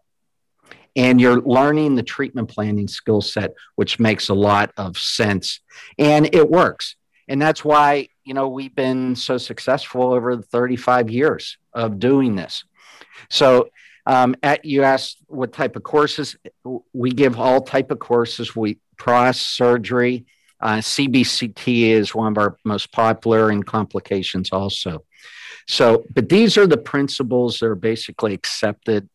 and 0.97 1.21
you're 1.21 1.41
learning 1.41 1.95
the 1.95 2.03
treatment 2.03 2.49
planning 2.49 2.89
skill 2.89 3.23
set, 3.23 3.55
which 3.77 3.99
makes 3.99 4.29
a 4.29 4.35
lot 4.35 4.73
of 4.77 4.99
sense. 4.99 5.61
And 5.99 6.35
it 6.35 6.51
works. 6.51 6.97
And 7.29 7.41
that's 7.41 7.65
why, 7.65 8.09
you 8.25 8.35
know, 8.35 8.49
we've 8.49 8.75
been 8.75 9.17
so 9.17 9.39
successful 9.39 10.13
over 10.13 10.37
the 10.37 10.43
35 10.43 11.11
years 11.11 11.57
of 11.73 11.99
doing 11.99 12.37
this. 12.37 12.65
So 13.31 13.71
um, 14.05 14.35
at, 14.43 14.65
you 14.65 14.83
asked 14.83 15.19
what 15.29 15.53
type 15.53 15.77
of 15.77 15.83
courses 15.83 16.37
we 16.93 17.11
give 17.11 17.39
all 17.39 17.61
type 17.61 17.91
of 17.91 17.99
courses 17.99 18.55
we 18.55 18.79
pros 18.97 19.41
surgery 19.41 20.27
uh, 20.63 20.77
CBCT 20.77 21.91
is 21.91 22.15
one 22.15 22.33
of 22.33 22.39
our 22.39 22.57
most 22.65 22.93
popular 22.93 23.51
and 23.51 23.67
complications 23.67 24.51
also. 24.53 25.05
So, 25.67 26.05
but 26.15 26.29
these 26.29 26.57
are 26.57 26.67
the 26.67 26.77
principles 26.77 27.59
that 27.59 27.67
are 27.67 27.75
basically 27.75 28.33
accepted 28.35 29.09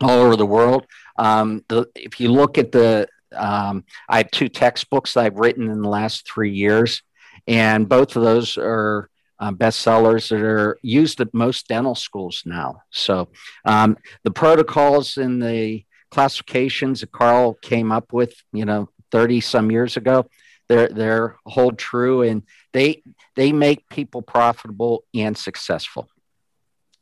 all 0.00 0.10
over 0.10 0.36
the 0.36 0.46
world. 0.46 0.86
Um, 1.18 1.64
the, 1.68 1.86
if 1.94 2.18
you 2.18 2.30
look 2.32 2.58
at 2.58 2.72
the, 2.72 3.08
um, 3.32 3.84
I 4.08 4.18
have 4.18 4.30
two 4.30 4.48
textbooks 4.48 5.14
that 5.14 5.24
I've 5.24 5.38
written 5.38 5.70
in 5.70 5.82
the 5.82 5.88
last 5.88 6.26
three 6.26 6.52
years, 6.52 7.02
and 7.46 7.88
both 7.88 8.16
of 8.16 8.22
those 8.22 8.56
are 8.58 9.10
uh, 9.38 9.52
bestsellers 9.52 10.28
that 10.30 10.40
are 10.40 10.78
used 10.82 11.20
at 11.20 11.32
most 11.32 11.68
dental 11.68 11.94
schools 11.94 12.42
now. 12.44 12.82
So, 12.90 13.28
um, 13.64 13.96
the 14.22 14.30
protocols 14.30 15.16
and 15.16 15.42
the 15.42 15.84
classifications 16.10 17.00
that 17.00 17.12
Carl 17.12 17.54
came 17.54 17.92
up 17.92 18.12
with, 18.12 18.34
you 18.52 18.64
know, 18.64 18.88
30 19.12 19.40
some 19.40 19.70
years 19.70 19.96
ago, 19.96 20.26
they're 20.70 20.88
they're 20.88 21.36
hold 21.46 21.78
true 21.78 22.22
and 22.22 22.44
they 22.72 23.02
they 23.34 23.50
make 23.50 23.88
people 23.88 24.22
profitable 24.22 25.04
and 25.12 25.36
successful. 25.36 26.08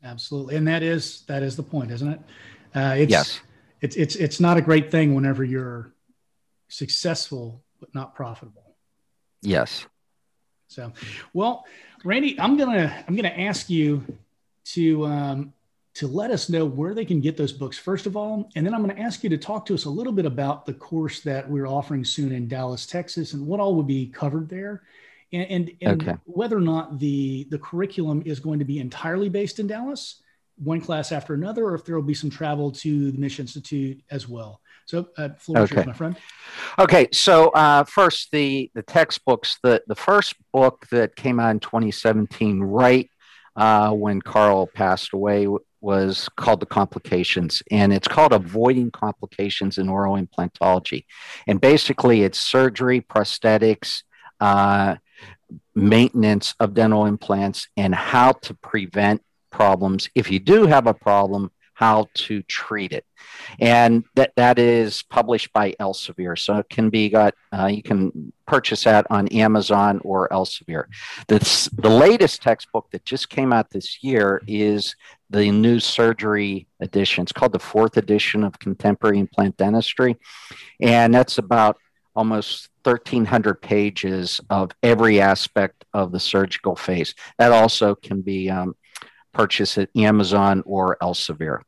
Absolutely. 0.03 0.57
And 0.57 0.66
that 0.69 0.83
is 0.83 1.23
that 1.27 1.43
is 1.43 1.55
the 1.55 1.62
point 1.62 1.91
isn't 1.91 2.09
it? 2.09 2.21
Uh, 2.75 2.95
it's 2.97 3.11
yes. 3.11 3.41
it's 3.83 3.95
it's 3.97 4.16
it's 4.16 4.41
not 4.41 4.57
a 4.57 4.62
great 4.62 4.91
thing 4.91 5.14
whenever 5.14 5.45
you're 5.45 5.93
successful 6.69 7.62
but 7.79 7.95
not 7.95 8.14
profitable. 8.14 8.75
Yes. 9.43 9.87
So 10.69 10.93
well 11.35 11.66
randy 12.05 12.41
i'm 12.41 12.57
gonna 12.57 13.05
i'm 13.07 13.16
gonna 13.16 13.29
ask 13.29 13.69
you 13.69 14.05
to 14.64 15.05
um, 15.07 15.53
to 15.99 16.07
let 16.07 16.30
us 16.30 16.49
know 16.49 16.64
where 16.64 16.94
they 16.94 17.05
can 17.05 17.20
get 17.20 17.36
those 17.36 17.51
books, 17.51 17.76
first 17.76 18.07
of 18.07 18.16
all. 18.16 18.49
And 18.55 18.64
then 18.64 18.72
I'm 18.72 18.84
going 18.84 18.94
to 18.94 19.03
ask 19.03 19.24
you 19.24 19.30
to 19.30 19.36
talk 19.36 19.66
to 19.66 19.74
us 19.74 19.84
a 19.84 19.90
little 19.90 20.12
bit 20.12 20.26
about 20.26 20.64
the 20.64 20.72
course 20.72 21.22
that 21.22 21.51
we're 21.51 21.66
offering 21.66 22.05
soon 22.05 22.30
in 22.30 22.46
Dallas, 22.46 22.86
Texas, 22.86 23.32
and 23.32 23.44
what 23.44 23.59
all 23.59 23.74
will 23.74 23.82
be 23.82 24.07
covered 24.07 24.49
there. 24.49 24.84
And, 25.32 25.51
and, 25.51 25.72
and 25.80 26.03
okay. 26.03 26.16
whether 26.24 26.57
or 26.57 26.61
not 26.61 27.01
the, 27.01 27.49
the 27.51 27.59
curriculum 27.59 28.22
is 28.24 28.38
going 28.38 28.61
to 28.61 28.64
be 28.64 28.78
entirely 28.78 29.28
based 29.28 29.59
in 29.59 29.66
Dallas, 29.66 30.22
one 30.62 30.80
class 30.80 31.11
after 31.11 31.34
another, 31.34 31.64
or 31.64 31.74
if 31.74 31.84
there 31.84 31.96
will 31.96 32.03
be 32.03 32.14
some 32.14 32.30
travel 32.30 32.70
to 32.70 33.11
the 33.11 33.18
Misch 33.18 33.40
Institute 33.40 34.01
as 34.09 34.28
well. 34.28 34.61
So, 34.86 35.09
uh, 35.18 35.30
floor 35.30 35.62
okay. 35.62 35.74
Yours, 35.74 35.86
my 35.88 35.92
friend. 35.94 36.16
Okay, 36.78 37.09
so 37.12 37.49
uh, 37.49 37.82
first, 37.84 38.30
the 38.30 38.70
the 38.74 38.82
textbooks. 38.82 39.59
The 39.62 39.82
the 39.86 39.94
first 39.94 40.34
book 40.51 40.86
that 40.92 41.14
came 41.14 41.38
out 41.38 41.51
in 41.51 41.61
2017, 41.61 42.61
right 42.61 43.11
uh, 43.55 43.90
when 43.90 44.22
Carl 44.22 44.66
passed 44.68 45.12
away, 45.12 45.46
was 45.81 46.29
called 46.37 46.61
the 46.61 46.66
complications 46.66 47.62
and 47.70 47.93
it's 47.93 48.09
called 48.09 48.33
avoiding 48.33 48.91
complications 48.91 49.79
in 49.79 49.89
oral 49.89 50.16
implantology. 50.16 51.05
And 51.47 51.61
basically 51.61 52.22
it's 52.22 52.41
surgery 52.41 53.01
prosthetics 53.01 54.03
uh, 54.41 54.97
maintenance 55.74 56.55
of 56.61 56.74
dental 56.74 57.07
implants 57.07 57.68
and 57.76 57.95
how 57.95 58.33
to 58.33 58.55
prevent 58.55 59.22
problems. 59.51 60.09
If 60.14 60.31
you 60.31 60.39
do 60.39 60.66
have 60.66 60.87
a 60.87 60.95
problem 60.95 61.51
how 61.79 62.09
to 62.12 62.43
treat 62.43 62.91
it. 62.91 63.05
And 63.61 64.05
that, 64.16 64.33
that 64.35 64.59
is 64.59 65.05
published 65.05 65.53
by 65.53 65.76
Elsevier. 65.79 66.37
So 66.37 66.57
it 66.57 66.68
can 66.68 66.91
be 66.91 67.09
got, 67.09 67.35
uh, 67.57 67.66
you 67.66 67.85
can 67.85 68.33
purchase 68.49 68.83
that 68.83 69.07
on 69.11 69.29
Amazon 69.29 70.01
or 70.03 70.29
Elsevier. 70.31 70.87
This, 71.29 71.66
the 71.66 71.89
latest 71.89 72.43
textbook 72.43 72.91
that 72.91 73.05
just 73.05 73.31
came 73.31 73.53
out 73.53 73.70
this 73.70 74.03
year 74.03 74.43
is 74.49 74.97
the 75.31 75.53
new 75.53 75.79
surgery 75.79 76.66
edition. 76.81 77.22
It's 77.22 77.31
called 77.31 77.53
the 77.53 77.61
fourth 77.61 77.97
edition 77.97 78.43
of 78.43 78.59
Contemporary 78.59 79.20
Implant 79.20 79.57
Dentistry. 79.57 80.16
And 80.81 81.14
that's 81.14 81.39
about 81.39 81.76
almost 82.16 82.70
1,300 82.83 83.62
pages 83.62 84.41
of 84.51 84.72
every 84.83 85.20
aspect 85.20 85.85
of 85.95 86.11
the 86.11 86.18
surgical 86.18 86.74
phase. 86.74 87.14
That 87.39 87.53
also 87.53 87.95
can 87.95 88.22
be 88.22 88.51
um, 88.51 88.74
purchased 89.39 89.78
at 89.78 89.89
Amazon 89.97 90.64
or 90.66 90.97
Elsevier. 91.01 91.61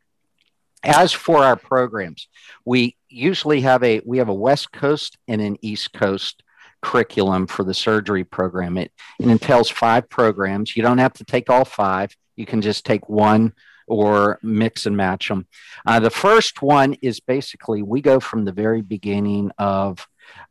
As 0.82 1.12
for 1.12 1.44
our 1.44 1.54
programs, 1.54 2.26
we 2.64 2.96
usually 3.08 3.60
have 3.60 3.84
a 3.84 4.00
we 4.04 4.18
have 4.18 4.28
a 4.28 4.34
West 4.34 4.72
Coast 4.72 5.16
and 5.28 5.40
an 5.40 5.56
East 5.62 5.92
Coast 5.92 6.42
curriculum 6.82 7.46
for 7.46 7.62
the 7.62 7.74
surgery 7.74 8.24
program. 8.24 8.76
It, 8.76 8.90
it 9.20 9.28
entails 9.28 9.70
five 9.70 10.08
programs. 10.08 10.76
You 10.76 10.82
don't 10.82 10.98
have 10.98 11.12
to 11.14 11.24
take 11.24 11.48
all 11.48 11.64
five. 11.64 12.16
You 12.34 12.44
can 12.44 12.60
just 12.60 12.84
take 12.84 13.08
one 13.08 13.52
or 13.86 14.40
mix 14.42 14.86
and 14.86 14.96
match 14.96 15.28
them. 15.28 15.46
Uh, 15.86 16.00
the 16.00 16.10
first 16.10 16.62
one 16.62 16.94
is 17.02 17.20
basically 17.20 17.82
we 17.82 18.00
go 18.00 18.18
from 18.18 18.44
the 18.44 18.52
very 18.52 18.82
beginning 18.82 19.52
of 19.58 20.08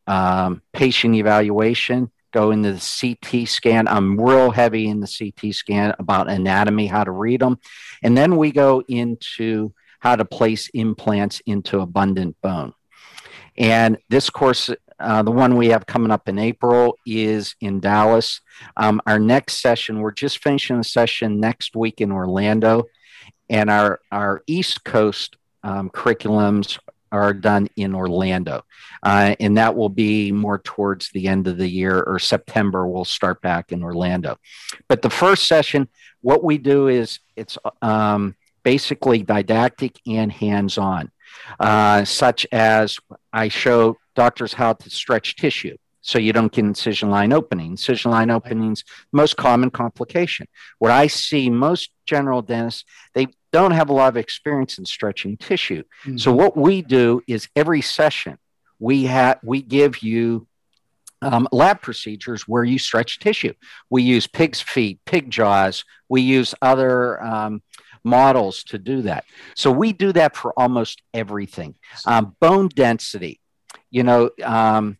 um, 0.07 0.61
patient 0.71 1.15
evaluation, 1.15 2.11
go 2.31 2.51
into 2.51 2.73
the 2.73 3.17
CT 3.21 3.47
scan. 3.47 3.87
I'm 3.87 4.19
real 4.19 4.51
heavy 4.51 4.87
in 4.87 4.99
the 4.99 5.07
CT 5.07 5.53
scan 5.53 5.93
about 5.99 6.29
anatomy, 6.29 6.87
how 6.87 7.03
to 7.03 7.11
read 7.11 7.41
them. 7.41 7.59
And 8.03 8.17
then 8.17 8.37
we 8.37 8.51
go 8.51 8.83
into 8.87 9.73
how 9.99 10.15
to 10.15 10.25
place 10.25 10.69
implants 10.73 11.41
into 11.45 11.81
abundant 11.81 12.37
bone. 12.41 12.73
And 13.57 13.97
this 14.09 14.29
course, 14.29 14.69
uh, 14.99 15.23
the 15.23 15.31
one 15.31 15.57
we 15.57 15.67
have 15.67 15.85
coming 15.85 16.11
up 16.11 16.29
in 16.29 16.39
April, 16.39 16.97
is 17.05 17.55
in 17.59 17.79
Dallas. 17.79 18.41
Um, 18.77 19.01
our 19.05 19.19
next 19.19 19.61
session, 19.61 19.99
we're 19.99 20.11
just 20.11 20.41
finishing 20.41 20.77
a 20.77 20.83
session 20.83 21.39
next 21.39 21.75
week 21.75 21.99
in 21.99 22.11
Orlando. 22.11 22.83
And 23.49 23.69
our, 23.69 23.99
our 24.11 24.43
East 24.47 24.83
Coast 24.83 25.35
um, 25.63 25.89
curriculums 25.89 26.79
are 27.11 27.33
done 27.33 27.67
in 27.75 27.95
Orlando. 27.95 28.63
Uh, 29.03 29.35
and 29.39 29.57
that 29.57 29.75
will 29.75 29.89
be 29.89 30.31
more 30.31 30.59
towards 30.59 31.09
the 31.11 31.27
end 31.27 31.47
of 31.47 31.57
the 31.57 31.67
year 31.67 32.01
or 32.03 32.19
September, 32.19 32.87
we'll 32.87 33.05
start 33.05 33.41
back 33.41 33.71
in 33.71 33.83
Orlando. 33.83 34.37
But 34.87 35.01
the 35.01 35.09
first 35.09 35.47
session, 35.47 35.87
what 36.21 36.43
we 36.43 36.57
do 36.57 36.87
is 36.87 37.19
it's 37.35 37.57
um, 37.81 38.35
basically 38.63 39.23
didactic 39.23 39.99
and 40.05 40.31
hands 40.31 40.77
on, 40.77 41.11
uh, 41.59 42.05
such 42.05 42.45
as 42.51 42.97
I 43.31 43.47
show 43.47 43.97
doctors 44.15 44.53
how 44.53 44.73
to 44.73 44.89
stretch 44.89 45.35
tissue 45.35 45.77
so 46.09 46.17
you 46.17 46.33
don't 46.33 46.51
get 46.51 46.65
incision 46.65 47.11
line 47.11 47.31
opening. 47.31 47.71
Incision 47.71 48.09
line 48.09 48.31
openings, 48.31 48.83
most 49.11 49.37
common 49.37 49.69
complication. 49.69 50.47
What 50.79 50.91
I 50.91 51.05
see 51.05 51.51
most 51.51 51.91
general 52.07 52.41
dentists, 52.41 52.83
they 53.13 53.27
don't 53.51 53.71
have 53.71 53.89
a 53.89 53.93
lot 53.93 54.09
of 54.09 54.17
experience 54.17 54.79
in 54.79 54.85
stretching 54.85 55.37
tissue. 55.37 55.83
Mm-hmm. 56.03 56.17
So 56.17 56.31
what 56.31 56.57
we 56.57 56.81
do 56.81 57.21
is 57.27 57.47
every 57.55 57.81
session 57.81 58.39
we 58.79 59.03
have 59.03 59.37
we 59.43 59.61
give 59.61 60.01
you 60.01 60.47
um, 61.21 61.47
lab 61.51 61.81
procedures 61.81 62.47
where 62.47 62.63
you 62.63 62.79
stretch 62.79 63.19
tissue. 63.19 63.53
We 63.91 64.01
use 64.01 64.25
pig's 64.25 64.61
feet, 64.61 64.99
pig 65.05 65.29
jaws. 65.29 65.83
We 66.07 66.21
use 66.21 66.55
other 66.59 67.21
um, 67.21 67.61
models 68.03 68.63
to 68.65 68.79
do 68.79 69.03
that. 69.03 69.25
So 69.55 69.69
we 69.71 69.93
do 69.93 70.11
that 70.13 70.35
for 70.35 70.53
almost 70.57 71.03
everything. 71.13 71.75
Um, 72.05 72.35
bone 72.39 72.69
density, 72.69 73.41
you 73.91 74.03
know, 74.03 74.31
um, 74.43 74.97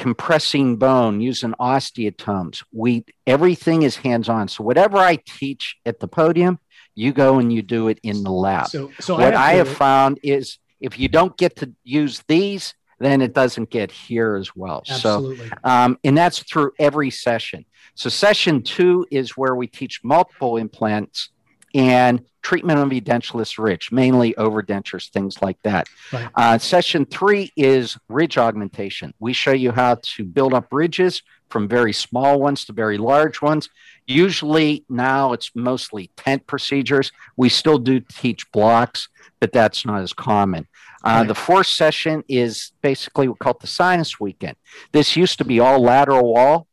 compressing 0.00 0.76
bone 0.76 1.20
using 1.20 1.52
osteotomes. 1.60 2.64
We 2.72 3.04
everything 3.26 3.82
is 3.82 3.96
hands 3.96 4.30
on. 4.30 4.48
So 4.48 4.64
whatever 4.64 4.96
I 4.96 5.16
teach 5.16 5.76
at 5.84 6.00
the 6.00 6.08
podium, 6.08 6.58
you 6.94 7.12
go 7.12 7.38
and 7.38 7.52
you 7.52 7.60
do 7.60 7.88
it 7.88 8.00
in 8.02 8.22
the 8.22 8.30
lab. 8.30 8.68
So, 8.68 8.90
so 8.98 9.14
what 9.14 9.22
I 9.22 9.26
have, 9.26 9.34
I 9.34 9.52
have 9.52 9.68
found 9.68 10.18
is 10.22 10.58
if 10.80 10.98
you 10.98 11.08
don't 11.08 11.36
get 11.36 11.56
to 11.56 11.74
use 11.84 12.22
these, 12.26 12.74
then 12.98 13.20
it 13.20 13.34
doesn't 13.34 13.68
get 13.68 13.92
here 13.92 14.36
as 14.36 14.56
well. 14.56 14.82
Absolutely. 14.88 15.48
So, 15.48 15.54
um, 15.64 15.98
and 16.02 16.16
that's 16.16 16.38
through 16.38 16.72
every 16.78 17.10
session. 17.10 17.66
So, 17.94 18.08
session 18.08 18.62
two 18.62 19.06
is 19.10 19.36
where 19.36 19.54
we 19.54 19.66
teach 19.66 20.00
multiple 20.02 20.56
implants 20.56 21.28
and 21.74 22.22
treatment 22.42 22.78
of 22.78 22.88
edentulous 22.88 23.58
ridge, 23.58 23.92
mainly 23.92 24.34
overdentures, 24.34 25.10
things 25.10 25.42
like 25.42 25.58
that. 25.62 25.88
Right. 26.12 26.28
Uh, 26.34 26.58
session 26.58 27.04
three 27.04 27.52
is 27.56 27.98
ridge 28.08 28.38
augmentation. 28.38 29.14
We 29.18 29.32
show 29.32 29.52
you 29.52 29.72
how 29.72 29.98
to 30.02 30.24
build 30.24 30.54
up 30.54 30.68
ridges 30.72 31.22
from 31.48 31.68
very 31.68 31.92
small 31.92 32.40
ones 32.40 32.64
to 32.64 32.72
very 32.72 32.96
large 32.96 33.42
ones. 33.42 33.68
Usually 34.06 34.84
now 34.88 35.32
it's 35.32 35.50
mostly 35.54 36.10
tent 36.16 36.46
procedures. 36.46 37.12
We 37.36 37.48
still 37.48 37.78
do 37.78 38.00
teach 38.00 38.50
blocks, 38.52 39.08
but 39.40 39.52
that's 39.52 39.84
not 39.84 40.00
as 40.00 40.12
common. 40.12 40.66
Uh, 41.04 41.08
right. 41.08 41.28
The 41.28 41.34
fourth 41.34 41.66
session 41.66 42.24
is 42.28 42.72
basically 42.82 43.28
we 43.28 43.34
call 43.34 43.52
it 43.52 43.60
the 43.60 43.66
sinus 43.66 44.18
weekend. 44.20 44.56
This 44.92 45.16
used 45.16 45.38
to 45.38 45.44
be 45.44 45.60
all 45.60 45.80
lateral 45.80 46.32
wall 46.32 46.66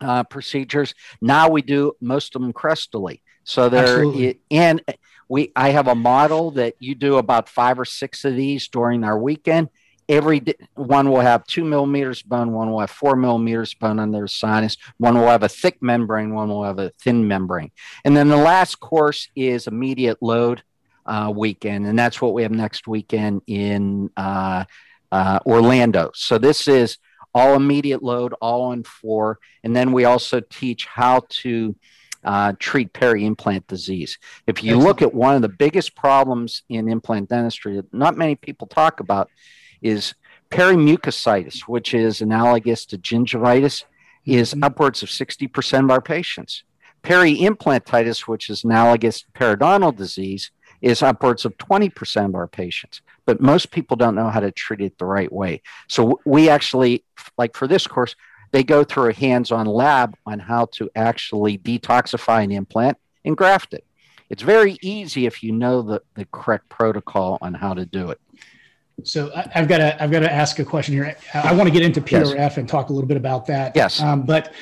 uh, 0.00 0.24
procedures. 0.24 0.94
Now 1.20 1.48
we 1.48 1.62
do 1.62 1.92
most 2.00 2.36
of 2.36 2.42
them 2.42 2.52
crestally. 2.52 3.20
So 3.48 3.70
there, 3.70 4.04
and 4.50 4.82
we, 5.26 5.52
I 5.56 5.70
have 5.70 5.88
a 5.88 5.94
model 5.94 6.50
that 6.50 6.74
you 6.80 6.94
do 6.94 7.16
about 7.16 7.48
five 7.48 7.80
or 7.80 7.86
six 7.86 8.26
of 8.26 8.36
these 8.36 8.68
during 8.68 9.04
our 9.04 9.18
weekend. 9.18 9.70
Every 10.06 10.42
one 10.74 11.10
will 11.10 11.20
have 11.20 11.46
two 11.46 11.64
millimeters 11.64 12.20
bone, 12.20 12.52
one 12.52 12.70
will 12.70 12.80
have 12.80 12.90
four 12.90 13.16
millimeters 13.16 13.72
bone 13.72 14.00
on 14.00 14.10
their 14.10 14.26
sinus, 14.26 14.76
one 14.98 15.14
will 15.14 15.28
have 15.28 15.44
a 15.44 15.48
thick 15.48 15.78
membrane, 15.80 16.34
one 16.34 16.50
will 16.50 16.62
have 16.62 16.78
a 16.78 16.90
thin 17.00 17.26
membrane. 17.26 17.70
And 18.04 18.14
then 18.14 18.28
the 18.28 18.36
last 18.36 18.80
course 18.80 19.30
is 19.34 19.66
immediate 19.66 20.22
load 20.22 20.62
uh, 21.06 21.32
weekend, 21.34 21.86
and 21.86 21.98
that's 21.98 22.20
what 22.20 22.34
we 22.34 22.42
have 22.42 22.52
next 22.52 22.86
weekend 22.86 23.40
in 23.46 24.10
uh, 24.14 24.66
uh, 25.10 25.38
Orlando. 25.46 26.10
So 26.12 26.36
this 26.36 26.68
is 26.68 26.98
all 27.34 27.54
immediate 27.54 28.02
load, 28.02 28.34
all 28.42 28.64
on 28.64 28.82
four. 28.82 29.38
And 29.64 29.74
then 29.74 29.92
we 29.92 30.04
also 30.04 30.40
teach 30.40 30.84
how 30.84 31.22
to 31.42 31.74
uh, 32.24 32.52
treat 32.58 32.92
peri-implant 32.92 33.66
disease. 33.66 34.18
If 34.46 34.62
you 34.62 34.72
Excellent. 34.72 34.86
look 34.86 35.02
at 35.02 35.14
one 35.14 35.36
of 35.36 35.42
the 35.42 35.48
biggest 35.48 35.94
problems 35.94 36.62
in 36.68 36.88
implant 36.88 37.28
dentistry 37.28 37.76
that 37.76 37.92
not 37.92 38.16
many 38.16 38.34
people 38.34 38.66
talk 38.66 39.00
about 39.00 39.30
is 39.80 40.14
perimucositis, 40.50 41.62
which 41.62 41.94
is 41.94 42.20
analogous 42.20 42.84
to 42.86 42.98
gingivitis, 42.98 43.84
mm-hmm. 43.84 44.32
is 44.32 44.54
upwards 44.62 45.02
of 45.02 45.08
60% 45.08 45.84
of 45.84 45.90
our 45.90 46.00
patients. 46.00 46.64
Peri-implantitis, 47.02 48.26
which 48.26 48.50
is 48.50 48.64
analogous 48.64 49.22
to 49.22 49.30
periodontal 49.30 49.96
disease, 49.96 50.50
is 50.80 51.02
upwards 51.02 51.44
of 51.44 51.56
20% 51.58 52.26
of 52.26 52.34
our 52.34 52.46
patients. 52.46 53.02
But 53.24 53.40
most 53.40 53.70
people 53.70 53.96
don't 53.96 54.14
know 54.14 54.30
how 54.30 54.40
to 54.40 54.50
treat 54.50 54.80
it 54.80 54.98
the 54.98 55.04
right 55.04 55.32
way. 55.32 55.62
So 55.88 56.20
we 56.24 56.48
actually, 56.48 57.04
like 57.36 57.56
for 57.56 57.66
this 57.66 57.86
course, 57.86 58.14
they 58.50 58.62
go 58.64 58.84
through 58.84 59.10
a 59.10 59.14
hands 59.14 59.52
on 59.52 59.66
lab 59.66 60.16
on 60.26 60.38
how 60.38 60.66
to 60.72 60.90
actually 60.96 61.58
detoxify 61.58 62.42
an 62.44 62.50
implant 62.52 62.96
and 63.24 63.36
graft 63.36 63.74
it. 63.74 63.84
It's 64.30 64.42
very 64.42 64.78
easy 64.82 65.26
if 65.26 65.42
you 65.42 65.52
know 65.52 65.82
the, 65.82 66.02
the 66.14 66.26
correct 66.26 66.68
protocol 66.68 67.38
on 67.40 67.54
how 67.54 67.74
to 67.74 67.86
do 67.86 68.10
it. 68.10 68.20
So 69.04 69.30
I've 69.54 69.68
got 69.68 69.78
to 69.78 70.02
I've 70.02 70.10
got 70.10 70.20
to 70.20 70.32
ask 70.32 70.58
a 70.58 70.64
question 70.64 70.92
here. 70.94 71.16
I 71.32 71.54
want 71.54 71.68
to 71.68 71.72
get 71.72 71.82
into 71.82 72.00
PRF 72.00 72.34
yes. 72.34 72.56
and 72.56 72.68
talk 72.68 72.90
a 72.90 72.92
little 72.92 73.06
bit 73.06 73.16
about 73.16 73.46
that. 73.46 73.76
Yes. 73.76 74.00
Um, 74.00 74.22
but 74.22 74.52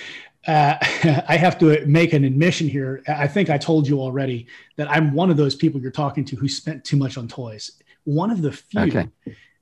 uh, 0.47 0.77
I 1.29 1.37
have 1.37 1.59
to 1.61 1.85
make 1.87 2.13
an 2.13 2.25
admission 2.25 2.69
here. 2.69 3.03
I 3.09 3.27
think 3.27 3.51
I 3.51 3.59
told 3.59 3.89
you 3.89 4.01
already 4.01 4.47
that 4.77 4.91
I'm 4.91 5.13
one 5.13 5.31
of 5.31 5.37
those 5.37 5.55
people 5.55 5.81
you're 5.81 5.91
talking 5.91 6.25
to 6.27 6.37
who 6.37 6.49
spent 6.49 6.85
too 6.85 6.97
much 6.97 7.17
on 7.17 7.29
toys. 7.29 7.71
One 8.05 8.31
of 8.31 8.43
the 8.43 8.53
few, 8.53 8.83
okay. 8.83 9.09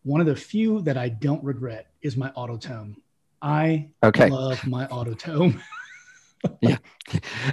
one 0.03 0.21
of 0.21 0.27
the 0.27 0.37
few 0.37 0.83
that 0.83 0.99
I 0.99 1.09
don't 1.09 1.43
regret 1.43 1.87
is 2.03 2.17
my 2.17 2.31
Autotome. 2.31 2.97
I 3.45 3.91
okay. 4.03 4.31
love 4.31 4.67
my 4.67 4.87
Autotome. 4.87 5.61
yeah, 6.63 6.79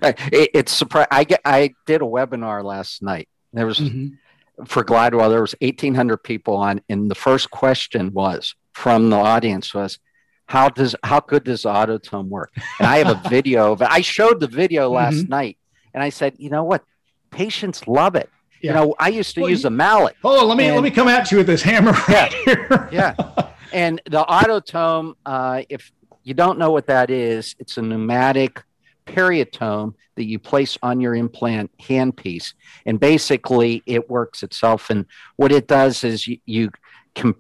it, 0.02 0.50
it's 0.54 0.72
surprising. 0.72 1.10
I 1.12 1.26
get. 1.26 1.42
I 1.44 1.74
did 1.86 2.02
a 2.02 2.06
webinar 2.06 2.64
last 2.64 3.04
night. 3.04 3.28
There 3.52 3.66
was 3.66 3.80
mm-hmm. 3.80 4.64
for 4.64 4.86
Glidewell. 4.86 5.30
There 5.30 5.42
was 5.42 5.54
eighteen 5.60 5.94
hundred 5.94 6.24
people 6.24 6.56
on, 6.56 6.80
and 6.88 7.12
the 7.12 7.16
first 7.16 7.52
question 7.52 8.14
was 8.14 8.56
from 8.72 9.10
the 9.10 9.18
audience 9.18 9.74
was, 9.74 10.00
"How 10.46 10.70
does 10.70 10.96
how 11.04 11.20
good 11.20 11.44
does 11.44 11.64
Autotome 11.64 12.30
work?" 12.30 12.52
And 12.80 12.88
I 12.88 13.00
have 13.00 13.10
a 13.10 13.22
video 13.30 13.74
of 13.74 13.82
it. 13.82 13.89
I 13.92 14.00
showed 14.00 14.39
the 14.39 14.48
video 14.48 14.89
last 14.89 15.16
mm-hmm. 15.16 15.30
night, 15.30 15.58
and 15.94 16.02
I 16.02 16.08
said, 16.08 16.36
"You 16.38 16.52
know 16.52 16.64
what? 16.64 16.86
Patients 17.32 17.86
love 17.86 18.16
it." 18.16 18.30
Yeah. 18.62 18.72
You 18.72 18.76
know, 18.76 18.96
I 18.98 19.10
used 19.10 19.36
to 19.36 19.42
well, 19.42 19.50
use 19.50 19.66
a 19.66 19.70
mallet. 19.70 20.16
Oh, 20.24 20.46
let 20.46 20.58
me 20.58 20.68
and, 20.68 20.76
let 20.76 20.84
me 20.84 20.92
come 20.92 21.10
at 21.10 21.32
you 21.32 21.39
with 21.39 21.48
this 21.48 21.64
hammer 21.64 21.92
right 21.92 22.34
yeah, 22.48 22.56
here. 22.56 22.89
yeah. 22.94 23.48
And 23.72 24.02
the 24.06 24.24
Autotome, 24.24 25.16
uh, 25.26 25.64
if 25.70 25.92
you 26.24 26.34
don't 26.34 26.60
know 26.60 26.72
what 26.72 26.88
that 26.88 27.10
is, 27.10 27.56
it's 27.60 27.78
a 27.78 27.82
pneumatic 27.82 28.64
periotome 29.06 29.96
that 30.16 30.26
you 30.26 30.40
place 30.40 30.78
on 30.84 31.00
your 31.02 31.16
implant 31.16 31.72
handpiece, 31.78 32.54
and 32.86 33.00
basically 33.00 33.82
it 33.86 34.10
works 34.10 34.44
itself. 34.44 34.90
And 34.90 35.06
what 35.38 35.52
it 35.52 35.68
does 35.68 36.04
is 36.04 36.28
you 36.28 36.38
you, 36.46 36.72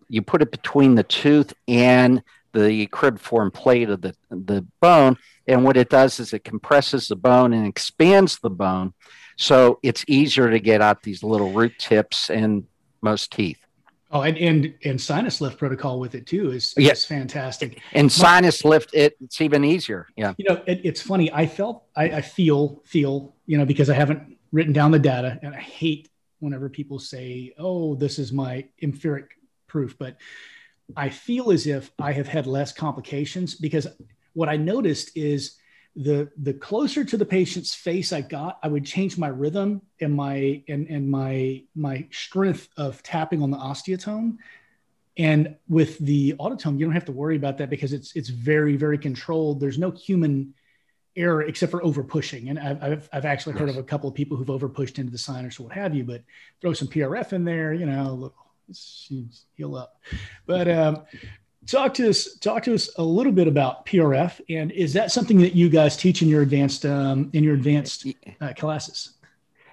you 0.09 0.21
put 0.21 0.41
it 0.41 0.51
between 0.51 0.95
the 0.95 1.03
tooth 1.03 1.53
and 1.67 2.23
the 2.53 2.87
cribriform 2.87 3.53
plate 3.53 3.89
of 3.89 4.01
the 4.01 4.15
the 4.29 4.65
bone, 4.79 5.17
and 5.47 5.63
what 5.63 5.77
it 5.77 5.89
does 5.89 6.19
is 6.19 6.33
it 6.33 6.43
compresses 6.43 7.07
the 7.07 7.15
bone 7.15 7.53
and 7.53 7.67
expands 7.67 8.39
the 8.39 8.49
bone, 8.49 8.93
so 9.37 9.79
it's 9.83 10.03
easier 10.07 10.49
to 10.49 10.59
get 10.59 10.81
out 10.81 11.03
these 11.03 11.23
little 11.23 11.51
root 11.51 11.73
tips 11.77 12.29
in 12.29 12.67
most 13.01 13.31
teeth. 13.31 13.60
Oh, 14.13 14.21
and 14.21 14.37
and 14.37 14.73
and 14.83 14.99
sinus 14.99 15.39
lift 15.39 15.57
protocol 15.57 15.99
with 15.99 16.15
it 16.15 16.27
too 16.27 16.51
is, 16.51 16.73
yes. 16.77 16.99
is 16.99 17.05
fantastic. 17.05 17.79
And 17.93 18.11
sinus 18.11 18.65
lift, 18.65 18.93
it, 18.93 19.15
it's 19.21 19.39
even 19.39 19.63
easier. 19.63 20.07
Yeah. 20.17 20.33
You 20.37 20.45
know, 20.49 20.61
it, 20.67 20.81
it's 20.83 21.01
funny. 21.01 21.31
I 21.31 21.45
felt, 21.45 21.83
I, 21.95 22.03
I 22.03 22.21
feel, 22.21 22.81
feel, 22.85 23.33
you 23.45 23.57
know, 23.57 23.65
because 23.65 23.89
I 23.89 23.93
haven't 23.93 24.37
written 24.51 24.73
down 24.73 24.91
the 24.91 24.99
data, 24.99 25.39
and 25.41 25.55
I 25.55 25.59
hate 25.59 26.09
whenever 26.39 26.67
people 26.67 26.99
say, 26.99 27.53
"Oh, 27.57 27.95
this 27.95 28.19
is 28.19 28.33
my 28.33 28.65
empiric 28.81 29.29
proof," 29.67 29.97
but 29.97 30.17
I 30.97 31.07
feel 31.07 31.51
as 31.51 31.65
if 31.65 31.91
I 31.97 32.11
have 32.11 32.27
had 32.27 32.47
less 32.47 32.73
complications 32.73 33.55
because 33.55 33.87
what 34.33 34.49
I 34.49 34.57
noticed 34.57 35.15
is 35.15 35.55
the 35.95 36.31
the 36.37 36.53
closer 36.53 37.03
to 37.03 37.17
the 37.17 37.25
patient's 37.25 37.75
face 37.75 38.13
I 38.13 38.21
got, 38.21 38.59
I 38.63 38.67
would 38.67 38.85
change 38.85 39.17
my 39.17 39.27
rhythm 39.27 39.81
and 39.99 40.13
my 40.13 40.63
and 40.67 40.87
and 40.87 41.09
my 41.09 41.63
my 41.75 42.07
strength 42.11 42.69
of 42.77 43.03
tapping 43.03 43.41
on 43.43 43.51
the 43.51 43.57
osteotome. 43.57 44.37
And 45.17 45.57
with 45.67 45.97
the 45.99 46.33
autotome, 46.39 46.79
you 46.79 46.85
don't 46.85 46.93
have 46.93 47.05
to 47.05 47.11
worry 47.11 47.35
about 47.35 47.57
that 47.57 47.69
because 47.69 47.91
it's 47.91 48.15
it's 48.15 48.29
very 48.29 48.77
very 48.77 48.97
controlled. 48.97 49.59
There's 49.59 49.77
no 49.77 49.91
human 49.91 50.53
error 51.15 51.41
except 51.41 51.71
for 51.71 51.83
over 51.83 52.03
pushing. 52.03 52.49
And 52.49 52.57
I've, 52.57 52.81
I've, 52.81 53.09
I've 53.11 53.25
actually 53.25 53.57
heard 53.57 53.67
of 53.67 53.77
a 53.77 53.83
couple 53.83 54.07
of 54.07 54.15
people 54.15 54.37
who've 54.37 54.49
over 54.49 54.69
pushed 54.69 54.97
into 54.97 55.11
the 55.11 55.17
sinus 55.17 55.59
or 55.59 55.63
what 55.63 55.73
have 55.73 55.93
you. 55.93 56.05
But 56.05 56.23
throw 56.61 56.71
some 56.73 56.87
PRF 56.87 57.33
in 57.33 57.43
there, 57.43 57.73
you 57.73 57.85
know, 57.85 58.13
look, 58.13 58.35
heal 59.57 59.75
up. 59.75 59.97
But 60.45 60.69
um, 60.69 61.03
talk 61.67 61.93
to 61.93 62.09
us 62.09 62.35
talk 62.35 62.63
to 62.63 62.73
us 62.73 62.89
a 62.97 63.03
little 63.03 63.31
bit 63.31 63.47
about 63.47 63.85
prf 63.85 64.41
and 64.49 64.71
is 64.71 64.93
that 64.93 65.11
something 65.11 65.37
that 65.39 65.55
you 65.55 65.69
guys 65.69 65.95
teach 65.95 66.21
in 66.21 66.27
your 66.27 66.41
advanced 66.41 66.85
um, 66.85 67.29
in 67.33 67.43
your 67.43 67.53
advanced 67.53 68.07
uh, 68.41 68.53
classes? 68.57 69.11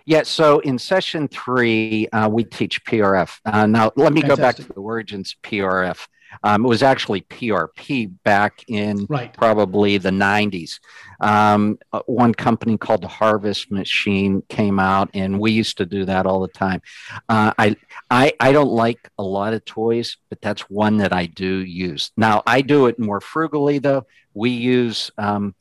Yeah 0.04 0.22
so 0.22 0.58
in 0.60 0.78
session 0.78 1.28
three 1.28 2.08
uh, 2.08 2.28
we 2.28 2.44
teach 2.44 2.84
prf 2.84 3.40
uh, 3.44 3.66
now 3.66 3.92
let 3.96 4.12
me 4.12 4.20
Fantastic. 4.20 4.28
go 4.28 4.36
back 4.36 4.56
to 4.56 4.62
the 4.62 4.80
origins 4.80 5.34
of 5.34 5.50
prf 5.50 6.06
um, 6.42 6.64
it 6.64 6.68
was 6.68 6.82
actually 6.82 7.22
PRP 7.22 8.12
back 8.24 8.64
in 8.68 9.06
right. 9.08 9.32
probably 9.32 9.98
the 9.98 10.10
90s. 10.10 10.78
Um, 11.20 11.78
uh, 11.92 12.00
one 12.06 12.34
company 12.34 12.78
called 12.78 13.02
the 13.02 13.08
Harvest 13.08 13.70
Machine 13.70 14.42
came 14.48 14.78
out, 14.78 15.10
and 15.14 15.38
we 15.38 15.52
used 15.52 15.78
to 15.78 15.86
do 15.86 16.04
that 16.04 16.26
all 16.26 16.40
the 16.40 16.48
time. 16.48 16.80
Uh, 17.28 17.52
I, 17.58 17.76
I, 18.10 18.32
I 18.40 18.52
don't 18.52 18.70
like 18.70 19.08
a 19.18 19.22
lot 19.22 19.54
of 19.54 19.64
toys, 19.64 20.16
but 20.28 20.40
that's 20.40 20.62
one 20.70 20.98
that 20.98 21.12
I 21.12 21.26
do 21.26 21.58
use. 21.58 22.10
Now, 22.16 22.42
I 22.46 22.60
do 22.60 22.86
it 22.86 22.98
more 22.98 23.20
frugally, 23.20 23.78
though. 23.78 24.06
We 24.34 24.50
use 24.50 25.10
um, 25.18 25.54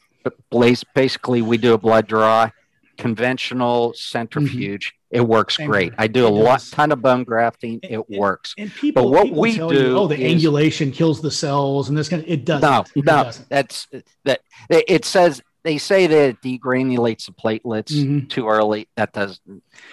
basically, 0.94 1.42
we 1.42 1.58
do 1.58 1.74
a 1.74 1.78
blood 1.78 2.08
draw, 2.08 2.50
conventional 2.98 3.94
centrifuge. 3.94 4.88
Mm-hmm 4.88 4.98
it 5.10 5.22
works 5.22 5.56
Same 5.56 5.70
great. 5.70 5.92
Here. 5.92 5.96
I 5.98 6.08
do 6.08 6.28
a 6.28 6.30
lot, 6.30 6.62
ton 6.72 6.92
of 6.92 7.02
bone 7.02 7.24
grafting. 7.24 7.80
It 7.82 7.94
and, 8.10 8.20
works. 8.20 8.54
And 8.58 8.74
people, 8.74 9.04
but 9.04 9.10
what 9.10 9.24
people 9.24 9.40
we 9.40 9.56
do, 9.56 9.74
you, 9.74 9.98
oh, 9.98 10.08
the 10.08 10.20
is, 10.20 10.44
angulation 10.44 10.94
kills 10.94 11.22
the 11.22 11.32
cells, 11.32 11.88
and 11.88 11.98
this 11.98 12.10
kind 12.10 12.24
of 12.24 12.30
it 12.30 12.44
doesn't. 12.44 12.70
No, 12.70 12.84
it 12.94 13.06
no, 13.06 13.24
doesn't. 13.24 13.50
that's 13.50 13.88
that. 14.26 14.42
It 14.70 15.06
says 15.06 15.42
they 15.64 15.78
say 15.78 16.08
that 16.08 16.30
it 16.30 16.42
degranulates 16.42 17.28
the 17.28 17.32
platelets 17.32 17.94
mm-hmm. 17.94 18.28
too 18.28 18.50
early. 18.50 18.90
That 18.98 19.14
does. 19.14 19.40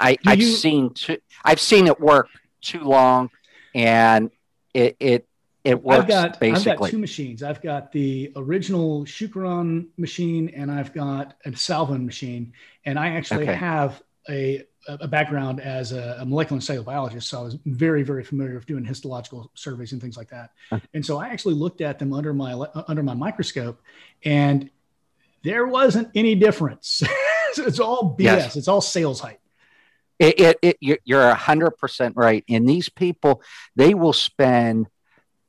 I, 0.01 0.15
do 0.15 0.21
I've 0.27 0.41
you, 0.41 0.47
seen 0.47 0.95
too, 0.95 1.19
I've 1.45 1.61
seen 1.61 1.87
it 1.87 2.01
work 2.01 2.29
too 2.61 2.81
long, 2.81 3.31
and 3.73 4.33
it 4.73 4.97
it 4.99 5.29
it 5.65 5.83
works 5.83 6.03
I've 6.03 6.09
got, 6.09 6.41
basically. 6.41 6.73
I've 6.73 6.79
got 6.79 6.91
two 6.91 6.99
machines. 6.99 7.43
I've 7.43 7.62
got 7.62 7.91
the 7.91 8.31
original 8.37 9.05
Choukroun 9.05 9.89
machine 9.97 10.51
and 10.51 10.71
I've 10.71 10.93
got 10.93 11.35
a 11.45 11.57
Salvin 11.57 12.05
machine. 12.05 12.53
And 12.85 12.99
I 12.99 13.09
actually 13.09 13.45
okay. 13.45 13.55
have 13.55 14.03
a 14.29 14.65
a 14.87 15.09
background 15.09 15.61
as 15.61 15.93
a, 15.93 16.19
a, 16.21 16.27
molecular 16.27 16.57
and 16.57 16.65
cellular 16.65 16.85
biologist, 16.85 17.29
so 17.29 17.41
I 17.41 17.43
was 17.43 17.57
very, 17.65 18.03
very 18.03 18.23
familiar 18.23 18.55
with 18.55 18.67
doing 18.67 18.85
histological 18.85 19.51
surveys 19.55 19.93
and 19.93 20.01
things 20.01 20.17
like 20.17 20.29
that. 20.29 20.51
And 20.93 21.05
so 21.05 21.19
I 21.19 21.29
actually 21.29 21.55
looked 21.55 21.81
at 21.81 21.99
them 21.99 22.12
under 22.12 22.35
my 22.35 22.53
under 22.87 23.03
my 23.03 23.15
microscope, 23.15 23.81
and 24.25 24.69
there 25.43 25.67
wasn't 25.67 26.11
any 26.15 26.35
difference. 26.35 27.03
it's 27.57 27.81
all 27.81 28.15
BS. 28.19 28.25
Yes. 28.25 28.57
It's 28.57 28.69
all 28.69 28.81
sales 28.81 29.21
hype. 29.21 29.41
It, 30.19 30.59
it, 30.62 30.79
it, 30.81 31.01
you're 31.05 31.35
hundred 31.35 31.73
percent 31.73 32.15
right. 32.17 32.45
And 32.49 32.69
these 32.69 32.89
people, 32.89 33.43
they 33.75 33.95
will 33.95 34.12
spend 34.12 34.87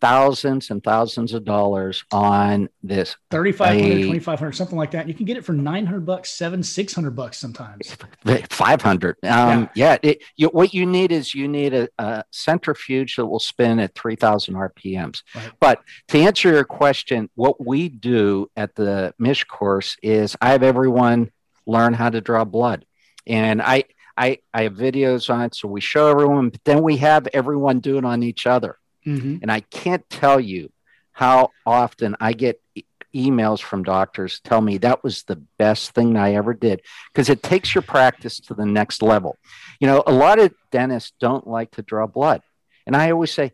thousands 0.02 0.70
and 0.70 0.84
thousands 0.84 1.34
of 1.34 1.46
dollars 1.46 2.04
on 2.12 2.70
this 2.84 3.16
3500 3.32 4.02
2500 4.04 4.52
something 4.54 4.78
like 4.78 4.92
that. 4.92 5.08
You 5.08 5.14
can 5.14 5.26
get 5.26 5.38
it 5.38 5.46
for 5.46 5.54
900 5.54 6.06
bucks 6.06 6.32
7 6.32 6.64
600 6.64 7.12
bucks 7.12 7.38
sometimes. 7.38 7.96
500 8.50 9.18
um, 9.24 9.70
yeah, 9.76 9.98
yeah 10.04 10.10
it, 10.10 10.24
you, 10.36 10.48
what 10.50 10.74
you 10.74 10.86
need 10.86 11.12
is 11.12 11.34
you 11.34 11.48
need 11.48 11.74
a, 11.74 11.88
a, 11.98 12.24
centrifuge 12.32 13.16
that 13.16 13.26
will 13.26 13.40
spin 13.40 13.80
at 13.80 13.96
3000 13.96 14.56
rpms 14.56 15.24
right. 15.36 15.52
but 15.60 15.82
to 16.08 16.20
answer 16.20 16.52
your 16.52 16.64
question 16.64 17.30
what 17.36 17.66
we 17.66 17.90
do 17.90 18.50
at 18.56 18.76
the 18.76 19.14
Misch 19.20 19.48
course 19.48 19.98
is 20.02 20.36
i 20.42 20.52
have 20.52 20.64
everyone 20.64 21.32
learn 21.66 21.94
how 21.94 22.10
to 22.10 22.22
draw 22.22 22.44
blood. 22.46 22.86
And 23.28 23.62
i 23.62 23.86
I, 24.18 24.40
I 24.54 24.64
have 24.64 24.76
videos 24.76 25.30
on 25.30 25.42
it, 25.42 25.56
so 25.56 25.68
we 25.68 25.82
show 25.82 26.10
everyone, 26.10 26.48
but 26.48 26.64
then 26.64 26.82
we 26.82 26.96
have 26.98 27.28
everyone 27.34 27.82
do 27.82 27.98
it 27.98 28.06
on 28.06 28.24
each 28.24 28.48
other. 28.48 28.78
Mm-hmm. 29.06 29.38
And 29.42 29.52
I 29.52 29.60
can't 29.62 30.08
tell 30.10 30.40
you 30.40 30.72
how 31.12 31.52
often 31.66 32.16
I 32.20 32.34
get 32.34 32.62
e- 32.76 32.84
emails 33.16 33.62
from 33.62 33.84
doctors 33.84 34.42
tell 34.42 34.60
me 34.60 34.78
that 34.78 35.04
was 35.04 35.24
the 35.24 35.38
best 35.58 35.92
thing 35.92 36.18
I 36.18 36.34
ever 36.34 36.54
did 36.54 36.82
because 37.14 37.30
it 37.30 37.42
takes 37.42 37.74
your 37.74 37.82
practice 37.82 38.40
to 38.42 38.54
the 38.54 38.66
next 38.66 39.02
level. 39.02 39.38
You 39.80 39.88
know, 39.88 40.04
a 40.06 40.12
lot 40.12 40.40
of 40.40 40.54
dentists 40.72 41.14
don't 41.20 41.48
like 41.48 41.72
to 41.72 41.82
draw 41.82 42.08
blood. 42.08 42.42
And 42.86 42.96
I 42.96 43.12
always 43.12 43.34
say, 43.34 43.54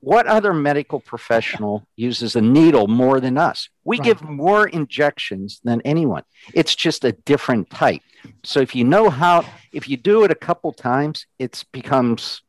what 0.00 0.26
other 0.26 0.54
medical 0.54 1.00
professional 1.00 1.86
uses 1.96 2.36
a 2.36 2.40
needle 2.40 2.88
more 2.88 3.20
than 3.20 3.36
us? 3.36 3.68
We 3.84 3.98
right. 3.98 4.04
give 4.04 4.22
more 4.22 4.66
injections 4.66 5.60
than 5.62 5.82
anyone. 5.82 6.22
It's 6.54 6.74
just 6.74 7.04
a 7.04 7.12
different 7.12 7.70
type. 7.70 8.02
So 8.42 8.60
if 8.60 8.74
you 8.74 8.84
know 8.84 9.10
how, 9.10 9.44
if 9.72 9.88
you 9.88 9.96
do 9.96 10.24
it 10.24 10.30
a 10.30 10.36
couple 10.36 10.72
times, 10.72 11.26
it 11.38 11.62
becomes 11.72 12.42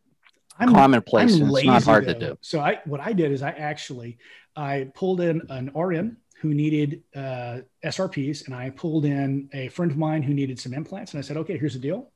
I'm, 0.59 0.73
commonplace. 0.73 1.39
I'm 1.39 1.49
it's 1.55 1.65
not 1.65 1.83
hard 1.83 2.05
though. 2.05 2.13
to 2.13 2.19
do. 2.19 2.37
So 2.41 2.59
I, 2.59 2.79
what 2.85 2.99
I 2.99 3.13
did 3.13 3.31
is 3.31 3.41
I 3.41 3.51
actually, 3.51 4.17
I 4.55 4.89
pulled 4.93 5.21
in 5.21 5.41
an 5.49 5.71
RN 5.75 6.17
who 6.41 6.53
needed 6.53 7.03
uh, 7.15 7.59
SRPs, 7.83 8.45
and 8.45 8.55
I 8.55 8.69
pulled 8.69 9.05
in 9.05 9.49
a 9.53 9.69
friend 9.69 9.91
of 9.91 9.97
mine 9.97 10.21
who 10.21 10.33
needed 10.33 10.59
some 10.59 10.73
implants, 10.73 11.13
and 11.13 11.19
I 11.19 11.21
said, 11.21 11.37
okay, 11.37 11.57
here's 11.57 11.73
the 11.73 11.79
deal. 11.79 12.11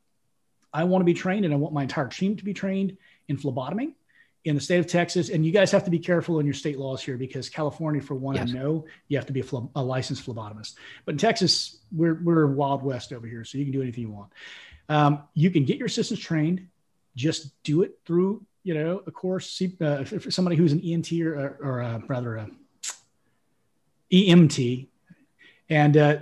I 0.73 0.83
want 0.83 1.01
to 1.01 1.05
be 1.05 1.13
trained, 1.13 1.45
and 1.45 1.53
I 1.53 1.57
want 1.57 1.73
my 1.73 1.83
entire 1.83 2.07
team 2.07 2.35
to 2.37 2.45
be 2.45 2.53
trained 2.53 2.97
in 3.27 3.37
phlebotomy 3.37 3.95
in 4.43 4.55
the 4.55 4.61
state 4.61 4.79
of 4.79 4.87
Texas. 4.87 5.29
And 5.29 5.45
you 5.45 5.51
guys 5.51 5.71
have 5.71 5.83
to 5.85 5.91
be 5.91 5.99
careful 5.99 6.39
in 6.39 6.45
your 6.45 6.53
state 6.53 6.79
laws 6.79 7.01
here 7.01 7.17
because 7.17 7.49
California, 7.49 8.01
for 8.01 8.15
one, 8.15 8.35
yes. 8.35 8.49
I 8.49 8.53
know 8.53 8.85
you 9.07 9.17
have 9.17 9.27
to 9.27 9.33
be 9.33 9.41
a, 9.41 9.43
phle- 9.43 9.69
a, 9.75 9.83
licensed 9.83 10.25
phlebotomist. 10.25 10.75
But 11.05 11.13
in 11.13 11.17
Texas, 11.17 11.79
we're, 11.91 12.19
we're 12.23 12.47
Wild 12.47 12.83
West 12.83 13.13
over 13.13 13.27
here, 13.27 13.43
so 13.43 13.57
you 13.57 13.65
can 13.65 13.73
do 13.73 13.81
anything 13.81 14.03
you 14.03 14.11
want. 14.11 14.31
Um, 14.89 15.23
you 15.33 15.51
can 15.51 15.65
get 15.65 15.77
your 15.77 15.85
assistants 15.87 16.23
trained 16.23 16.67
just 17.15 17.51
do 17.63 17.81
it 17.81 17.99
through 18.05 18.45
you 18.63 18.73
know 18.73 19.01
a 19.07 19.11
course 19.11 19.61
uh, 19.81 20.03
for 20.03 20.31
somebody 20.31 20.55
who's 20.55 20.71
an 20.71 20.81
ENT 20.83 21.11
or, 21.13 21.57
or 21.61 21.81
uh, 21.81 21.99
rather 22.07 22.35
a 22.37 22.49
EMT, 24.11 24.87
and 25.69 25.97
uh, 25.97 26.17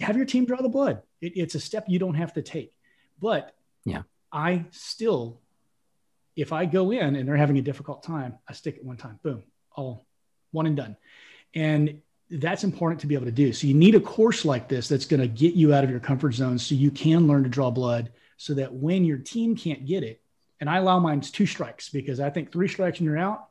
have 0.00 0.16
your 0.16 0.26
team 0.26 0.44
draw 0.44 0.60
the 0.60 0.68
blood. 0.68 1.02
It, 1.20 1.36
it's 1.36 1.54
a 1.54 1.60
step 1.60 1.84
you 1.88 1.98
don't 1.98 2.14
have 2.14 2.32
to 2.34 2.42
take, 2.42 2.72
but 3.20 3.54
yeah, 3.84 4.02
I 4.32 4.66
still, 4.70 5.40
if 6.34 6.52
I 6.52 6.66
go 6.66 6.90
in 6.90 7.16
and 7.16 7.28
they're 7.28 7.36
having 7.36 7.58
a 7.58 7.62
difficult 7.62 8.02
time, 8.02 8.38
I 8.48 8.52
stick 8.52 8.76
it 8.76 8.84
one 8.84 8.96
time, 8.96 9.20
boom, 9.22 9.44
all 9.74 10.04
one 10.50 10.66
and 10.66 10.76
done, 10.76 10.96
and 11.54 12.00
that's 12.28 12.64
important 12.64 13.00
to 13.02 13.06
be 13.06 13.14
able 13.14 13.26
to 13.26 13.32
do. 13.32 13.52
So 13.52 13.68
you 13.68 13.74
need 13.74 13.94
a 13.94 14.00
course 14.00 14.44
like 14.44 14.68
this 14.68 14.88
that's 14.88 15.06
going 15.06 15.20
to 15.20 15.28
get 15.28 15.54
you 15.54 15.72
out 15.72 15.84
of 15.84 15.90
your 15.90 16.00
comfort 16.00 16.32
zone, 16.32 16.58
so 16.58 16.74
you 16.74 16.90
can 16.90 17.28
learn 17.28 17.44
to 17.44 17.48
draw 17.48 17.70
blood 17.70 18.10
so 18.36 18.54
that 18.54 18.72
when 18.72 19.04
your 19.04 19.18
team 19.18 19.56
can't 19.56 19.86
get 19.86 20.02
it, 20.02 20.20
and 20.60 20.70
I 20.70 20.78
allow 20.78 20.98
mine 20.98 21.20
two 21.20 21.46
strikes 21.46 21.88
because 21.88 22.20
I 22.20 22.30
think 22.30 22.52
three 22.52 22.68
strikes 22.68 22.98
and 22.98 23.06
you're 23.06 23.18
out. 23.18 23.48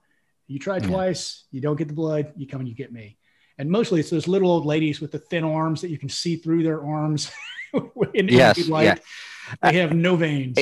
You 0.47 0.59
try 0.59 0.77
yeah. 0.77 0.88
twice, 0.88 1.43
you 1.51 1.61
don't 1.61 1.75
get 1.75 1.88
the 1.88 1.93
blood, 1.93 2.33
you 2.36 2.47
come 2.47 2.61
and 2.61 2.69
you 2.69 2.75
get 2.75 2.91
me. 2.91 3.17
And 3.57 3.69
mostly 3.69 3.99
it's 3.99 4.09
those 4.09 4.27
little 4.27 4.51
old 4.51 4.65
ladies 4.65 4.99
with 4.99 5.11
the 5.11 5.19
thin 5.19 5.43
arms 5.43 5.81
that 5.81 5.89
you 5.89 5.97
can 5.97 6.09
see 6.09 6.36
through 6.36 6.63
their 6.63 6.83
arms. 6.86 7.31
in 8.13 8.27
yes, 8.27 8.67
yeah. 8.67 8.95
They 9.61 9.77
have 9.77 9.93
no 9.93 10.15
veins. 10.15 10.57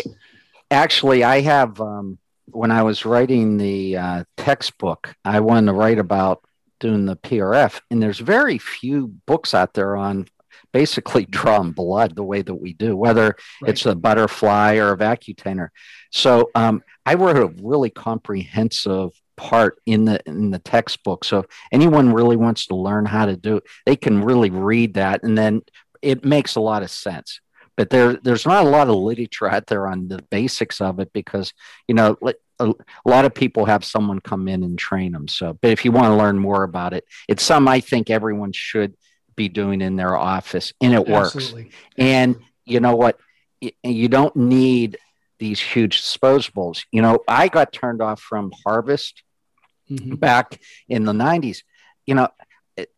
Actually, 0.69 1.23
I 1.23 1.41
have, 1.41 1.79
um, 1.79 2.17
when 2.47 2.71
I 2.71 2.83
was 2.83 3.05
writing 3.05 3.57
the 3.57 3.97
uh, 3.97 4.23
textbook, 4.37 5.15
I 5.23 5.39
wanted 5.39 5.67
to 5.67 5.73
write 5.73 5.99
about 5.99 6.43
doing 6.79 7.05
the 7.05 7.15
PRF, 7.15 7.79
and 7.89 8.01
there's 8.01 8.19
very 8.19 8.57
few 8.57 9.07
books 9.25 9.53
out 9.53 9.73
there 9.73 9.95
on 9.95 10.27
basically 10.73 11.25
drawing 11.25 11.71
blood 11.71 12.15
the 12.15 12.23
way 12.23 12.41
that 12.41 12.55
we 12.55 12.73
do, 12.73 12.95
whether 12.95 13.35
right. 13.61 13.69
it's 13.69 13.85
a 13.85 13.95
butterfly 13.95 14.75
or 14.75 14.91
a 14.91 14.97
vacutainer. 14.97 15.69
So 16.11 16.49
um, 16.55 16.83
I 17.05 17.13
wrote 17.13 17.37
a 17.37 17.53
really 17.63 17.89
comprehensive 17.89 19.11
part 19.37 19.79
in 19.85 20.05
the 20.05 20.19
in 20.25 20.51
the 20.51 20.59
textbook. 20.59 21.23
So 21.23 21.39
if 21.39 21.45
anyone 21.71 22.13
really 22.13 22.35
wants 22.35 22.67
to 22.67 22.75
learn 22.75 23.05
how 23.05 23.25
to 23.25 23.37
do 23.37 23.57
it, 23.57 23.63
they 23.85 23.95
can 23.95 24.23
really 24.23 24.49
read 24.49 24.95
that, 24.95 25.23
and 25.23 25.37
then 25.37 25.61
it 26.01 26.25
makes 26.25 26.55
a 26.55 26.61
lot 26.61 26.83
of 26.83 26.91
sense. 26.91 27.39
But 27.75 27.89
there 27.89 28.13
there's 28.15 28.45
not 28.45 28.65
a 28.65 28.69
lot 28.69 28.89
of 28.89 28.95
literature 28.95 29.49
out 29.49 29.67
there 29.67 29.87
on 29.87 30.07
the 30.07 30.21
basics 30.29 30.81
of 30.81 30.99
it 30.99 31.11
because 31.13 31.53
you 31.87 31.95
know 31.95 32.17
a, 32.59 32.69
a 32.69 33.09
lot 33.09 33.25
of 33.25 33.33
people 33.33 33.65
have 33.65 33.83
someone 33.83 34.19
come 34.19 34.47
in 34.47 34.63
and 34.63 34.77
train 34.77 35.11
them. 35.11 35.27
So, 35.27 35.57
but 35.61 35.71
if 35.71 35.85
you 35.85 35.91
want 35.91 36.07
to 36.07 36.15
learn 36.15 36.37
more 36.37 36.63
about 36.63 36.93
it, 36.93 37.05
it's 37.27 37.43
some 37.43 37.67
I 37.67 37.79
think 37.79 38.09
everyone 38.09 38.51
should 38.51 38.95
be 39.35 39.49
doing 39.49 39.81
in 39.81 39.95
their 39.95 40.15
office, 40.15 40.73
and 40.81 40.93
it 40.93 41.07
works. 41.07 41.35
Absolutely. 41.35 41.71
And 41.97 42.37
you 42.65 42.79
know 42.79 42.95
what? 42.95 43.19
You 43.83 44.07
don't 44.07 44.35
need 44.35 44.97
these 45.39 45.59
huge 45.59 46.01
disposables. 46.01 46.85
You 46.91 47.01
know, 47.01 47.19
I 47.27 47.47
got 47.47 47.73
turned 47.73 48.01
off 48.01 48.21
from 48.21 48.51
Harvest 48.65 49.23
mm-hmm. 49.89 50.15
back 50.15 50.59
in 50.87 51.05
the 51.05 51.13
90s. 51.13 51.63
You 52.05 52.15
know, 52.15 52.27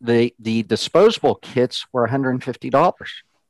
the 0.00 0.34
the 0.38 0.62
disposable 0.62 1.36
kits 1.36 1.86
were 1.92 2.06
$150. 2.06 2.94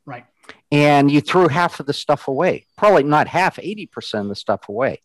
Right. 0.04 0.24
And 0.70 1.10
you 1.10 1.20
threw 1.20 1.48
half 1.48 1.80
of 1.80 1.86
the 1.86 1.92
stuff 1.92 2.28
away. 2.28 2.66
Probably 2.76 3.02
not 3.02 3.28
half, 3.28 3.56
80% 3.56 4.20
of 4.20 4.28
the 4.28 4.36
stuff 4.36 4.68
away. 4.68 5.02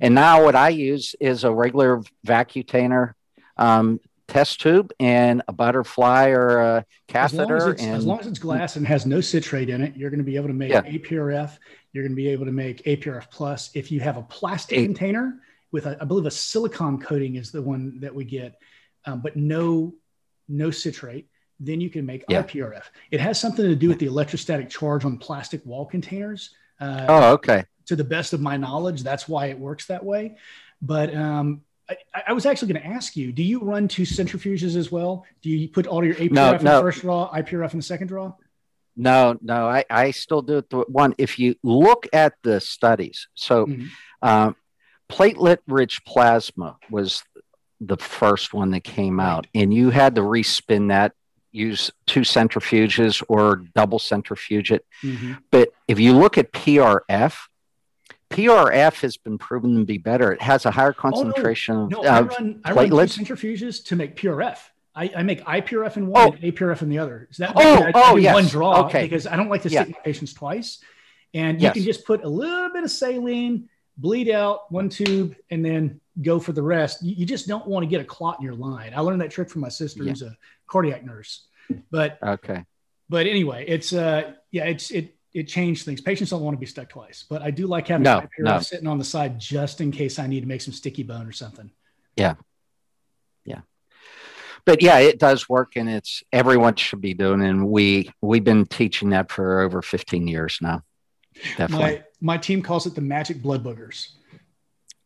And 0.00 0.14
now 0.14 0.44
what 0.44 0.54
I 0.54 0.68
use 0.68 1.14
is 1.20 1.44
a 1.44 1.52
regular 1.52 2.02
vacutainer 2.26 3.14
um, 3.56 4.00
test 4.32 4.60
tube 4.60 4.92
and 4.98 5.42
a 5.46 5.52
butterfly 5.52 6.30
or 6.30 6.58
a 6.58 6.86
catheter. 7.06 7.56
As 7.56 7.64
long 7.64 7.74
as, 7.74 7.80
and, 7.82 7.96
as, 7.96 8.06
long 8.06 8.20
as 8.20 8.26
it's 8.26 8.38
glass 8.38 8.76
and 8.76 8.86
has 8.86 9.04
no 9.04 9.20
citrate 9.20 9.68
in 9.68 9.82
it, 9.82 9.94
you're 9.96 10.10
going 10.10 10.18
to 10.18 10.24
be 10.24 10.36
able 10.36 10.48
to 10.48 10.54
make 10.54 10.70
yeah. 10.70 10.82
APRF. 10.82 11.58
You're 11.92 12.04
going 12.04 12.12
to 12.12 12.16
be 12.16 12.28
able 12.28 12.46
to 12.46 12.52
make 12.52 12.82
APRF 12.84 13.30
plus. 13.30 13.70
If 13.74 13.92
you 13.92 14.00
have 14.00 14.16
a 14.16 14.22
plastic 14.22 14.78
a- 14.78 14.84
container 14.84 15.40
with, 15.70 15.86
a, 15.86 15.98
I 16.00 16.04
believe, 16.04 16.26
a 16.26 16.30
silicon 16.30 16.98
coating 16.98 17.36
is 17.36 17.52
the 17.52 17.62
one 17.62 18.00
that 18.00 18.14
we 18.14 18.24
get, 18.24 18.58
um, 19.04 19.20
but 19.20 19.36
no 19.36 19.94
no 20.48 20.70
citrate. 20.70 21.28
Then 21.60 21.80
you 21.80 21.90
can 21.90 22.04
make 22.04 22.24
yeah. 22.28 22.42
IPRF. 22.42 22.84
It 23.10 23.20
has 23.20 23.40
something 23.40 23.64
to 23.64 23.76
do 23.76 23.88
with 23.88 24.00
the 24.00 24.06
electrostatic 24.06 24.68
charge 24.68 25.04
on 25.04 25.16
plastic 25.18 25.64
wall 25.64 25.86
containers. 25.86 26.50
Uh, 26.80 27.06
oh, 27.08 27.32
okay. 27.34 27.64
To 27.86 27.96
the 27.96 28.04
best 28.04 28.32
of 28.32 28.40
my 28.40 28.56
knowledge, 28.56 29.02
that's 29.02 29.28
why 29.28 29.46
it 29.46 29.58
works 29.58 29.86
that 29.86 30.04
way. 30.04 30.36
But 30.80 31.14
um, 31.14 31.62
I, 32.14 32.22
I, 32.28 32.32
was 32.32 32.46
actually 32.46 32.72
going 32.72 32.82
to 32.82 32.88
ask 32.88 33.16
you: 33.16 33.32
Do 33.32 33.42
you 33.42 33.60
run 33.60 33.88
two 33.88 34.02
centrifuges 34.02 34.76
as 34.76 34.90
well? 34.92 35.24
Do 35.42 35.50
you 35.50 35.68
put 35.68 35.86
all 35.86 36.04
your 36.04 36.14
APRF 36.14 36.30
no, 36.32 36.52
in 36.54 36.64
the 36.64 36.80
first 36.80 37.00
draw, 37.00 37.30
IPRF 37.32 37.72
in 37.72 37.78
the 37.78 37.84
second 37.84 38.08
draw? 38.08 38.34
No, 38.96 39.38
no, 39.40 39.66
I, 39.68 39.84
I 39.88 40.10
still 40.10 40.42
do 40.42 40.58
it. 40.58 40.70
The 40.70 40.80
one, 40.88 41.14
if 41.18 41.38
you 41.38 41.54
look 41.62 42.06
at 42.12 42.34
the 42.42 42.60
studies, 42.60 43.28
so 43.34 43.66
mm-hmm. 43.66 43.86
um, 44.20 44.56
platelet-rich 45.10 46.04
plasma 46.04 46.76
was 46.90 47.22
the 47.80 47.96
first 47.96 48.52
one 48.52 48.70
that 48.72 48.84
came 48.84 49.18
out, 49.18 49.46
and 49.54 49.72
you 49.72 49.90
had 49.90 50.14
to 50.16 50.20
respin 50.20 50.88
that, 50.88 51.12
use 51.52 51.90
two 52.06 52.20
centrifuges 52.20 53.22
or 53.28 53.64
double 53.74 53.98
centrifuge 53.98 54.70
it. 54.72 54.84
Mm-hmm. 55.02 55.34
But 55.50 55.70
if 55.88 55.98
you 55.98 56.12
look 56.12 56.38
at 56.38 56.52
PRF, 56.52 57.36
PRF 58.32 59.00
has 59.00 59.16
been 59.16 59.38
proven 59.38 59.78
to 59.78 59.84
be 59.84 59.98
better. 59.98 60.32
It 60.32 60.42
has 60.42 60.66
a 60.66 60.70
higher 60.70 60.92
concentration 60.92 61.76
oh, 61.76 61.86
no. 61.86 62.02
no, 62.02 62.08
of, 62.08 62.30
I 62.30 62.34
run, 62.34 62.60
I 62.64 62.72
run 62.72 62.90
centrifuges 62.90 63.84
to 63.86 63.96
make 63.96 64.16
PRF. 64.16 64.58
I, 64.94 65.10
I, 65.16 65.22
make 65.22 65.42
IPRF 65.44 65.96
in 65.96 66.06
one 66.06 66.28
oh. 66.28 66.32
and 66.32 66.42
APRF 66.42 66.82
in 66.82 66.88
the 66.90 66.98
other. 66.98 67.28
Is 67.30 67.38
that 67.38 67.52
oh, 67.56 67.82
I, 67.82 67.92
oh, 67.94 68.16
yes. 68.16 68.34
one 68.34 68.46
draw 68.46 68.84
okay. 68.86 69.04
because 69.04 69.26
I 69.26 69.36
don't 69.36 69.48
like 69.48 69.62
to 69.62 69.70
stick 69.70 69.88
yeah. 69.88 69.92
my 69.92 70.00
patients 70.04 70.34
twice. 70.34 70.80
And 71.34 71.60
you 71.60 71.68
yes. 71.68 71.74
can 71.74 71.82
just 71.82 72.04
put 72.04 72.24
a 72.24 72.28
little 72.28 72.70
bit 72.70 72.84
of 72.84 72.90
saline, 72.90 73.68
bleed 73.96 74.28
out 74.28 74.70
one 74.70 74.90
tube, 74.90 75.34
and 75.50 75.64
then 75.64 76.00
go 76.20 76.38
for 76.38 76.52
the 76.52 76.62
rest. 76.62 77.02
You, 77.02 77.14
you 77.16 77.26
just 77.26 77.48
don't 77.48 77.66
want 77.66 77.84
to 77.84 77.88
get 77.88 78.02
a 78.02 78.04
clot 78.04 78.38
in 78.38 78.44
your 78.44 78.54
line. 78.54 78.92
I 78.94 79.00
learned 79.00 79.22
that 79.22 79.30
trick 79.30 79.48
from 79.48 79.62
my 79.62 79.70
sister, 79.70 80.02
yeah. 80.02 80.10
who's 80.10 80.22
a 80.22 80.36
cardiac 80.66 81.04
nurse. 81.04 81.46
But 81.90 82.18
okay. 82.22 82.64
But 83.08 83.26
anyway, 83.26 83.64
it's 83.66 83.92
uh 83.94 84.32
yeah, 84.50 84.64
it's 84.64 84.90
it 84.90 85.16
it 85.34 85.44
changed 85.44 85.84
things. 85.84 86.00
Patients 86.00 86.30
don't 86.30 86.42
want 86.42 86.56
to 86.56 86.60
be 86.60 86.66
stuck 86.66 86.88
twice, 86.88 87.24
but 87.28 87.42
I 87.42 87.50
do 87.50 87.66
like 87.66 87.88
having 87.88 88.04
no, 88.04 88.26
no. 88.38 88.60
sitting 88.60 88.86
on 88.86 88.98
the 88.98 89.04
side 89.04 89.38
just 89.38 89.80
in 89.80 89.90
case 89.90 90.18
I 90.18 90.26
need 90.26 90.40
to 90.40 90.46
make 90.46 90.60
some 90.60 90.74
sticky 90.74 91.02
bone 91.04 91.26
or 91.26 91.32
something. 91.32 91.70
Yeah. 92.16 92.34
Yeah. 93.44 93.60
But 94.64 94.82
yeah, 94.82 94.98
it 94.98 95.18
does 95.18 95.48
work 95.48 95.76
and 95.76 95.88
it's 95.88 96.22
everyone 96.32 96.76
should 96.76 97.00
be 97.00 97.14
doing 97.14 97.42
and 97.42 97.68
we 97.68 98.10
we've 98.20 98.44
been 98.44 98.66
teaching 98.66 99.10
that 99.10 99.30
for 99.30 99.60
over 99.60 99.82
15 99.82 100.28
years 100.28 100.58
now. 100.60 100.82
Definitely. 101.56 101.84
My 101.84 102.04
my 102.20 102.38
team 102.38 102.62
calls 102.62 102.86
it 102.86 102.94
the 102.94 103.00
magic 103.00 103.42
blood 103.42 103.64
boogers. 103.64 104.10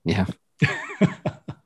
Yeah. 0.05 0.27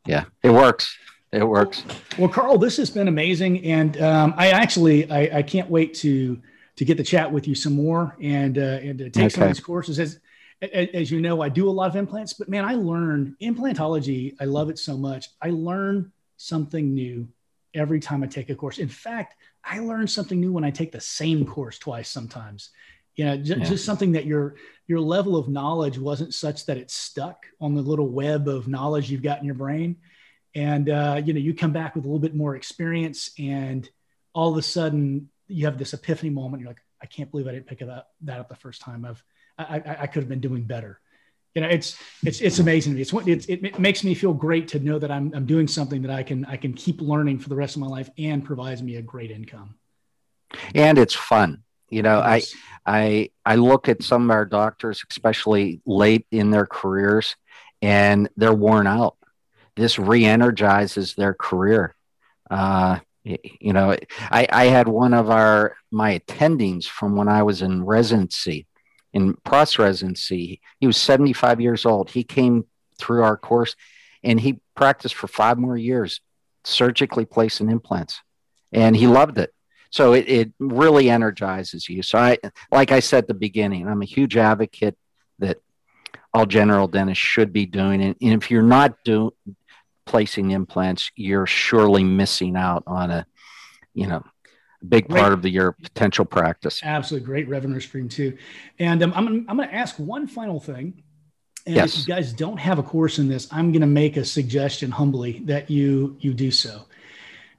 yeah, 0.06 0.24
it 0.42 0.50
works. 0.50 0.96
It 1.32 1.44
works. 1.44 1.84
Well, 2.18 2.28
Carl, 2.28 2.58
this 2.58 2.76
has 2.78 2.90
been 2.90 3.06
amazing, 3.06 3.64
and 3.64 4.00
um, 4.02 4.34
I 4.36 4.50
actually 4.50 5.08
I, 5.10 5.38
I, 5.38 5.42
can't 5.42 5.70
wait 5.70 5.94
to 5.94 6.40
to 6.80 6.84
get 6.86 6.96
the 6.96 7.04
chat 7.04 7.30
with 7.30 7.46
you 7.46 7.54
some 7.54 7.74
more 7.74 8.16
and 8.22 8.56
uh, 8.56 8.80
and 8.80 8.96
to 8.96 9.10
take 9.10 9.24
okay. 9.24 9.28
some 9.28 9.42
of 9.42 9.48
these 9.50 9.60
courses. 9.60 9.98
As 10.00 10.18
as 10.62 11.10
you 11.10 11.20
know, 11.20 11.42
I 11.42 11.50
do 11.50 11.68
a 11.68 11.70
lot 11.70 11.90
of 11.90 11.96
implants, 11.96 12.32
but 12.32 12.48
man, 12.48 12.64
I 12.64 12.72
learn 12.72 13.36
implantology. 13.42 14.34
I 14.40 14.46
love 14.46 14.70
it 14.70 14.78
so 14.78 14.96
much. 14.96 15.28
I 15.42 15.50
learn 15.50 16.10
something 16.38 16.94
new 16.94 17.28
every 17.74 18.00
time 18.00 18.22
I 18.22 18.28
take 18.28 18.48
a 18.48 18.54
course. 18.54 18.78
In 18.78 18.88
fact, 18.88 19.36
I 19.62 19.80
learn 19.80 20.08
something 20.08 20.40
new 20.40 20.52
when 20.52 20.64
I 20.64 20.70
take 20.70 20.90
the 20.90 21.02
same 21.02 21.44
course 21.44 21.78
twice 21.78 22.08
sometimes 22.08 22.70
you 23.16 23.26
know 23.26 23.36
j- 23.36 23.56
yeah. 23.58 23.64
just 23.64 23.84
something 23.84 24.12
that 24.12 24.24
your 24.24 24.54
your 24.86 25.00
level 25.00 25.36
of 25.36 25.48
knowledge 25.48 25.98
wasn't 25.98 26.32
such 26.32 26.64
that 26.64 26.78
it's 26.78 26.94
stuck 26.94 27.44
on 27.60 27.74
the 27.74 27.82
little 27.82 28.08
web 28.08 28.48
of 28.48 28.68
knowledge 28.68 29.10
you've 29.10 29.22
got 29.22 29.38
in 29.40 29.44
your 29.44 29.56
brain 29.56 29.96
and 30.54 30.88
uh, 30.88 31.20
you 31.22 31.34
know 31.34 31.40
you 31.40 31.52
come 31.52 31.72
back 31.72 31.94
with 31.94 32.04
a 32.04 32.08
little 32.08 32.20
bit 32.20 32.34
more 32.34 32.56
experience 32.56 33.32
and 33.38 33.90
all 34.32 34.52
of 34.52 34.56
a 34.56 34.62
sudden 34.62 35.28
you 35.50 35.66
have 35.66 35.78
this 35.78 35.92
epiphany 35.92 36.30
moment 36.30 36.60
you're 36.60 36.70
like 36.70 36.82
i 37.02 37.06
can't 37.06 37.30
believe 37.30 37.46
i 37.46 37.52
didn't 37.52 37.66
pick 37.66 37.80
that, 37.80 38.08
that 38.22 38.40
up 38.40 38.48
the 38.48 38.56
first 38.56 38.80
time 38.80 39.04
i've 39.04 39.22
i, 39.58 39.78
I, 39.78 39.96
I 40.02 40.06
could 40.06 40.22
have 40.22 40.28
been 40.28 40.40
doing 40.40 40.64
better 40.64 41.00
you 41.54 41.62
know 41.62 41.68
it's 41.68 41.98
it's 42.24 42.40
it's 42.40 42.58
amazing 42.58 42.92
to 42.92 42.96
me 42.96 43.02
it's, 43.02 43.12
it's 43.12 43.46
it, 43.46 43.64
it 43.64 43.78
makes 43.78 44.04
me 44.04 44.14
feel 44.14 44.32
great 44.32 44.68
to 44.68 44.78
know 44.78 44.98
that 44.98 45.10
I'm, 45.10 45.32
I'm 45.34 45.46
doing 45.46 45.68
something 45.68 46.02
that 46.02 46.10
i 46.10 46.22
can 46.22 46.44
i 46.46 46.56
can 46.56 46.72
keep 46.72 47.00
learning 47.00 47.38
for 47.38 47.48
the 47.48 47.56
rest 47.56 47.76
of 47.76 47.80
my 47.80 47.88
life 47.88 48.08
and 48.18 48.44
provides 48.44 48.82
me 48.82 48.96
a 48.96 49.02
great 49.02 49.30
income 49.30 49.76
and 50.74 50.98
it's 50.98 51.14
fun 51.14 51.62
you 51.90 52.02
know, 52.02 52.22
yes. 52.24 52.54
I 52.86 53.30
I 53.44 53.52
I 53.52 53.56
look 53.56 53.88
at 53.88 54.02
some 54.02 54.24
of 54.24 54.30
our 54.30 54.46
doctors, 54.46 55.04
especially 55.10 55.80
late 55.84 56.24
in 56.30 56.50
their 56.50 56.66
careers, 56.66 57.36
and 57.82 58.28
they're 58.36 58.54
worn 58.54 58.86
out. 58.86 59.16
This 59.74 59.98
re-energizes 59.98 61.14
their 61.14 61.34
career. 61.34 61.94
Uh, 62.48 63.00
you 63.24 63.72
know, 63.72 63.96
I, 64.20 64.46
I 64.50 64.64
had 64.66 64.88
one 64.88 65.14
of 65.14 65.30
our 65.30 65.76
my 65.90 66.18
attendings 66.18 66.86
from 66.86 67.16
when 67.16 67.28
I 67.28 67.42
was 67.42 67.62
in 67.62 67.84
residency, 67.84 68.66
in 69.12 69.34
pros 69.44 69.78
residency. 69.78 70.60
He 70.78 70.86
was 70.86 70.96
75 70.96 71.60
years 71.60 71.84
old. 71.84 72.10
He 72.10 72.24
came 72.24 72.66
through 72.98 73.22
our 73.22 73.36
course, 73.36 73.76
and 74.22 74.40
he 74.40 74.60
practiced 74.74 75.14
for 75.14 75.26
five 75.26 75.58
more 75.58 75.76
years, 75.76 76.20
surgically 76.64 77.24
placing 77.24 77.70
implants, 77.70 78.20
and 78.72 78.96
he 78.96 79.06
loved 79.06 79.38
it 79.38 79.52
so 79.90 80.12
it, 80.12 80.28
it 80.28 80.52
really 80.58 81.10
energizes 81.10 81.88
you. 81.88 82.02
So 82.02 82.18
I, 82.18 82.38
like 82.70 82.92
I 82.92 83.00
said 83.00 83.24
at 83.24 83.28
the 83.28 83.34
beginning, 83.34 83.88
I'm 83.88 84.02
a 84.02 84.06
huge 84.06 84.36
advocate 84.36 84.96
that 85.40 85.58
all 86.32 86.46
general 86.46 86.86
dentists 86.86 87.22
should 87.22 87.52
be 87.52 87.66
doing 87.66 88.00
it. 88.00 88.16
And 88.22 88.42
if 88.42 88.50
you're 88.50 88.62
not 88.62 89.02
doing 89.04 89.32
placing 90.10 90.50
implants, 90.50 91.12
you're 91.14 91.46
surely 91.46 92.02
missing 92.02 92.56
out 92.56 92.82
on 92.86 93.10
a, 93.10 93.26
you 93.94 94.08
know, 94.08 94.24
big 94.86 95.08
great. 95.08 95.20
part 95.20 95.32
of 95.32 95.42
the, 95.42 95.50
your 95.50 95.72
potential 95.72 96.24
practice. 96.24 96.80
Absolutely 96.82 97.26
great 97.26 97.48
revenue 97.48 97.78
stream 97.78 98.08
too. 98.08 98.36
And 98.80 99.02
um, 99.04 99.12
I'm, 99.14 99.46
I'm 99.48 99.56
going 99.56 99.68
to 99.68 99.74
ask 99.74 99.96
one 99.96 100.26
final 100.26 100.58
thing. 100.58 101.04
And 101.64 101.76
yes. 101.76 101.92
if 101.94 102.08
you 102.08 102.14
guys 102.14 102.32
don't 102.32 102.58
have 102.58 102.78
a 102.80 102.82
course 102.82 103.18
in 103.18 103.28
this, 103.28 103.46
I'm 103.52 103.70
going 103.70 103.82
to 103.82 103.86
make 103.86 104.16
a 104.16 104.24
suggestion 104.24 104.90
humbly 104.90 105.42
that 105.44 105.70
you 105.70 106.16
you 106.18 106.32
do 106.34 106.50
so. 106.50 106.86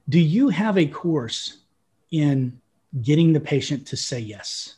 Do 0.08 0.18
you 0.18 0.48
have 0.48 0.76
a 0.76 0.86
course 0.86 1.58
in 2.10 2.60
getting 3.00 3.32
the 3.32 3.40
patient 3.40 3.86
to 3.88 3.96
say 3.96 4.18
yes? 4.18 4.74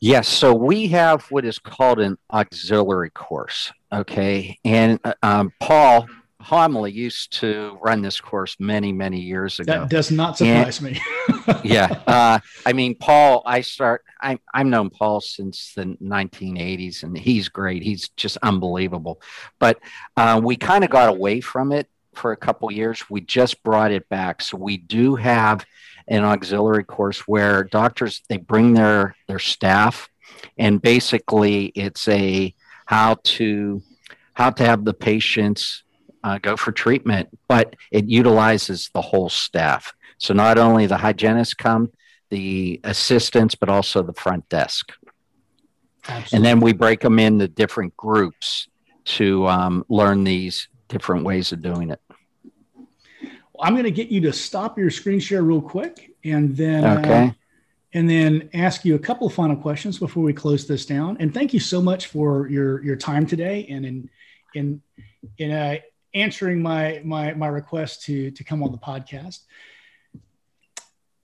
Yes. 0.00 0.28
So 0.28 0.54
we 0.54 0.88
have 0.88 1.24
what 1.30 1.44
is 1.44 1.58
called 1.58 2.00
an 2.00 2.18
auxiliary 2.30 3.10
course. 3.10 3.72
Okay. 3.92 4.58
And 4.64 5.00
uh, 5.04 5.14
um, 5.22 5.52
Paul 5.60 6.06
Homoly 6.40 6.92
used 6.92 7.32
to 7.40 7.76
run 7.82 8.02
this 8.02 8.20
course 8.20 8.56
many, 8.60 8.92
many 8.92 9.20
years 9.20 9.58
ago. 9.58 9.80
That 9.80 9.90
does 9.90 10.10
not 10.10 10.38
surprise 10.38 10.80
and, 10.80 10.92
me. 10.92 11.00
yeah. 11.64 11.86
Uh, 12.06 12.38
I 12.64 12.72
mean, 12.72 12.94
Paul, 12.94 13.42
I 13.46 13.62
start, 13.62 14.04
I, 14.20 14.38
I've 14.54 14.66
known 14.66 14.90
Paul 14.90 15.20
since 15.20 15.72
the 15.74 15.96
1980s 16.00 17.02
and 17.02 17.16
he's 17.16 17.48
great. 17.48 17.82
He's 17.82 18.10
just 18.10 18.36
unbelievable. 18.42 19.20
But 19.58 19.80
uh, 20.16 20.40
we 20.42 20.56
kind 20.56 20.84
of 20.84 20.90
got 20.90 21.08
away 21.08 21.40
from 21.40 21.72
it 21.72 21.88
for 22.14 22.32
a 22.32 22.36
couple 22.36 22.70
years. 22.70 23.08
We 23.10 23.22
just 23.22 23.62
brought 23.62 23.90
it 23.90 24.08
back. 24.08 24.40
So 24.42 24.56
we 24.56 24.76
do 24.76 25.16
have 25.16 25.64
an 26.08 26.24
auxiliary 26.24 26.84
course 26.84 27.20
where 27.20 27.64
doctors 27.64 28.22
they 28.28 28.36
bring 28.36 28.74
their 28.74 29.16
their 29.28 29.38
staff, 29.38 30.08
and 30.58 30.80
basically 30.80 31.66
it's 31.74 32.06
a 32.08 32.54
how 32.86 33.16
to 33.24 33.82
how 34.34 34.50
to 34.50 34.64
have 34.64 34.84
the 34.84 34.94
patients 34.94 35.82
uh, 36.22 36.38
go 36.38 36.56
for 36.56 36.72
treatment, 36.72 37.28
but 37.48 37.76
it 37.90 38.06
utilizes 38.06 38.90
the 38.92 39.00
whole 39.00 39.28
staff. 39.28 39.94
So 40.18 40.34
not 40.34 40.58
only 40.58 40.86
the 40.86 40.96
hygienists 40.96 41.54
come, 41.54 41.90
the 42.30 42.80
assistants, 42.84 43.54
but 43.54 43.68
also 43.68 44.02
the 44.02 44.12
front 44.12 44.48
desk. 44.48 44.92
Absolutely. 46.08 46.36
And 46.36 46.44
then 46.44 46.60
we 46.60 46.72
break 46.72 47.00
them 47.00 47.18
into 47.18 47.48
different 47.48 47.96
groups 47.96 48.68
to 49.04 49.46
um, 49.46 49.84
learn 49.88 50.24
these 50.24 50.68
different 50.88 51.24
ways 51.24 51.52
of 51.52 51.62
doing 51.62 51.90
it. 51.90 52.00
I'm 53.60 53.74
going 53.74 53.84
to 53.84 53.90
get 53.90 54.08
you 54.08 54.20
to 54.22 54.32
stop 54.32 54.78
your 54.78 54.90
screen 54.90 55.20
share 55.20 55.42
real 55.42 55.62
quick, 55.62 56.14
and 56.24 56.56
then 56.56 56.84
uh, 56.84 57.00
okay. 57.00 57.24
Uh, 57.26 57.30
and 57.96 58.10
then 58.10 58.50
ask 58.52 58.84
you 58.84 58.94
a 58.94 58.98
couple 58.98 59.26
of 59.26 59.32
final 59.32 59.56
questions 59.56 59.98
before 59.98 60.22
we 60.22 60.34
close 60.34 60.66
this 60.66 60.84
down. 60.84 61.16
And 61.18 61.32
thank 61.32 61.54
you 61.54 61.60
so 61.60 61.80
much 61.80 62.08
for 62.08 62.46
your 62.48 62.84
your 62.84 62.96
time 62.96 63.26
today 63.26 63.66
and 63.70 63.86
in 63.86 64.10
in 64.54 64.82
in 65.38 65.50
uh, 65.50 65.76
answering 66.14 66.60
my 66.60 67.00
my 67.04 67.32
my 67.32 67.46
request 67.46 68.02
to 68.04 68.30
to 68.32 68.44
come 68.44 68.62
on 68.62 68.70
the 68.70 68.78
podcast. 68.78 69.40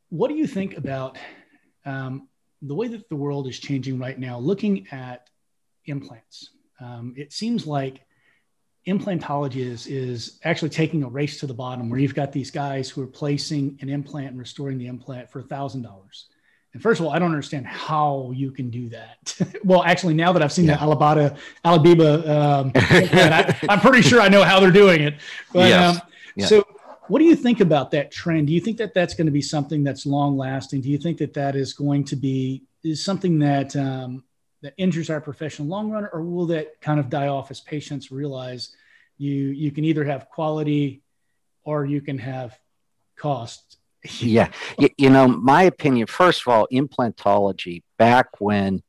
What 0.09 0.29
do 0.29 0.35
you 0.35 0.47
think 0.47 0.77
about 0.77 1.19
um, 1.85 2.29
the 2.63 2.75
way 2.75 2.89
that 2.89 3.09
the 3.09 3.17
world 3.17 3.49
is 3.49 3.59
changing 3.59 3.99
right 3.99 4.19
now? 4.19 4.39
Looking 4.39 4.87
at 4.93 5.29
implants, 5.87 6.51
um, 6.81 7.15
it 7.17 7.33
seems 7.33 7.67
like 7.67 8.01
implantology 8.87 9.57
is 9.57 9.87
is 9.87 10.41
actually 10.45 10.71
taking 10.71 11.03
a 11.03 11.09
race 11.09 11.39
to 11.41 11.47
the 11.47 11.55
bottom, 11.55 11.89
where 11.91 12.01
you've 12.01 12.15
got 12.15 12.33
these 12.33 12.51
guys 12.51 12.89
who 12.91 13.03
are 13.03 13.07
placing 13.07 13.79
an 13.81 13.89
implant 13.89 14.29
and 14.29 14.39
restoring 14.39 14.79
the 14.79 14.87
implant 14.87 15.31
for 15.31 15.41
a 15.41 15.45
thousand 15.45 15.83
dollars 15.83 16.27
and 16.75 16.83
first 16.83 17.01
of 17.01 17.07
all, 17.07 17.13
I 17.13 17.19
don't 17.19 17.29
understand 17.29 17.67
how 17.67 18.33
you 18.35 18.51
can 18.51 18.71
do 18.71 18.89
that. 18.91 19.37
well, 19.65 19.83
actually, 19.85 20.15
now 20.15 20.33
that 20.33 20.43
I've 20.43 20.53
seen 20.53 20.65
yeah. 20.65 20.77
the 20.77 20.85
Alabata, 20.87 21.37
Alabiba, 21.65 22.29
um, 22.29 22.73
I, 22.75 23.57
am 23.69 23.81
pretty 23.81 24.03
sure 24.03 24.21
I 24.21 24.29
know 24.29 24.43
how 24.43 24.59
they're 24.59 24.71
doing 24.71 25.03
it. 25.03 25.15
But, 25.53 25.69
yes. 25.69 25.97
um, 25.97 26.03
yeah. 26.37 26.47
So, 26.47 26.67
what 27.09 27.19
do 27.19 27.27
you 27.27 27.37
think 27.37 27.61
about 27.61 27.91
that 27.91 28.11
trend? 28.11 28.47
Do 28.47 28.55
you 28.55 28.61
think 28.61 28.79
that 28.79 28.95
that's 28.95 29.13
going 29.13 29.27
to 29.27 29.33
be 29.33 29.43
something 29.43 29.85
that's 29.85 30.07
long 30.07 30.39
lasting? 30.39 30.81
Do 30.81 30.89
you 30.89 30.97
think 30.97 31.19
that 31.19 31.35
that 31.35 31.57
is 31.57 31.75
going 31.75 32.05
to 32.05 32.17
be 32.17 32.63
is 32.83 33.05
something 33.05 33.39
that 33.41 33.77
um, 33.77 34.25
that 34.63 34.75
injures 34.77 35.11
our 35.11 35.21
profession 35.21 35.69
long 35.69 35.91
run, 35.91 36.09
or 36.13 36.23
will 36.23 36.47
that 36.47 36.81
kind 36.81 37.01
of 37.01 37.11
die 37.11 37.29
off 37.29 37.51
as 37.51 37.61
patients 37.61 38.11
realize 38.11 38.75
you 39.19 39.33
you 39.33 39.71
can 39.71 39.85
either 39.85 40.05
have 40.05 40.29
quality 40.29 41.03
or 41.65 41.85
you 41.85 42.01
can 42.01 42.19
have 42.19 42.59
cost 43.17 43.79
yeah. 44.19 44.51
You, 44.79 44.89
you, 44.99 45.11
know, 45.11 45.29
my 45.29 45.63
opinion, 45.65 46.07
first 46.07 46.43
of 46.43 46.49
all, 46.49 46.67
implantology, 46.73 47.83
back 47.99 48.41
when 48.41 48.83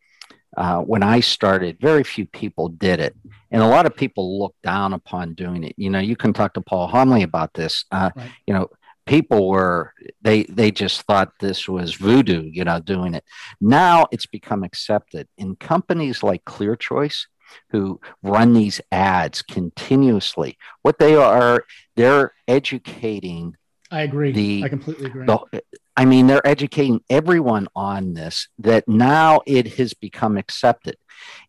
uh, 0.56 0.82
when 0.82 1.02
I 1.02 1.20
started, 1.20 1.80
very 1.80 2.04
few 2.04 2.26
people 2.26 2.70
did 2.70 3.00
it. 3.00 3.16
And 3.50 3.62
a 3.62 3.68
lot 3.68 3.88
of 3.88 3.96
people 3.96 4.40
look 4.40 4.56
down 4.62 4.94
upon 4.94 5.34
doing 5.34 5.64
it. 5.64 5.74
You 5.78 5.90
know, 5.90 6.00
you 6.00 6.16
can 6.16 6.32
talk 6.32 6.54
to 6.54 6.62
Paul 6.62 6.90
Homoly 6.90 7.24
about 7.24 7.54
this. 7.54 7.86
Uh, 7.92 8.12
right. 8.16 8.30
You 8.46 8.54
know, 8.54 8.70
people 9.06 9.50
were 9.50 9.94
they 10.22 10.44
they 10.44 10.72
just 10.72 11.02
thought 11.04 11.32
this 11.40 11.68
was 11.68 11.96
voodoo 11.96 12.44
you 12.44 12.64
know 12.64 12.80
doing 12.80 13.14
it 13.14 13.24
now 13.60 14.06
it's 14.12 14.26
become 14.26 14.64
accepted 14.64 15.28
in 15.38 15.56
companies 15.56 16.24
like 16.24 16.44
ClearChoice 16.46 17.26
who 17.70 18.00
run 18.24 18.54
these 18.54 18.82
ads 18.92 19.42
continuously 19.42 20.58
what 20.82 21.00
they 21.00 21.16
are 21.16 21.66
they're 21.96 22.34
educating 22.48 23.56
I 23.94 24.02
agree. 24.02 24.32
The, 24.32 24.64
I 24.64 24.70
completely 24.70 25.06
agree. 25.06 25.28
The, 25.28 25.62
I 25.96 26.06
mean, 26.06 26.26
they're 26.26 26.46
educating 26.48 27.02
everyone 27.12 27.68
on 27.76 28.16
this 28.16 28.48
that 28.58 28.88
now 28.88 29.42
it 29.46 29.76
has 29.76 29.94
become 29.94 30.36
accepted. 30.36 30.98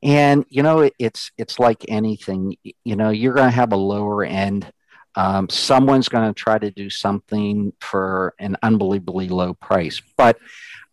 And 0.02 0.44
you 0.50 0.62
know, 0.62 0.80
it, 0.80 0.92
it's 0.98 1.32
it's 1.38 1.58
like 1.58 1.86
anything. 1.88 2.56
You 2.62 2.96
know, 2.96 3.08
you're 3.08 3.32
going 3.32 3.48
to 3.48 3.56
have 3.56 3.72
a 3.72 3.76
lower 3.76 4.24
end. 4.24 4.70
Um, 5.16 5.48
someone's 5.48 6.08
going 6.08 6.28
to 6.28 6.34
try 6.34 6.58
to 6.58 6.70
do 6.70 6.90
something 6.90 7.72
for 7.80 8.34
an 8.38 8.56
unbelievably 8.62 9.28
low 9.28 9.54
price. 9.54 10.02
But 10.16 10.38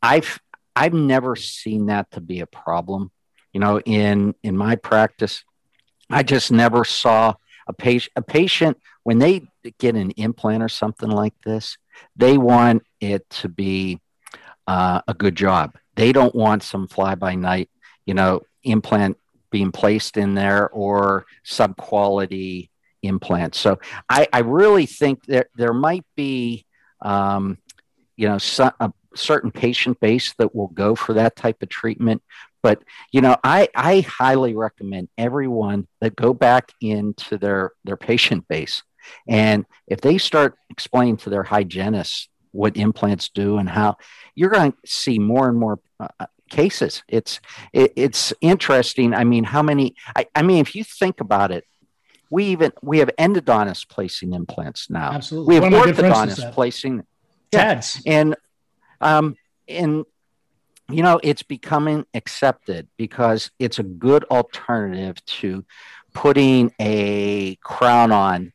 I've 0.02 0.40
I've 0.76 0.94
never 0.94 1.36
seen 1.36 1.88
that 1.88 2.12
to 2.12 2.22
be 2.22 2.40
a 2.40 2.46
problem. 2.46 3.12
You 3.54 3.60
know, 3.60 3.80
in 3.82 4.36
in 4.44 4.56
my 4.56 4.76
practice, 4.76 5.44
I 6.10 6.24
just 6.24 6.52
never 6.52 6.86
saw 6.86 7.36
a 7.68 7.74
patient 7.74 8.14
a 8.16 8.22
patient 8.22 8.78
when 9.04 9.20
they 9.20 9.44
get 9.80 9.96
an 9.96 10.12
implant 10.12 10.64
or 10.64 10.70
something 10.70 11.10
like 11.10 11.34
this, 11.44 11.78
they 12.16 12.38
want 12.38 12.84
it 13.00 13.30
to 13.30 13.50
be 13.50 14.00
uh, 14.68 15.02
a 15.08 15.14
good 15.14 15.36
job. 15.36 15.78
They 15.96 16.12
don't 16.12 16.34
want 16.36 16.64
some 16.64 16.88
fly 16.88 17.16
by 17.16 17.36
night, 17.36 17.70
you 18.06 18.14
know, 18.14 18.42
implant 18.64 19.18
being 19.52 19.72
placed 19.72 20.18
in 20.18 20.34
there 20.34 20.70
or 20.70 21.26
sub 21.44 21.76
quality 21.78 22.71
implants. 23.04 23.60
So 23.60 23.80
I, 24.10 24.28
I, 24.32 24.39
really 24.39 24.86
think 24.86 25.26
that 25.26 25.47
there 25.56 25.74
might 25.74 26.06
be, 26.16 26.66
um, 27.02 27.58
you 28.16 28.28
know, 28.28 28.38
a 28.80 28.93
certain 29.16 29.52
patient 29.52 29.99
base 29.99 30.34
that 30.38 30.54
will 30.54 30.68
go 30.68 30.95
for 30.95 31.14
that 31.14 31.36
type 31.36 31.64
of 31.64 31.70
treatment. 31.70 32.22
But 32.64 32.84
you 33.12 33.22
know, 33.22 33.38
I, 33.43 33.70
I 33.76 34.02
highly 34.02 34.56
recommend 34.56 35.10
everyone 35.18 35.88
that 35.99 36.16
go 36.16 36.34
back 36.34 36.72
into 36.80 37.38
their 37.38 37.72
their 37.84 37.97
patient 37.97 38.47
base 38.47 38.84
and 39.28 39.66
if 39.88 40.02
they 40.02 40.18
start 40.18 40.56
explaining 40.70 41.18
to 41.18 41.30
their 41.30 41.43
hygienists 41.43 42.30
what 42.52 42.78
implants 42.78 43.30
do 43.30 43.58
and 43.58 43.70
how, 43.70 43.97
you're 44.36 44.49
going 44.49 44.72
to 44.72 44.78
see 44.86 45.20
more 45.20 45.47
and 45.47 45.58
more 45.58 45.80
uh, 45.99 46.08
uh, 46.20 46.26
cases. 46.49 47.04
It's 47.08 47.39
it, 47.72 47.93
it's 47.95 48.34
interesting. 48.41 49.14
I 49.14 49.24
mean, 49.24 49.43
how 49.43 49.62
many? 49.62 49.95
I, 50.16 50.28
I 50.36 50.41
mean, 50.41 50.58
if 50.58 50.76
you 50.76 50.84
think 50.84 51.22
about 51.22 51.52
it, 51.52 51.66
we 52.32 52.46
even 52.46 52.72
we 52.82 52.98
have 53.00 53.12
endodontists 53.20 53.88
placing 53.88 54.34
implants 54.34 54.90
now. 54.90 55.12
Absolutely, 55.12 55.60
we 55.60 55.66
have 55.66 55.74
orthodontists 55.74 56.52
placing. 56.54 57.04
TADs, 57.52 58.02
yeah, 58.06 58.20
and 58.20 58.36
um 59.02 59.36
and 59.68 60.06
you 60.90 61.04
know 61.04 61.20
it's 61.22 61.44
becoming 61.44 62.06
accepted 62.14 62.88
because 62.98 63.52
it's 63.60 63.78
a 63.78 63.84
good 63.84 64.24
alternative 64.32 65.24
to 65.26 65.66
putting 66.14 66.74
a 66.80 67.56
crown 67.58 68.14
on 68.14 68.54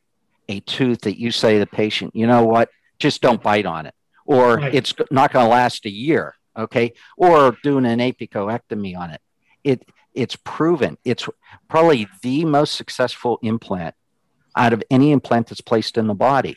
a 0.49 0.61
tooth 0.61 1.03
that 1.03 1.19
you 1.19 1.31
say 1.31 1.55
to 1.55 1.59
the 1.59 1.67
patient, 1.67 2.17
you 2.17 2.27
know 2.27 2.45
what, 2.45 2.71
just 2.99 3.21
don't 3.21 3.43
bite 3.43 3.67
on 3.67 3.85
it, 3.85 3.95
or 4.25 4.57
right. 4.57 4.75
it's 4.75 4.95
not 5.11 5.33
going 5.33 5.45
to 5.45 5.51
last 5.51 5.85
a 5.85 5.91
year, 5.91 6.35
okay, 6.57 6.95
or 7.19 7.55
doing 7.63 7.85
an 7.85 7.99
apicoectomy 7.99 8.97
on 8.97 9.11
it. 9.11 9.21
It 9.63 9.87
it's 10.17 10.37
proven. 10.37 10.99
It's 11.05 11.29
probably 11.69 12.09
the 12.23 12.45
most 12.45 12.75
successful 12.75 13.39
implant 13.43 13.95
out 14.57 14.73
of 14.73 14.83
any 14.91 15.13
implant 15.13 15.49
that's 15.49 15.61
placed 15.61 15.97
in 15.99 16.07
the 16.07 16.15
body. 16.15 16.57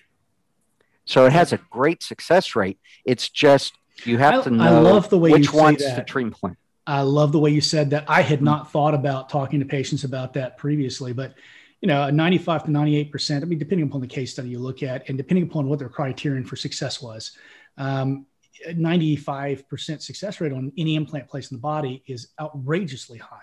So 1.05 1.26
it 1.26 1.34
has 1.34 1.53
a 1.53 1.57
great 1.70 2.01
success 2.01 2.55
rate. 2.55 2.80
It's 3.05 3.30
just 3.30 3.74
you 4.05 4.18
have 4.18 4.36
I, 4.36 4.41
to 4.43 4.49
know 4.49 4.64
I 4.64 4.80
love 4.80 5.10
the 5.10 5.18
way 5.18 5.32
which 5.32 5.53
one's 5.53 5.80
the 5.80 6.03
treatment 6.07 6.38
plan. 6.38 6.57
I 6.88 7.01
love 7.01 7.32
the 7.32 7.39
way 7.39 7.51
you 7.51 7.62
said 7.62 7.91
that. 7.91 8.05
I 8.07 8.22
had 8.22 8.41
not 8.41 8.72
thought 8.72 8.95
about 8.95 9.30
talking 9.30 9.60
to 9.60 9.66
patients 9.66 10.05
about 10.05 10.34
that 10.34 10.57
previously, 10.57 11.14
but 11.14 11.36
you 11.82 11.88
know, 11.88 12.03
a 12.03 12.12
95 12.12 12.66
to 12.66 12.72
98%, 12.72 13.41
I 13.41 13.45
mean, 13.45 13.60
depending 13.60 13.88
upon 13.88 14.01
the 14.01 14.07
case 14.07 14.32
study 14.34 14.49
you 14.49 14.60
look 14.60 14.84
at 14.84 15.07
and 15.07 15.18
depending 15.18 15.45
upon 15.45 15.68
what 15.68 15.80
their 15.80 15.88
criterion 15.88 16.43
for 16.43 16.55
success 16.55 17.01
was, 17.01 17.38
um, 17.78 18.26
95% 18.68 20.01
success 20.01 20.41
rate 20.41 20.51
on 20.51 20.72
any 20.78 20.95
implant 20.95 21.28
placed 21.28 21.51
in 21.51 21.57
the 21.57 21.62
body 21.62 22.03
is 22.07 22.30
outrageously 22.39 23.18
high. 23.18 23.38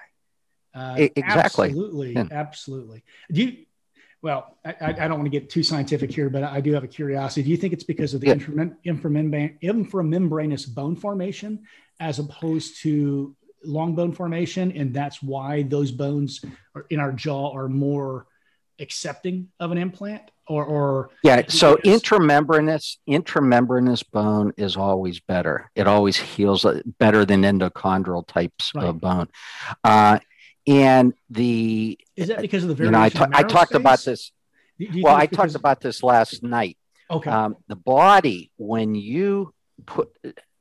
Uh, 0.76 1.08
exactly. 1.16 1.68
Absolutely. 1.68 2.12
Yeah. 2.12 2.26
Absolutely. 2.30 3.02
Do 3.32 3.42
you, 3.42 3.64
well, 4.20 4.58
I, 4.64 4.74
I, 4.80 4.92
don't 4.92 5.18
want 5.18 5.24
to 5.24 5.30
get 5.30 5.48
too 5.48 5.62
scientific 5.62 6.12
here, 6.12 6.28
but 6.28 6.42
I 6.42 6.60
do 6.60 6.74
have 6.74 6.84
a 6.84 6.88
curiosity. 6.88 7.44
Do 7.44 7.50
you 7.50 7.56
think 7.56 7.72
it's 7.72 7.84
because 7.84 8.12
of 8.12 8.20
the 8.20 8.26
yeah. 8.26 8.34
intramembranous 8.34 10.74
bone 10.74 10.96
formation 10.96 11.64
as 11.98 12.18
opposed 12.18 12.82
to 12.82 13.34
long 13.64 13.94
bone 13.94 14.12
formation, 14.12 14.70
and 14.72 14.92
that's 14.92 15.22
why 15.22 15.62
those 15.62 15.92
bones 15.92 16.44
in 16.90 17.00
our 17.00 17.12
jaw 17.12 17.56
are 17.56 17.68
more 17.68 18.26
accepting 18.78 19.48
of 19.58 19.72
an 19.72 19.78
implant 19.78 20.30
or 20.48 20.64
or 20.64 21.10
yeah 21.24 21.40
so 21.48 21.76
intramembranous 21.76 22.98
intramembranous 23.08 24.04
bone 24.12 24.52
is 24.58 24.76
always 24.76 25.18
better 25.18 25.70
it 25.74 25.86
always 25.86 26.18
heals 26.18 26.66
better 26.98 27.24
than 27.24 27.40
endochondral 27.40 28.26
types 28.26 28.70
right. 28.74 28.84
of 28.84 29.00
bone 29.00 29.26
uh, 29.82 30.18
and 30.66 31.14
the 31.30 31.98
is 32.16 32.28
that 32.28 32.40
because 32.40 32.62
of 32.62 32.68
the 32.68 32.74
variation 32.74 32.94
you 32.94 33.20
know, 33.20 33.26
I, 33.28 33.28
t- 33.28 33.32
I 33.32 33.42
talked 33.42 33.74
about 33.74 34.00
this 34.00 34.32
well 35.00 35.14
i 35.14 35.26
talked 35.26 35.54
about 35.54 35.80
this 35.80 36.02
last 36.02 36.42
night 36.42 36.76
okay 37.10 37.30
um, 37.30 37.56
the 37.68 37.76
body 37.76 38.50
when 38.56 38.94
you 38.94 39.54
put 39.86 40.10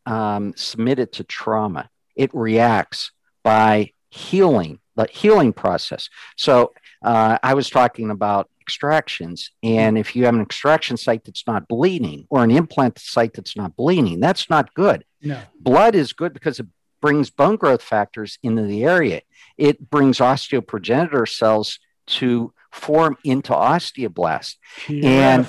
um, 0.05 0.53
submit 0.55 0.99
it 0.99 1.13
to 1.13 1.23
trauma 1.23 1.89
it 2.15 2.33
reacts 2.33 3.11
by 3.43 3.91
healing, 4.09 4.79
the 4.95 5.07
healing 5.11 5.53
process. 5.53 6.09
So 6.37 6.73
uh, 7.03 7.37
I 7.43 7.53
was 7.53 7.69
talking 7.69 8.09
about 8.09 8.49
extractions. 8.61 9.51
And 9.61 9.97
if 9.97 10.15
you 10.15 10.25
have 10.25 10.33
an 10.33 10.41
extraction 10.41 10.97
site 10.97 11.23
that's 11.23 11.45
not 11.45 11.67
bleeding 11.67 12.25
or 12.29 12.43
an 12.43 12.49
implant 12.49 12.97
site 12.97 13.33
that's 13.33 13.55
not 13.55 13.75
bleeding, 13.75 14.19
that's 14.19 14.49
not 14.49 14.73
good. 14.73 15.05
No. 15.21 15.39
Blood 15.59 15.95
is 15.95 16.13
good 16.13 16.33
because 16.33 16.59
it 16.59 16.65
brings 17.05 17.29
bone 17.29 17.55
growth 17.55 17.83
factors 17.83 18.39
into 18.41 18.63
the 18.63 18.83
area. 18.83 19.21
It 19.57 19.89
brings 19.91 20.17
osteoprogenitor 20.17 21.27
cells 21.29 21.79
to 22.07 22.51
form 22.71 23.15
into 23.23 23.53
osteoblasts 23.53 24.55
PRF. 24.87 25.03
And- 25.03 25.47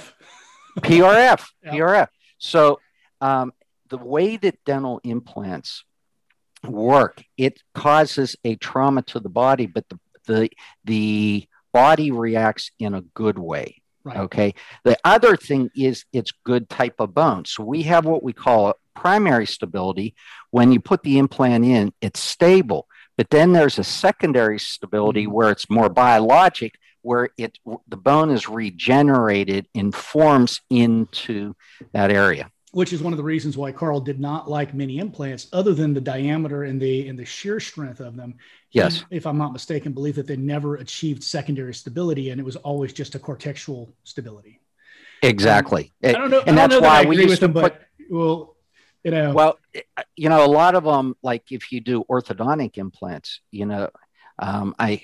PRF, 0.81 1.47
Yep. 1.65 1.75
PRF. 1.75 2.09
So 2.39 2.79
um, 3.23 3.53
the 3.89 3.97
way 3.97 4.37
that 4.37 4.63
dental 4.67 5.01
implants 5.03 5.83
work, 6.63 7.23
it 7.39 7.63
causes 7.75 8.37
a 8.45 8.57
trauma 8.57 9.01
to 9.03 9.19
the 9.21 9.31
body, 9.31 9.67
but 9.67 9.89
the 9.89 9.99
the 10.27 10.51
the 10.85 11.49
body 11.73 12.11
reacts 12.11 12.71
in 12.79 12.93
a 12.95 13.01
good 13.01 13.39
way. 13.39 13.81
right. 14.05 14.19
Okay. 14.19 14.55
The 14.85 14.99
other 15.05 15.37
thing 15.37 15.71
is 15.75 16.05
it's 16.13 16.33
good 16.45 16.69
type 16.69 16.97
of 17.01 17.15
bone. 17.15 17.45
So 17.47 17.65
we 17.65 17.83
have 17.85 18.05
what 18.05 18.23
we 18.23 18.33
call 18.35 18.75
primary 18.97 19.47
stability. 19.47 20.14
When 20.51 20.72
you 20.72 20.80
put 20.80 21.03
the 21.03 21.18
implant 21.18 21.64
in, 21.64 21.92
it's 22.01 22.20
stable. 22.20 22.88
But 23.16 23.30
then 23.30 23.53
there's 23.53 23.78
a 23.78 23.84
secondary 23.84 24.59
stability 24.59 25.26
Mhm. 25.26 25.32
where 25.32 25.51
it's 25.51 25.70
more 25.70 25.88
biologic, 25.88 26.74
where 27.03 27.30
it 27.38 27.59
the 27.86 27.97
bone 27.97 28.30
is 28.30 28.49
regenerated 28.49 29.68
and 29.74 29.94
forms 29.94 30.61
into 30.70 31.55
that 31.92 32.11
area. 32.11 32.51
which 32.72 32.92
is 32.92 33.03
one 33.03 33.14
of 33.14 33.16
the 33.16 33.22
reasons 33.24 33.57
why 33.57 33.72
Carl 33.72 34.01
did 34.01 34.20
not 34.20 34.51
like 34.51 34.74
many 34.74 34.99
implants, 34.99 35.47
other 35.51 35.72
than 35.72 35.94
the 35.94 36.01
diameter 36.01 36.64
and 36.64 36.78
the 36.78 37.09
and 37.09 37.18
the 37.18 37.24
sheer 37.24 37.59
strength 37.59 38.01
of 38.01 38.16
them. 38.16 38.34
He, 38.68 38.80
Yes. 38.80 39.03
if 39.11 39.26
I'm 39.26 39.38
not 39.38 39.55
mistaken, 39.55 39.92
believed 39.94 40.18
that 40.18 40.26
they 40.26 40.36
never 40.36 40.74
achieved 40.74 41.24
secondary 41.24 41.72
stability, 41.72 42.28
and 42.28 42.38
it 42.38 42.44
was 42.44 42.57
always 42.57 42.92
just 42.92 43.14
a 43.14 43.18
cortexual 43.18 43.92
stability. 44.05 44.61
Exactly. 45.22 45.94
I 46.05 46.12
don't 46.12 46.30
know, 46.30 46.40
and 46.40 46.59
I 46.59 46.68
don't 46.68 46.70
that's 46.70 46.70
know 46.74 46.80
that 46.80 46.86
why 46.86 47.01
I 47.01 47.05
we 47.07 47.14
agree 47.14 47.22
used 47.30 47.30
with 47.30 47.40
them, 47.40 47.53
but 47.55 47.80
well, 48.11 48.56
you 49.07 49.13
know, 49.13 49.33
Well, 49.33 49.59
you 50.17 50.29
know, 50.29 50.45
a 50.45 50.51
lot 50.51 50.75
of 50.75 50.83
them, 50.83 51.15
like 51.23 51.53
if 51.53 51.71
you 51.71 51.81
do 51.81 52.05
orthodontic 52.11 52.77
implants, 52.77 53.41
you 53.53 53.65
know, 53.65 53.89
um, 54.41 54.75
I 54.81 55.03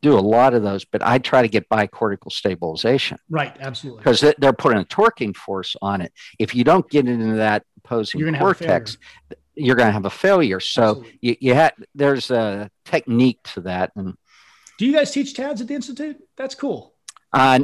do 0.00 0.18
a 0.18 0.20
lot 0.20 0.54
of 0.54 0.62
those, 0.62 0.86
but 0.86 1.02
I 1.02 1.18
try 1.18 1.42
to 1.42 1.48
get 1.48 1.68
bicortical 1.68 2.32
stabilization 2.32 3.18
right, 3.28 3.54
absolutely. 3.60 4.00
because 4.00 4.24
they're 4.38 4.54
putting 4.54 4.80
a 4.80 4.84
torquing 4.86 5.36
force 5.36 5.76
on 5.82 6.00
it. 6.00 6.14
If 6.38 6.54
you 6.54 6.64
don't 6.64 6.88
get 6.88 7.06
into 7.06 7.36
that 7.36 7.64
opposing 7.76 8.20
You're 8.20 8.28
gonna 8.28 8.38
have 8.38 8.48
a 8.48 8.54
cortex, 8.54 8.96
you're 9.54 9.76
going 9.76 9.88
to 9.88 9.92
have 9.92 10.06
a 10.06 10.10
failure. 10.10 10.60
So 10.60 10.82
Absolutely. 10.82 11.18
you, 11.20 11.36
you 11.40 11.54
had 11.54 11.74
there's 11.94 12.30
a 12.30 12.70
technique 12.86 13.42
to 13.54 13.60
that, 13.62 13.92
and 13.96 14.14
Do 14.78 14.86
you 14.86 14.94
guys 14.94 15.10
teach 15.10 15.34
TADS 15.34 15.60
at 15.60 15.68
the 15.68 15.74
institute? 15.74 16.16
That's 16.38 16.54
cool. 16.54 16.94
uh, 17.34 17.60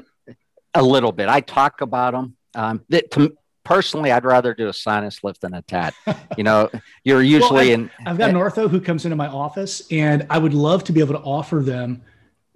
a 0.74 0.82
little 0.82 1.12
bit. 1.12 1.28
I 1.28 1.40
talk 1.40 1.80
about 1.80 2.12
them. 2.12 2.36
Um, 2.54 2.84
that 2.90 3.10
to, 3.12 3.36
personally, 3.64 4.10
I'd 4.12 4.24
rather 4.24 4.54
do 4.54 4.68
a 4.68 4.72
sinus 4.72 5.22
lift 5.22 5.40
than 5.42 5.54
a 5.54 5.62
TAD. 5.62 5.94
You 6.38 6.44
know, 6.44 6.70
you're 7.04 7.22
usually 7.22 7.72
in. 7.72 7.90
I've 8.06 8.16
got 8.16 8.30
an 8.30 8.36
ortho 8.36 8.68
who 8.70 8.80
comes 8.80 9.04
into 9.04 9.16
my 9.16 9.28
office, 9.28 9.82
and 9.90 10.26
I 10.30 10.38
would 10.38 10.54
love 10.54 10.84
to 10.84 10.92
be 10.92 11.00
able 11.00 11.14
to 11.14 11.20
offer 11.20 11.60
them 11.60 12.02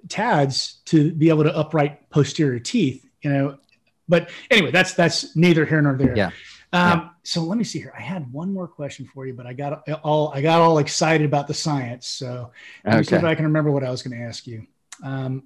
TADS 0.09 0.78
to 0.86 1.12
be 1.12 1.28
able 1.28 1.44
to 1.44 1.54
upright 1.54 2.09
posterior 2.11 2.59
teeth. 2.59 3.04
You 3.22 3.30
know, 3.32 3.59
but 4.09 4.30
anyway, 4.50 4.70
that's 4.70 4.94
that's 4.94 5.36
neither 5.36 5.64
here 5.66 5.82
nor 5.82 5.94
there. 5.96 6.16
Yeah. 6.16 6.30
Um, 6.72 7.11
So 7.22 7.42
let 7.42 7.59
me 7.59 7.64
see 7.64 7.78
here. 7.80 7.92
I 7.96 8.00
had 8.00 8.32
one 8.32 8.52
more 8.52 8.66
question 8.68 9.09
for 9.12 9.26
you, 9.26 9.34
but 9.34 9.46
I 9.46 9.52
got 9.52 9.88
all 10.02 10.32
I 10.32 10.40
got 10.40 10.61
all 10.61 10.78
excited 10.78 11.24
about 11.26 11.48
the 11.48 11.54
science. 11.54 12.07
So 12.09 12.50
let 12.84 12.98
me 12.98 13.04
see 13.04 13.14
if 13.16 13.22
Okay. 13.22 13.30
I 13.30 13.34
can 13.34 13.44
remember 13.44 13.70
what 13.70 13.84
I 13.84 13.90
was 13.90 14.02
going 14.02 14.18
to 14.18 14.24
ask 14.24 14.46
you. 14.46 14.66
Um, 15.02 15.44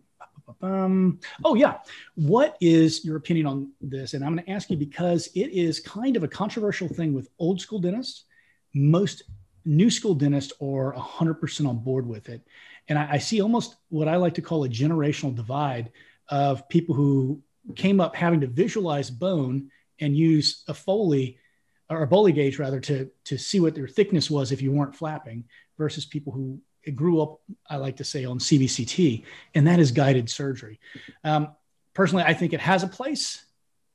um, 0.62 1.20
oh 1.44 1.54
yeah, 1.54 1.78
what 2.14 2.56
is 2.60 3.04
your 3.04 3.16
opinion 3.16 3.46
on 3.46 3.72
this? 3.80 4.14
And 4.14 4.24
I'm 4.24 4.34
going 4.34 4.44
to 4.44 4.50
ask 4.50 4.70
you 4.70 4.76
because 4.76 5.28
it 5.34 5.50
is 5.50 5.80
kind 5.80 6.16
of 6.16 6.22
a 6.22 6.28
controversial 6.28 6.88
thing 6.88 7.12
with 7.12 7.28
old 7.38 7.60
school 7.60 7.78
dentists. 7.78 8.24
Most 8.74 9.24
new 9.64 9.90
school 9.90 10.14
dentists 10.14 10.52
are 10.60 10.94
100% 10.94 11.68
on 11.68 11.78
board 11.78 12.06
with 12.06 12.28
it, 12.28 12.42
and 12.88 12.98
I, 12.98 13.12
I 13.12 13.18
see 13.18 13.40
almost 13.40 13.76
what 13.88 14.08
I 14.08 14.16
like 14.16 14.34
to 14.34 14.42
call 14.42 14.64
a 14.64 14.68
generational 14.68 15.34
divide 15.34 15.92
of 16.28 16.68
people 16.68 16.94
who 16.94 17.42
came 17.76 18.00
up 18.00 18.16
having 18.16 18.40
to 18.40 18.46
visualize 18.46 19.10
bone 19.10 19.70
and 20.00 20.16
use 20.16 20.64
a 20.68 20.74
Foley 20.74 21.38
or 21.88 22.02
a 22.02 22.08
Boley 22.08 22.34
gauge 22.34 22.58
rather 22.58 22.80
to 22.80 23.10
to 23.24 23.36
see 23.36 23.60
what 23.60 23.74
their 23.74 23.88
thickness 23.88 24.30
was 24.30 24.52
if 24.52 24.62
you 24.62 24.72
weren't 24.72 24.96
flapping 24.96 25.44
versus 25.76 26.06
people 26.06 26.32
who 26.32 26.60
grew 26.94 27.20
up, 27.20 27.40
I 27.68 27.76
like 27.76 27.96
to 27.96 28.04
say, 28.04 28.24
on 28.24 28.38
CBCT, 28.38 29.24
and 29.54 29.66
that 29.66 29.78
is 29.78 29.92
guided 29.92 30.30
surgery. 30.30 30.80
Um, 31.24 31.54
personally, 31.94 32.24
I 32.24 32.34
think 32.34 32.52
it 32.52 32.60
has 32.60 32.82
a 32.82 32.88
place. 32.88 33.44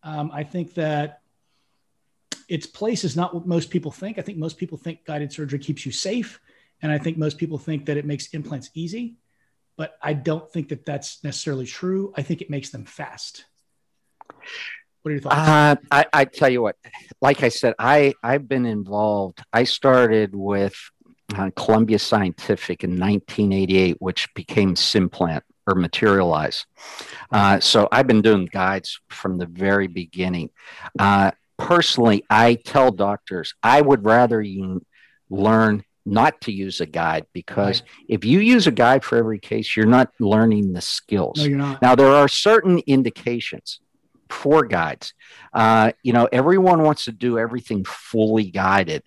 Um, 0.04 0.32
I 0.34 0.44
think 0.44 0.76
that 0.76 1.22
its 2.48 2.68
place 2.68 3.04
is 3.04 3.16
not 3.16 3.34
what 3.34 3.48
most 3.48 3.70
people 3.70 3.92
think. 3.92 4.20
I 4.20 4.22
think 4.22 4.38
most 4.38 4.58
people 4.58 4.78
think 4.78 5.06
guided 5.06 5.34
surgery 5.34 5.60
keeps 5.60 5.86
you 5.86 5.92
safe, 5.92 6.40
and 6.82 6.92
I 6.92 6.98
think 6.98 7.18
most 7.18 7.38
people 7.38 7.58
think 7.58 7.86
that 7.86 7.98
it 7.98 8.06
makes 8.06 8.28
implants 8.28 8.70
easy. 8.74 9.18
But 9.78 9.98
I 10.02 10.14
don't 10.14 10.50
think 10.52 10.70
that 10.70 10.86
that's 10.86 11.24
necessarily 11.24 11.66
true. 11.66 12.14
I 12.16 12.22
think 12.22 12.42
it 12.42 12.50
makes 12.50 12.70
them 12.70 12.86
fast. 12.86 13.46
What 15.02 15.10
are 15.10 15.12
your 15.12 15.22
thoughts? 15.22 15.36
Uh, 15.36 15.76
I, 15.92 16.06
I 16.14 16.26
tell 16.26 16.50
you 16.50 16.62
what, 16.62 16.78
like 17.22 17.44
I 17.44 17.50
said, 17.50 17.74
I, 17.78 18.14
I've 18.24 18.48
been 18.48 18.66
involved. 18.66 19.40
I 19.52 19.66
started 19.66 20.34
with 20.34 20.76
uh, 21.34 21.50
Columbia 21.56 22.00
Scientific 22.00 22.84
in 22.84 22.92
1988, 22.92 23.98
which 24.00 24.34
became 24.36 24.76
Simplant 24.76 25.44
or 25.68 25.76
Materialise. 25.76 26.66
Uh, 27.32 27.60
so 27.60 27.88
I've 27.92 28.08
been 28.08 28.22
doing 28.22 28.46
guides 28.52 29.00
from 29.10 29.38
the 29.38 29.48
very 29.48 29.88
beginning. 29.88 30.52
Uh, 31.00 31.32
personally, 31.58 32.24
I 32.30 32.56
tell 32.56 32.92
doctors 32.92 33.54
I 33.64 33.82
would 33.82 34.06
rather 34.06 34.42
you 34.42 34.86
learn 35.30 35.84
not 36.06 36.40
to 36.42 36.52
use 36.52 36.82
a 36.82 36.86
guide 36.86 37.26
because 37.34 37.82
if 38.08 38.24
you 38.24 38.40
use 38.40 38.68
a 38.68 38.72
guide 38.72 39.04
for 39.04 39.18
every 39.18 39.40
case, 39.40 39.76
you're 39.76 39.88
not 39.88 40.12
learning 40.20 40.74
the 40.74 40.82
skills. 40.82 41.40
no, 41.40 41.46
you're 41.46 41.58
not. 41.58 41.82
Now, 41.82 41.96
there 41.96 42.12
are 42.14 42.28
certain 42.28 42.80
indications 42.86 43.80
for 44.30 44.66
guides. 44.66 45.14
Uh, 45.52 45.94
you 46.04 46.14
know, 46.14 46.30
everyone 46.32 46.84
wants 46.84 47.06
to 47.06 47.12
do 47.12 47.40
everything 47.40 47.84
fully 47.86 48.52
guided. 48.52 49.02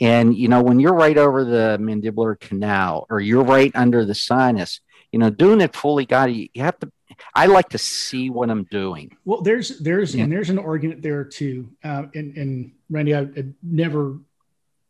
And, 0.00 0.36
you 0.36 0.48
know, 0.48 0.62
when 0.62 0.80
you're 0.80 0.94
right 0.94 1.16
over 1.16 1.44
the 1.44 1.78
mandibular 1.80 2.38
canal 2.38 3.06
or 3.10 3.20
you're 3.20 3.44
right 3.44 3.70
under 3.74 4.04
the 4.04 4.14
sinus, 4.14 4.80
you 5.10 5.18
know, 5.18 5.30
doing 5.30 5.60
it 5.60 5.74
fully 5.76 6.06
guided, 6.06 6.36
you- 6.36 6.62
have 6.62 6.78
to, 6.80 6.90
I 7.34 7.46
like 7.46 7.68
to 7.70 7.78
see 7.78 8.30
what 8.30 8.50
I'm 8.50 8.64
doing. 8.64 9.16
Well, 9.24 9.42
there's 9.42 9.78
there's 9.80 10.14
Yeah. 10.14 10.24
and 10.24 10.32
there's 10.32 10.50
an 10.50 10.58
argument 10.58 11.02
there 11.02 11.24
too. 11.24 11.68
Uh, 11.84 12.04
and 12.14 12.36
and 12.36 12.72
Randy, 12.90 13.14
I, 13.14 13.20
I 13.22 13.44
never 13.62 14.18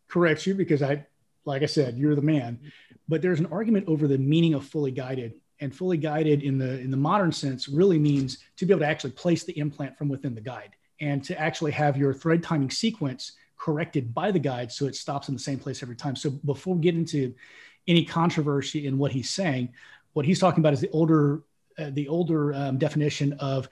correct 0.08 0.46
you 0.46 0.54
because 0.54 0.82
I, 0.82 1.04
like 1.44 1.62
I 1.62 1.66
said, 1.66 1.98
you're 1.98 2.14
the 2.14 2.22
man. 2.22 2.60
But 3.08 3.22
there's 3.22 3.40
an 3.40 3.46
argument 3.46 3.88
over 3.88 4.06
the 4.06 4.18
meaning 4.18 4.54
of 4.54 4.64
fully 4.64 4.90
guided. 4.92 5.34
And 5.60 5.72
fully 5.72 5.96
guided 5.96 6.42
in 6.42 6.58
the 6.58 6.80
in 6.80 6.90
the 6.90 6.96
modern 6.96 7.30
sense 7.30 7.68
really 7.68 7.96
means 7.98 8.38
to 8.56 8.66
be 8.66 8.72
able 8.72 8.80
to 8.80 8.86
actually 8.88 9.12
place 9.12 9.44
the 9.44 9.56
implant 9.56 9.96
from 9.96 10.08
within 10.08 10.34
the 10.34 10.40
guide 10.40 10.70
and 11.00 11.22
to 11.24 11.38
actually 11.40 11.70
have 11.70 11.96
your 11.96 12.12
thread 12.12 12.42
timing 12.42 12.68
sequence 12.70 13.32
corrected 13.62 14.12
by 14.12 14.32
the 14.32 14.40
guide 14.40 14.72
so 14.72 14.86
it 14.86 14.96
stops 14.96 15.28
in 15.28 15.34
the 15.34 15.40
same 15.40 15.58
place 15.58 15.84
every 15.84 15.94
time. 15.94 16.16
So 16.16 16.30
before 16.30 16.74
we 16.74 16.80
get 16.80 16.96
into 16.96 17.32
any 17.86 18.04
controversy 18.04 18.88
in 18.88 18.98
what 18.98 19.12
he's 19.12 19.30
saying, 19.30 19.68
what 20.14 20.26
he's 20.26 20.40
talking 20.40 20.58
about 20.58 20.72
is 20.72 20.80
the 20.80 20.90
older 20.90 21.42
uh, 21.78 21.90
the 21.92 22.08
older 22.08 22.52
um, 22.52 22.76
definition 22.76 23.32
of 23.34 23.68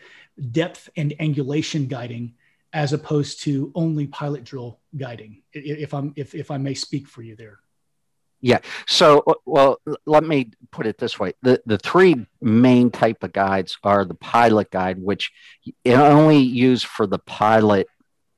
depth 0.52 0.88
and 0.96 1.12
angulation 1.20 1.88
guiding 1.88 2.34
as 2.72 2.92
opposed 2.92 3.42
to 3.42 3.72
only 3.74 4.06
pilot 4.06 4.44
drill 4.44 4.78
guiding. 4.96 5.42
If 5.52 5.92
i'm 5.92 6.14
if, 6.16 6.34
if 6.34 6.50
i 6.50 6.56
may 6.56 6.74
speak 6.74 7.08
for 7.08 7.22
you 7.22 7.34
there. 7.34 7.58
Yeah. 8.42 8.60
So, 8.86 9.22
uh, 9.26 9.34
well, 9.44 9.80
let 10.06 10.24
me 10.24 10.50
put 10.70 10.86
it 10.86 10.96
this 10.98 11.18
way: 11.18 11.34
the 11.42 11.60
the 11.66 11.78
three 11.78 12.14
main 12.40 12.90
type 12.90 13.22
of 13.22 13.32
guides 13.32 13.76
are 13.82 14.04
the 14.04 14.14
pilot 14.14 14.70
guide, 14.70 14.98
which 15.02 15.30
only 15.84 16.38
use 16.38 16.82
for 16.82 17.06
the 17.06 17.18
pilot 17.18 17.86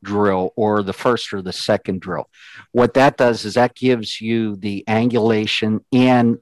drill 0.02 0.52
or 0.56 0.82
the 0.82 0.92
first 0.92 1.32
or 1.32 1.42
the 1.42 1.52
second 1.52 2.00
drill. 2.00 2.28
What 2.72 2.94
that 2.94 3.16
does 3.16 3.44
is 3.44 3.54
that 3.54 3.74
gives 3.74 4.20
you 4.20 4.56
the 4.56 4.84
angulation 4.88 5.84
and 5.92 6.38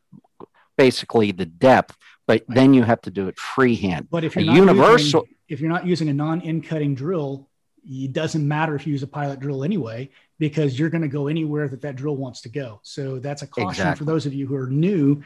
basically 0.77 1.33
the 1.33 1.47
depth, 1.47 1.97
but 2.27 2.45
then 2.49 2.75
you 2.75 2.83
have 2.83 3.01
to 3.03 3.11
do 3.11 3.29
it 3.29 3.39
freehand. 3.39 4.09
but 4.11 4.25
if 4.25 4.37
you're 4.37 4.45
not 4.45 4.57
universal- 4.57 5.23
using, 5.23 5.37
if 5.49 5.61
you're 5.61 5.71
not 5.71 5.87
using 5.87 6.09
a 6.09 6.15
non-in 6.15 6.63
cutting 6.63 6.95
drill 6.95 7.49
it 7.89 8.13
doesn't 8.13 8.47
matter 8.47 8.75
if 8.75 8.87
you 8.87 8.93
use 8.93 9.03
a 9.03 9.07
pilot 9.07 9.41
drill 9.41 9.65
anyway 9.65 10.11
because 10.39 10.79
you're 10.79 10.91
going 10.91 11.03
to 11.03 11.09
go 11.09 11.29
anywhere 11.29 11.69
that 11.69 11.83
that 11.83 11.97
drill 11.97 12.17
wants 12.17 12.43
to 12.43 12.49
go. 12.49 12.81
So 12.83 13.19
that's 13.19 13.43
a 13.43 13.47
caution 13.47 13.95
for 13.95 14.05
those 14.05 14.27
of 14.27 14.35
you 14.35 14.47
who 14.47 14.57
are 14.57 14.67
new. 14.67 15.23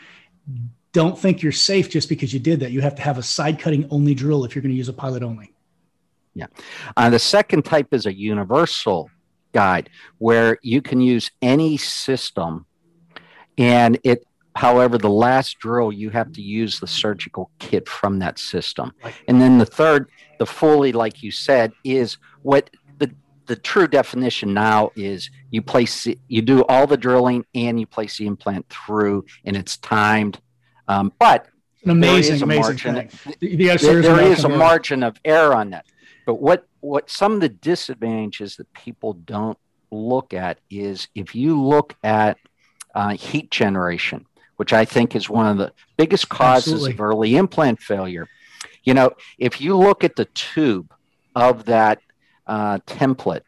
Don't 0.93 1.18
think 1.18 1.43
you're 1.43 1.53
safe 1.53 1.91
just 1.91 2.09
because 2.09 2.32
you 2.32 2.41
did 2.41 2.61
that. 2.61 2.70
You 2.70 2.80
have 2.80 2.95
to 2.97 3.03
have 3.03 3.18
a 3.18 3.22
side 3.22 3.59
cutting 3.59 3.89
only 3.91 4.14
drill 4.14 4.45
if 4.45 4.55
you're 4.55 4.62
going 4.62 4.72
to 4.72 4.76
use 4.76 4.89
a 4.89 4.93
pilot 4.93 5.22
only 5.22 5.54
Uh, 6.97 7.11
the 7.11 7.18
second 7.18 7.64
type 7.64 7.93
is 7.93 8.07
a 8.07 8.14
universal 8.14 9.11
guide 9.53 9.89
where 10.18 10.59
you 10.62 10.82
can 10.82 11.01
use 11.01 11.30
any 11.43 11.76
system 11.76 12.66
and 13.57 13.99
it 14.05 14.26
however, 14.57 14.99
the 14.99 15.11
last 15.11 15.59
drill, 15.59 15.93
you 15.93 16.11
have 16.11 16.32
to 16.32 16.41
use 16.43 16.78
the 16.80 16.87
surgical 16.87 17.51
kit 17.59 17.89
from 17.89 18.20
that 18.20 18.39
system. 18.39 18.93
And 19.28 19.41
then 19.41 19.59
the 19.59 19.66
third, 19.66 20.09
the 20.39 20.47
fully, 20.47 20.93
like 20.93 21.22
you 21.22 21.30
said, 21.30 21.72
is 21.82 22.18
what 22.43 22.70
the 22.99 23.11
the 23.47 23.57
true 23.57 23.87
definition 23.89 24.55
now 24.55 24.91
is 24.97 25.30
you 25.51 25.61
place 25.62 26.07
you 26.28 26.43
do 26.43 26.64
all 26.64 26.87
the 26.87 26.97
drilling 26.97 27.45
and 27.55 27.78
you 27.78 27.87
place 27.87 28.18
the 28.18 28.26
implant 28.26 28.68
through, 28.68 29.24
and 29.45 29.57
it's 29.57 29.76
timed. 29.76 30.41
Um, 30.89 31.12
but 31.18 31.47
An 31.85 31.91
amazing, 31.91 32.43
amazing 32.43 32.62
margin. 32.62 32.95
thing. 32.95 33.37
The- 33.41 33.57
the 33.57 33.76
there, 33.76 34.03
there 34.03 34.20
is 34.20 34.45
a 34.45 34.49
margin 34.49 35.03
of 35.03 35.16
error 35.24 35.55
on 35.55 35.70
that. 35.70 35.87
But 36.27 36.41
what 36.41 36.66
what 36.81 37.11
some 37.11 37.33
of 37.33 37.41
the 37.41 37.49
disadvantages 37.49 38.57
that 38.57 38.72
people 38.72 39.14
don't 39.14 39.59
look 39.91 40.35
at 40.35 40.59
is 40.70 41.09
if 41.14 41.35
you 41.35 41.61
look 41.61 41.95
at 42.03 42.39
uh, 42.95 43.11
heat 43.11 43.51
generation, 43.51 44.27
which 44.57 44.72
I 44.72 44.85
think 44.85 45.16
is 45.16 45.29
one 45.29 45.47
of 45.47 45.59
the 45.59 45.72
biggest 45.97 46.29
causes 46.29 46.75
Absolutely. 46.75 46.93
of 46.93 47.01
early 47.01 47.37
implant 47.37 47.81
failure. 47.81 48.29
You 48.85 48.95
know, 48.95 49.12
if 49.39 49.61
you 49.61 49.77
look 49.77 50.05
at 50.05 50.16
the 50.16 50.27
tube 50.27 50.93
of 51.35 51.64
that 51.66 52.01
uh, 52.47 52.79
template, 52.87 53.43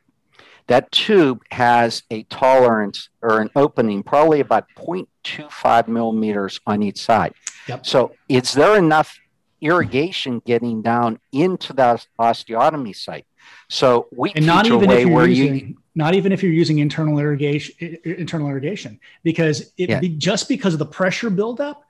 that 0.66 0.90
tube 0.90 1.42
has 1.50 2.02
a 2.10 2.24
tolerance 2.24 3.08
or 3.22 3.40
an 3.40 3.50
opening 3.54 4.02
probably 4.02 4.40
about 4.40 4.66
0.25 4.76 5.88
millimeters 5.88 6.60
on 6.66 6.82
each 6.82 7.00
side. 7.00 7.34
Yep. 7.68 7.86
So, 7.86 8.12
is 8.28 8.52
there 8.52 8.76
enough 8.76 9.18
irrigation 9.60 10.40
getting 10.44 10.82
down 10.82 11.18
into 11.32 11.72
that 11.74 12.06
osteotomy 12.20 12.94
site? 12.94 13.26
So 13.68 14.08
we 14.12 14.32
and 14.34 14.46
not 14.46 14.66
even 14.66 14.88
way 14.88 15.02
if 15.02 15.08
you're 15.08 15.26
using 15.28 15.54
you 15.68 15.76
not 15.94 16.14
even 16.14 16.30
if 16.32 16.42
you're 16.42 16.52
using 16.52 16.78
internal 16.78 17.18
irrigation 17.18 17.96
internal 18.04 18.48
irrigation 18.48 19.00
because 19.22 19.72
it 19.78 19.88
Yeah. 19.88 20.00
be, 20.00 20.08
just 20.10 20.48
because 20.48 20.72
of 20.74 20.78
the 20.78 20.86
pressure 20.86 21.30
buildup 21.30 21.82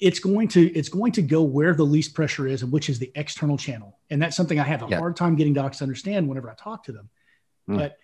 it's 0.00 0.18
going 0.20 0.48
to 0.48 0.72
it's 0.72 0.88
going 0.88 1.12
to 1.12 1.22
go 1.22 1.42
where 1.42 1.74
the 1.74 1.84
least 1.84 2.14
pressure 2.14 2.46
is 2.46 2.62
and 2.62 2.72
which 2.72 2.88
is 2.88 2.98
the 2.98 3.10
external 3.14 3.56
channel 3.56 3.98
and 4.10 4.22
that's 4.22 4.36
something 4.36 4.58
i 4.58 4.62
have 4.62 4.82
a 4.82 4.86
Yeah. 4.88 4.98
hard 4.98 5.16
time 5.16 5.34
getting 5.36 5.52
docs 5.54 5.78
to 5.78 5.84
understand 5.84 6.28
whenever 6.28 6.50
i 6.50 6.54
talk 6.54 6.84
to 6.84 6.92
them 6.92 7.08
Mm. 7.68 7.76
but 7.76 7.96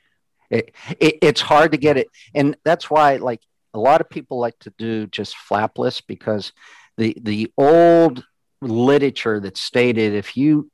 it, 0.50 0.74
it, 1.00 1.18
it's 1.22 1.40
hard 1.40 1.72
to 1.72 1.78
get 1.78 1.96
it 1.96 2.08
and 2.34 2.56
that's 2.64 2.88
why 2.90 3.16
like 3.16 3.40
a 3.74 3.78
lot 3.78 4.00
of 4.00 4.08
people 4.10 4.38
like 4.38 4.58
to 4.60 4.72
do 4.78 5.06
just 5.06 5.34
flapless 5.36 6.02
because 6.06 6.52
the 6.96 7.16
the 7.20 7.52
old 7.56 8.24
literature 8.60 9.40
that 9.40 9.56
stated 9.56 10.14
if 10.14 10.36
you 10.36 10.70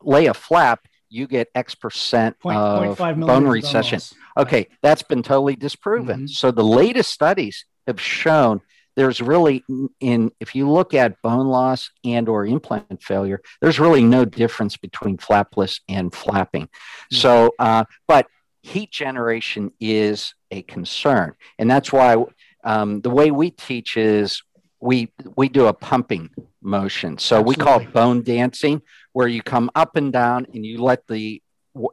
lay 0.00 0.26
a 0.26 0.34
flap 0.34 0.86
you 1.10 1.26
get 1.26 1.48
x 1.54 1.74
percent 1.74 2.38
point, 2.38 2.58
of 2.58 2.98
bone 2.98 3.20
bone 3.20 3.46
recession. 3.46 3.96
loss. 3.96 4.14
okay 4.36 4.68
that's 4.82 5.02
been 5.02 5.22
totally 5.22 5.56
disproven. 5.56 6.22
Mhm. 6.22 6.28
so 6.28 6.50
the 6.50 6.64
latest 6.64 7.10
studies 7.10 7.64
have 7.86 8.00
shown 8.00 8.60
there's 8.96 9.20
really 9.20 9.64
in 10.00 10.32
if 10.40 10.54
you 10.56 10.68
look 10.68 10.92
at 10.92 11.22
bone 11.22 11.46
loss 11.46 11.90
and 12.04 12.28
or 12.28 12.44
implant 12.44 13.02
failure 13.02 13.40
there's 13.60 13.78
really 13.78 14.02
no 14.02 14.24
difference 14.24 14.76
between 14.76 15.16
flapless 15.16 15.80
and 15.88 16.12
flapping. 16.12 16.68
So 17.12 17.54
uh, 17.58 17.84
but 18.08 18.26
heat 18.62 18.90
generation 18.90 19.72
is 19.80 20.34
a 20.50 20.62
concern. 20.62 21.34
And 21.58 21.70
that's 21.70 21.92
why 21.92 22.16
um, 22.64 23.00
the 23.00 23.10
way 23.10 23.30
we 23.30 23.50
teach 23.50 23.96
is 23.96 24.42
we 24.80 25.12
we 25.36 25.48
do 25.48 25.66
a 25.66 25.72
pumping 25.72 26.30
motion. 26.68 27.18
So 27.18 27.42
we 27.42 27.54
call 27.54 27.80
it 27.80 27.92
bone 27.92 28.22
dancing 28.22 28.82
where 29.12 29.28
you 29.28 29.42
come 29.42 29.70
up 29.74 29.96
and 29.96 30.12
down 30.12 30.46
and 30.52 30.64
you 30.64 30.82
let 30.82 31.06
the 31.06 31.42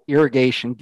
irrigation 0.08 0.78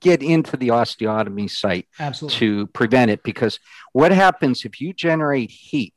get 0.00 0.22
into 0.22 0.56
the 0.56 0.68
osteotomy 0.68 1.50
site 1.50 1.88
absolutely. 1.98 2.38
to 2.38 2.66
prevent 2.68 3.10
it. 3.10 3.22
Because 3.22 3.58
what 3.92 4.12
happens 4.12 4.64
if 4.64 4.80
you 4.80 4.92
generate 4.92 5.50
heat 5.50 5.94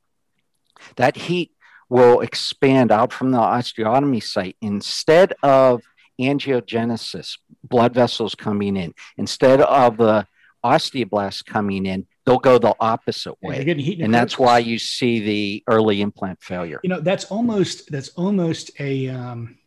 that 0.95 1.15
heat 1.15 1.51
will 1.89 2.21
expand 2.21 2.91
out 2.91 3.11
from 3.11 3.31
the 3.31 3.37
osteotomy 3.37 4.21
site. 4.23 4.55
Instead 4.61 5.33
of 5.43 5.81
angiogenesis 6.19 7.37
blood 7.63 7.93
vessels 7.93 8.35
coming 8.35 8.75
in 8.75 8.93
instead 9.17 9.61
of 9.61 9.97
the 9.97 10.27
osteoblasts 10.63 11.45
coming 11.45 11.85
in 11.85 12.05
they'll 12.29 12.37
go 12.37 12.57
the 12.59 12.75
opposite 12.79 13.35
way. 13.41 13.63
heat 13.63 14.01
and 14.01 14.13
that's 14.13 14.37
why 14.37 14.59
you 14.59 14.77
see 14.77 15.19
the 15.19 15.63
early 15.67 16.01
implant 16.01 16.41
failure. 16.41 16.79
You 16.83 16.89
know 16.89 16.99
that's 16.99 17.25
almost 17.25 17.91
that's 17.91 18.09
almost 18.09 18.71
a 18.79 19.09
um, 19.09 19.57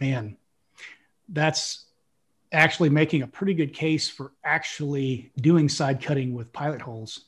man 0.00 0.36
that's 1.28 1.86
actually 2.52 2.88
making 2.90 3.22
a 3.22 3.26
pretty 3.26 3.54
good 3.54 3.74
case 3.74 4.08
for 4.08 4.32
actually 4.44 5.32
doing 5.40 5.68
side 5.68 6.00
cutting 6.00 6.32
with 6.32 6.52
pilot 6.52 6.80
holes 6.80 7.24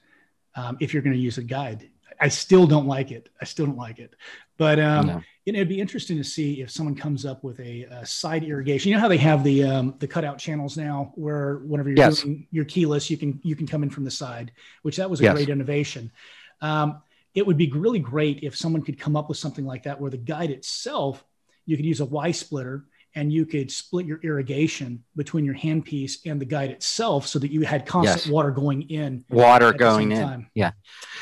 um, 0.54 0.78
if 0.80 0.94
you're 0.94 1.02
going 1.02 1.16
to 1.16 1.20
use 1.20 1.38
a 1.38 1.42
guide. 1.42 1.90
I 2.20 2.28
still 2.28 2.66
don't 2.66 2.86
like 2.86 3.10
it. 3.10 3.28
I 3.40 3.44
still 3.46 3.66
don't 3.66 3.78
like 3.78 3.98
it 3.98 4.14
but 4.60 4.78
um, 4.78 5.06
No. 5.06 5.22
you 5.46 5.54
know, 5.54 5.56
it'd 5.56 5.70
be 5.70 5.80
interesting 5.80 6.18
to 6.18 6.22
see 6.22 6.60
if 6.60 6.70
someone 6.70 6.94
comes 6.94 7.24
up 7.24 7.42
with 7.42 7.58
a, 7.60 7.84
a 7.84 8.04
side 8.04 8.44
irrigation. 8.44 8.90
You 8.90 8.96
know 8.96 9.00
how 9.00 9.08
they 9.08 9.16
have 9.16 9.42
the 9.42 9.64
um, 9.64 9.94
the 9.98 10.06
cutout 10.06 10.36
channels 10.38 10.76
now, 10.76 11.12
where 11.14 11.60
whenever 11.64 11.88
you're 11.88 11.96
Yes. 11.96 12.20
doing 12.20 12.46
your 12.50 12.66
keyless, 12.66 13.08
you 13.08 13.16
can 13.16 13.40
you 13.42 13.56
can 13.56 13.66
come 13.66 13.82
in 13.82 13.88
from 13.88 14.04
the 14.04 14.10
side, 14.10 14.52
which 14.82 14.98
that 14.98 15.08
was 15.08 15.20
a 15.20 15.22
Yes. 15.22 15.34
great 15.34 15.48
innovation. 15.48 16.12
Um, 16.60 17.00
it 17.34 17.46
would 17.46 17.56
be 17.56 17.70
really 17.70 18.00
great 18.00 18.40
if 18.42 18.54
someone 18.54 18.82
could 18.82 19.00
come 19.00 19.16
up 19.16 19.30
with 19.30 19.38
something 19.38 19.64
like 19.64 19.84
that, 19.84 19.98
where 19.98 20.10
the 20.10 20.18
guide 20.18 20.50
itself, 20.50 21.24
you 21.64 21.74
could 21.76 21.86
use 21.86 22.00
a 22.00 22.04
Y 22.04 22.30
splitter 22.32 22.84
and 23.14 23.32
you 23.32 23.44
could 23.44 23.70
split 23.70 24.06
your 24.06 24.20
irrigation 24.22 25.02
between 25.16 25.44
your 25.44 25.54
handpiece 25.54 26.18
and 26.26 26.40
the 26.40 26.44
guide 26.44 26.70
itself, 26.70 27.26
so 27.26 27.38
that 27.38 27.50
you 27.50 27.62
had 27.62 27.84
constant 27.86 28.24
Yes. 28.26 28.32
water 28.32 28.50
going 28.50 28.82
in. 28.82 29.24
water 29.30 29.72
going 29.72 30.12
in 30.12 30.20
time. 30.28 30.50
yeah 30.54 30.72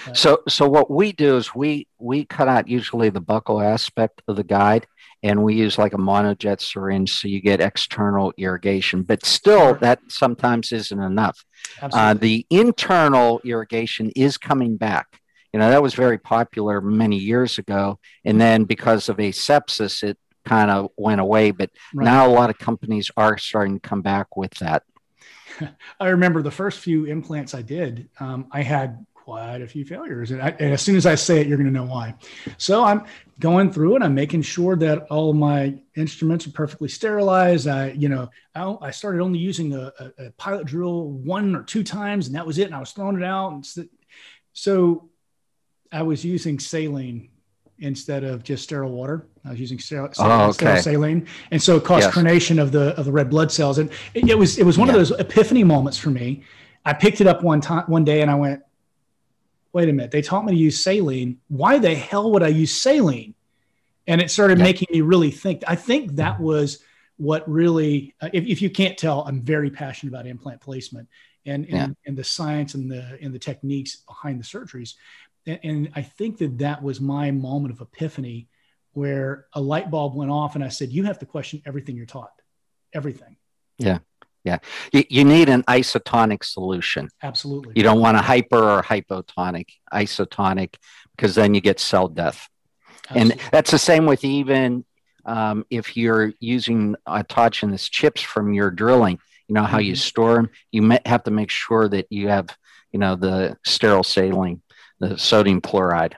Uh, 0.06 0.12
so 0.12 0.42
so 0.48 0.68
what 0.68 0.90
we 0.90 1.12
do 1.12 1.36
is 1.36 1.54
we 1.54 1.86
we 1.98 2.24
cut 2.24 2.48
out 2.48 2.68
usually 2.68 3.08
the 3.10 3.20
buccal 3.20 3.64
aspect 3.64 4.22
of 4.28 4.36
the 4.36 4.44
guide 4.44 4.86
and 5.22 5.42
we 5.42 5.54
use 5.54 5.78
like 5.78 5.94
a 5.94 5.98
Monoject 5.98 6.60
syringe 6.60 7.12
so 7.12 7.26
you 7.26 7.40
get 7.40 7.60
external 7.60 8.32
irrigation 8.36 9.02
but 9.02 9.24
still 9.24 9.74
that 9.76 9.98
sometimes 10.08 10.72
isn't 10.72 11.00
enough 11.02 11.44
uh, 11.92 12.14
the 12.14 12.46
internal 12.50 13.40
irrigation 13.44 14.10
is 14.14 14.36
coming 14.38 14.76
back 14.76 15.06
you 15.52 15.58
know 15.58 15.70
that 15.70 15.82
was 15.82 15.94
very 15.94 16.18
popular 16.18 16.80
many 16.80 17.16
years 17.16 17.58
ago 17.58 17.98
and 18.24 18.40
then 18.40 18.64
because 18.64 19.08
of 19.08 19.16
asepsis 19.16 20.02
it 20.02 20.18
kind 20.48 20.70
of 20.70 20.90
went 20.96 21.20
away 21.20 21.50
but 21.50 21.70
Right. 21.94 22.04
now 22.04 22.26
a 22.26 22.32
lot 22.32 22.50
of 22.50 22.58
companies 22.58 23.10
are 23.16 23.38
starting 23.38 23.74
to 23.80 23.88
come 23.88 24.02
back 24.02 24.36
with 24.36 24.52
that 24.56 24.82
I 26.00 26.08
remember 26.08 26.42
the 26.42 26.50
first 26.50 26.78
few 26.80 27.04
implants 27.06 27.54
I 27.54 27.62
did, 27.62 28.08
um, 28.20 28.46
I 28.52 28.62
had 28.62 29.04
quite 29.14 29.60
a 29.60 29.66
few 29.66 29.84
failures. 29.84 30.30
And, 30.30 30.40
I, 30.40 30.48
and 30.58 30.72
as 30.72 30.80
soon 30.80 30.96
as 30.96 31.04
I 31.04 31.14
say 31.14 31.40
it, 31.40 31.46
you're 31.46 31.58
going 31.58 31.66
to 31.66 31.72
know 31.72 31.84
why. 31.84 32.14
So 32.56 32.82
I'm 32.82 33.04
going 33.40 33.70
through 33.70 33.96
and 33.96 34.02
I'm 34.02 34.14
making 34.14 34.40
sure 34.40 34.74
that 34.76 35.06
all 35.10 35.34
my 35.34 35.74
instruments 35.96 36.46
are 36.46 36.50
perfectly 36.52 36.88
sterilized. 36.88 37.68
I, 37.68 37.90
you 37.90 38.08
know, 38.08 38.30
I, 38.54 38.76
I 38.80 38.90
started 38.90 39.20
only 39.20 39.38
using 39.38 39.74
a, 39.74 39.92
a, 39.98 40.26
a 40.26 40.30
pilot 40.38 40.66
drill 40.66 41.10
one 41.10 41.54
or 41.54 41.62
two 41.62 41.84
times, 41.84 42.26
and 42.26 42.36
that 42.36 42.46
was 42.46 42.56
it. 42.56 42.68
And 42.68 42.74
I 42.74 42.80
was 42.80 42.92
throwing 42.92 43.16
it 43.16 43.22
out. 43.22 43.52
And 43.52 43.66
so, 43.66 43.84
so 44.54 45.10
I 45.92 46.02
was 46.02 46.24
using 46.24 46.58
saline 46.58 47.28
instead 47.78 48.24
of 48.24 48.42
just 48.42 48.64
sterile 48.64 48.92
water. 48.92 49.26
I 49.48 49.52
was 49.52 49.60
using 49.60 49.78
Oh, 50.18 50.50
okay. 50.50 50.80
saline, 50.80 51.26
and 51.50 51.60
so 51.62 51.76
it 51.76 51.84
caused 51.84 52.14
Yes. 52.14 52.50
of 52.58 52.70
the 52.72 52.94
of 52.98 53.04
the 53.06 53.12
red 53.12 53.30
blood 53.30 53.50
cells. 53.50 53.78
And 53.78 53.90
it, 54.14 54.28
it 54.28 54.38
was 54.38 54.58
it 54.58 54.64
was 54.66 54.78
one 54.78 54.88
Yeah. 54.88 54.94
of 54.94 54.98
those 55.00 55.10
epiphany 55.18 55.64
moments 55.64 55.98
for 55.98 56.10
me. 56.10 56.42
I 56.84 56.92
picked 56.92 57.20
it 57.20 57.26
up 57.26 57.42
one 57.42 57.60
time 57.60 57.84
one 57.86 58.04
day, 58.04 58.20
and 58.22 58.30
I 58.30 58.34
went, 58.34 58.62
"Wait 59.72 59.88
a 59.88 59.92
minute! 59.92 60.10
They 60.10 60.22
taught 60.22 60.44
me 60.44 60.52
to 60.52 60.58
use 60.58 60.82
saline. 60.82 61.38
Why 61.48 61.78
the 61.78 61.94
hell 61.94 62.30
would 62.32 62.42
I 62.42 62.48
use 62.48 62.72
saline?" 62.72 63.34
And 64.06 64.20
it 64.20 64.30
started 64.30 64.58
Yeah. 64.58 64.64
making 64.64 64.88
me 64.92 65.00
really 65.00 65.30
think. 65.30 65.62
I 65.66 65.74
think 65.76 66.16
that 66.16 66.40
was 66.40 66.82
what 67.16 67.50
really, 67.50 68.14
uh, 68.20 68.30
if, 68.32 68.44
if 68.46 68.62
you 68.62 68.70
can't 68.70 68.96
tell, 68.96 69.22
I'm 69.26 69.42
very 69.42 69.70
passionate 69.70 70.12
about 70.12 70.26
implant 70.26 70.60
placement 70.60 71.08
and 71.44 71.64
and, 71.64 71.72
Yeah. 71.74 71.88
and 72.06 72.16
the 72.16 72.24
science 72.24 72.74
and 72.74 72.90
the 72.90 73.18
and 73.22 73.34
the 73.34 73.38
techniques 73.38 73.96
behind 74.06 74.40
the 74.40 74.44
surgeries. 74.44 74.94
And, 75.46 75.58
and 75.62 75.88
I 75.96 76.02
think 76.02 76.38
that 76.38 76.58
that 76.58 76.82
was 76.82 77.00
my 77.00 77.30
moment 77.30 77.72
of 77.74 77.80
epiphany, 77.80 78.48
where 78.98 79.46
a 79.52 79.60
light 79.60 79.90
bulb 79.90 80.14
went 80.14 80.30
off, 80.30 80.54
and 80.56 80.64
I 80.64 80.68
said, 80.68 80.88
"You 80.96 81.04
have 81.04 81.18
to 81.20 81.26
question 81.26 81.62
everything 81.68 81.96
you're 81.96 82.06
taught, 82.18 82.32
everything." 82.92 83.36
Yeah. 83.78 83.98
Yeah. 84.44 84.58
You, 84.92 85.04
you 85.16 85.24
need 85.24 85.48
an 85.48 85.62
isotonic 85.64 86.42
solution 86.44 87.08
Absolutely. 87.22 87.72
You 87.76 87.82
don't 87.82 88.00
want 88.00 88.16
a 88.16 88.22
hyper 88.22 88.62
or 88.74 88.82
hypotonic, 88.82 89.66
isotonic, 89.92 90.70
because 91.14 91.34
then 91.34 91.54
you 91.54 91.60
get 91.60 91.78
cell 91.80 92.08
death. 92.08 92.48
And 93.10 93.38
that's 93.52 93.70
the 93.70 93.78
same 93.78 94.06
with 94.06 94.24
even 94.24 94.84
um, 95.24 95.64
if 95.70 95.96
you're 95.96 96.32
using 96.40 96.94
autogenous 97.06 97.90
chips 97.90 98.22
from 98.22 98.54
your 98.54 98.70
drilling. 98.70 99.18
You 99.48 99.54
know 99.56 99.64
how 99.64 99.78
you 99.78 99.94
Mhm. 99.94 99.98
store 100.10 100.34
them. 100.36 100.50
You 100.72 100.82
may 100.82 101.00
have 101.04 101.24
to 101.24 101.30
make 101.30 101.50
sure 101.50 101.88
that 101.88 102.06
you 102.10 102.28
have, 102.28 102.46
you 102.92 102.98
know, 102.98 103.16
the 103.16 103.56
sterile 103.66 104.04
saline, 104.04 104.62
the 105.00 105.18
sodium 105.18 105.60
chloride. 105.60 106.16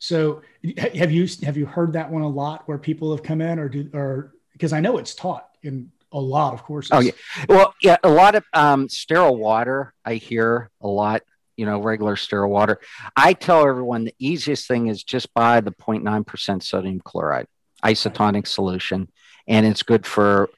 So 0.00 0.42
have 0.66 1.12
you 1.12 1.28
have 1.44 1.56
you 1.56 1.66
heard 1.66 1.92
that 1.92 2.10
one 2.10 2.22
a 2.22 2.28
lot 2.28 2.66
where 2.66 2.78
people 2.78 3.12
have 3.12 3.22
come 3.22 3.40
in 3.40 3.58
or 3.58 3.68
do 3.68 3.88
or 3.92 4.34
because 4.52 4.72
I 4.72 4.80
know 4.80 4.98
it's 4.98 5.14
taught 5.14 5.48
in 5.62 5.92
a 6.12 6.18
lot 6.18 6.52
of 6.54 6.64
courses. 6.64 6.90
Oh, 6.92 6.98
yeah. 6.98 7.12
Well, 7.48 7.72
yeah, 7.80 7.96
a 8.02 8.08
lot 8.10 8.34
of 8.34 8.44
um, 8.52 8.88
sterile 8.88 9.36
water 9.36 9.94
I 10.04 10.14
hear 10.14 10.70
a 10.80 10.88
lot 10.88 11.22
you 11.60 11.66
know, 11.66 11.78
regular 11.78 12.16
sterile 12.16 12.50
water. 12.50 12.80
I 13.14 13.34
tell 13.34 13.66
everyone 13.68 14.04
the 14.04 14.14
easiest 14.18 14.66
thing 14.66 14.86
is 14.86 15.04
just 15.04 15.34
buy 15.34 15.60
the 15.60 15.70
0.9% 15.70 16.62
sodium 16.62 17.00
chloride 17.00 17.48
isotonic 17.84 18.46
solution, 18.46 19.10
and 19.46 19.66
it's 19.66 19.82
good 19.82 20.06
for 20.06 20.48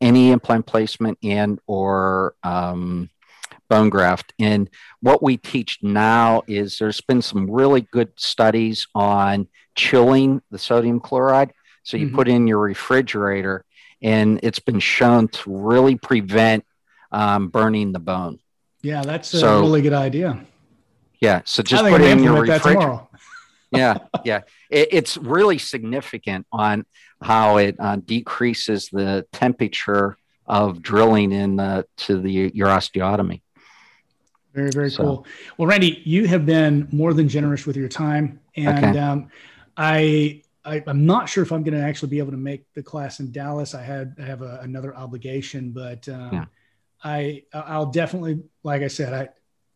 any 0.00 0.30
implant 0.30 0.64
placement 0.64 1.18
and 1.22 1.58
or 1.66 2.36
um, 2.42 3.10
bone 3.68 3.90
graft. 3.90 4.32
And 4.38 4.70
what 5.00 5.22
we 5.22 5.36
teach 5.36 5.78
now 5.82 6.42
is 6.46 6.78
there's 6.78 7.00
been 7.00 7.22
some 7.22 7.50
really 7.50 7.82
good 7.82 8.12
studies 8.16 8.86
on 8.94 9.48
chilling 9.74 10.42
the 10.50 10.58
sodium 10.58 11.00
chloride. 11.00 11.52
So 11.82 11.96
you 11.96 12.06
mm-hmm. 12.06 12.16
put 12.16 12.28
in 12.28 12.46
your 12.46 12.58
refrigerator, 12.58 13.64
and 14.02 14.40
it's 14.42 14.58
been 14.58 14.80
shown 14.80 15.28
to 15.28 15.56
really 15.56 15.96
prevent 15.96 16.64
um, 17.12 17.48
burning 17.48 17.92
the 17.92 18.00
bone. 18.00 18.40
Yeah, 18.82 19.02
that's 19.02 19.32
a 19.34 19.38
so, 19.38 19.60
really 19.60 19.82
good 19.82 19.92
idea. 19.92 20.44
Yeah, 21.20 21.42
so 21.44 21.62
just 21.62 21.82
put 21.84 22.00
it 22.00 22.10
in 22.10 22.22
your 22.22 22.40
refrigerator. 22.40 23.00
yeah, 23.70 23.98
yeah, 24.24 24.40
it, 24.70 24.88
it's 24.92 25.16
really 25.16 25.58
significant 25.58 26.46
on 26.52 26.84
how 27.22 27.56
it 27.56 27.76
uh, 27.78 27.96
decreases 27.96 28.88
the 28.90 29.26
temperature 29.32 30.16
of 30.46 30.82
drilling 30.82 31.32
in 31.32 31.56
the, 31.56 31.86
to 31.96 32.20
the 32.20 32.50
your 32.54 32.68
osteotomy. 32.68 33.42
Very, 34.56 34.70
very 34.70 34.90
so. 34.90 35.02
cool. 35.02 35.26
Well, 35.58 35.68
Randy, 35.68 36.00
you 36.06 36.26
have 36.28 36.46
been 36.46 36.88
more 36.90 37.12
than 37.12 37.28
generous 37.28 37.66
with 37.66 37.76
your 37.76 37.90
time, 37.90 38.40
and 38.56 38.84
okay. 38.86 38.98
um, 38.98 39.28
I, 39.76 40.42
I 40.64 40.82
am 40.86 41.04
not 41.04 41.28
sure 41.28 41.42
if 41.42 41.52
I'm 41.52 41.62
going 41.62 41.78
to 41.78 41.84
actually 41.84 42.08
be 42.08 42.18
able 42.18 42.30
to 42.30 42.38
make 42.38 42.64
the 42.72 42.82
class 42.82 43.20
in 43.20 43.30
Dallas. 43.30 43.74
I 43.74 43.82
had 43.82 44.16
I 44.18 44.22
have 44.22 44.40
a, 44.40 44.60
another 44.62 44.96
obligation, 44.96 45.72
but 45.72 46.08
um, 46.08 46.30
yeah. 46.32 46.44
I 47.04 47.42
I'll 47.52 47.90
definitely, 47.90 48.44
like 48.62 48.80
I 48.80 48.88
said, 48.88 49.12
I 49.12 49.28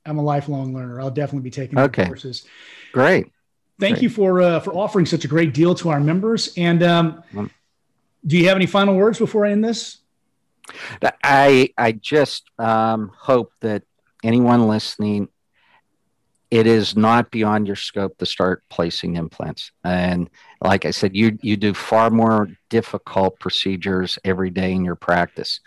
I'm 0.09 0.17
a 0.17 0.23
lifelong 0.23 0.75
learner. 0.75 0.99
I'll 0.99 1.11
definitely 1.11 1.45
be 1.45 1.51
taking 1.51 1.79
okay. 1.79 2.07
courses. 2.07 2.47
Great. 2.93 3.31
Thank 3.79 3.97
great. 3.97 4.03
you 4.05 4.09
for 4.09 4.41
uh, 4.41 4.61
for 4.61 4.73
offering 4.73 5.05
such 5.05 5.27
a 5.27 5.29
great 5.29 5.53
deal 5.53 5.75
to 5.75 5.91
our 5.91 6.01
members. 6.01 6.55
And 6.57 6.83
um, 6.83 7.23
um, 7.37 7.51
do 8.27 8.39
you 8.39 8.49
have 8.49 8.57
any 8.57 8.65
final 8.65 8.97
words 8.97 9.19
before 9.19 9.45
I 9.45 9.51
end 9.51 9.63
this? 9.63 9.99
I 11.23 11.69
I 11.77 11.93
just 11.93 12.51
um, 12.59 13.13
hope 13.15 13.53
that 13.61 13.83
anyone 14.23 14.69
listening, 14.69 15.29
it 16.51 16.67
is 16.67 16.97
not 16.97 17.31
beyond 17.31 17.67
your 17.67 17.77
scope 17.77 18.19
to 18.19 18.27
start 18.27 18.65
placing 18.69 19.17
implants. 19.17 19.71
And 19.85 20.29
like 20.61 20.85
I 20.85 20.91
said, 20.91 21.15
you 21.15 21.39
you 21.43 21.57
do 21.57 21.75
far 21.75 22.11
more 22.11 22.49
difficult 22.69 23.39
procedures 23.39 24.19
every 24.25 24.51
day 24.51 24.73
in 24.73 24.85
your 24.85 24.97
practice. 24.97 25.61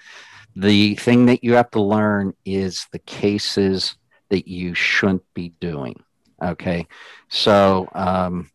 The 0.56 0.96
thing 0.96 1.26
that 1.28 1.44
you 1.44 1.54
have 1.54 1.72
to 1.72 1.82
learn 1.82 2.34
is 2.46 2.86
the 2.92 3.00
cases 3.00 3.96
that 4.30 4.48
you 4.48 4.74
shouldn't 4.74 5.24
be 5.34 5.50
doing. 5.60 6.04
Okay, 6.44 6.88
so 7.30 7.88
um, 7.94 8.50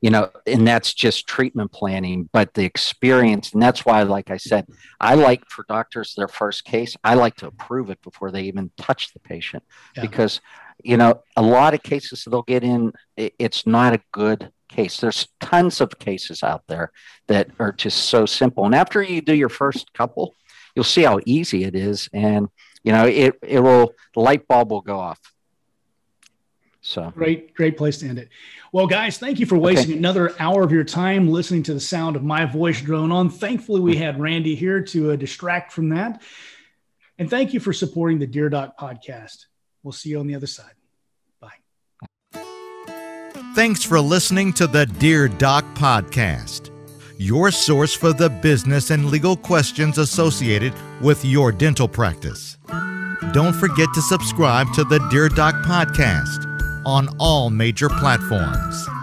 you 0.00 0.10
know, 0.10 0.30
and 0.46 0.66
that's 0.66 0.94
just 0.94 1.26
treatment 1.26 1.72
planning, 1.72 2.28
but 2.32 2.54
the 2.54 2.64
experience, 2.64 3.52
and 3.52 3.62
that's 3.62 3.84
why, 3.84 4.02
like 4.02 4.30
I 4.30 4.36
said, 4.36 4.66
I 5.00 5.14
like 5.14 5.48
for 5.48 5.64
doctors 5.68 6.14
their 6.14 6.28
first 6.28 6.64
case, 6.64 6.96
I 7.02 7.14
like 7.14 7.36
to 7.36 7.46
approve 7.46 7.90
it 7.90 8.02
before 8.02 8.30
they 8.30 8.42
even 8.42 8.70
touch 8.76 9.12
the 9.12 9.20
patient 9.20 9.62
yeah. 9.96 10.02
because, 10.02 10.40
you 10.82 10.96
know, 10.96 11.22
a 11.36 11.42
lot 11.42 11.74
of 11.74 11.82
cases 11.82 12.24
they'll 12.28 12.42
get 12.42 12.64
in, 12.64 12.92
it's 13.16 13.66
not 13.66 13.94
a 13.94 14.02
good 14.12 14.50
case. 14.68 14.98
There's 14.98 15.28
tons 15.40 15.80
of 15.80 15.98
cases 15.98 16.42
out 16.42 16.62
there 16.66 16.92
that 17.28 17.50
are 17.58 17.72
just 17.72 18.06
so 18.06 18.26
simple. 18.26 18.64
And 18.64 18.74
after 18.74 19.02
you 19.02 19.20
do 19.20 19.34
your 19.34 19.48
first 19.48 19.92
couple, 19.92 20.34
you'll 20.74 20.84
see 20.84 21.02
how 21.02 21.20
easy 21.26 21.64
it 21.64 21.74
is. 21.74 22.08
And, 22.12 22.48
you 22.82 22.92
know, 22.92 23.06
it, 23.06 23.34
it 23.42 23.60
will, 23.60 23.92
the 24.14 24.20
light 24.20 24.48
bulb 24.48 24.70
will 24.70 24.80
go 24.80 24.98
off. 24.98 25.20
So 26.82 27.12
great, 27.14 27.54
great 27.54 27.76
place 27.76 27.98
to 27.98 28.08
end 28.08 28.18
it. 28.18 28.28
Well, 28.72 28.88
guys, 28.88 29.16
thank 29.16 29.38
you 29.38 29.46
for 29.46 29.56
wasting 29.56 29.90
okay. 29.90 29.98
another 29.98 30.34
hour 30.40 30.64
of 30.64 30.72
your 30.72 30.82
time 30.82 31.28
listening 31.28 31.62
to 31.64 31.74
the 31.74 31.80
sound 31.80 32.16
of 32.16 32.24
my 32.24 32.44
voice 32.44 32.82
drone 32.82 33.12
on. 33.12 33.30
Thankfully, 33.30 33.80
we 33.80 33.96
had 33.96 34.20
Randy 34.20 34.56
here 34.56 34.82
to 34.82 35.12
uh, 35.12 35.16
distract 35.16 35.72
from 35.72 35.90
that. 35.90 36.22
And 37.18 37.30
thank 37.30 37.54
you 37.54 37.60
for 37.60 37.72
supporting 37.72 38.18
the 38.18 38.26
Dear 38.26 38.48
Doc 38.48 38.76
podcast. 38.76 39.46
We'll 39.84 39.92
see 39.92 40.10
you 40.10 40.18
on 40.18 40.26
the 40.26 40.34
other 40.34 40.48
side. 40.48 40.72
Bye. 41.40 42.42
Thanks 43.54 43.84
for 43.84 44.00
listening 44.00 44.52
to 44.54 44.66
the 44.66 44.86
Dear 44.86 45.28
Doc 45.28 45.64
podcast, 45.74 46.70
your 47.16 47.52
source 47.52 47.94
for 47.94 48.12
the 48.12 48.28
business 48.28 48.90
and 48.90 49.06
legal 49.06 49.36
questions 49.36 49.98
associated 49.98 50.74
with 51.00 51.24
your 51.24 51.52
dental 51.52 51.86
practice. 51.86 52.58
Don't 53.32 53.54
forget 53.54 53.88
to 53.94 54.02
subscribe 54.02 54.72
to 54.72 54.82
the 54.82 54.98
Dear 55.10 55.28
Doc 55.28 55.54
podcast 55.64 56.51
on 56.84 57.08
all 57.18 57.50
major 57.50 57.88
platforms. 57.88 59.01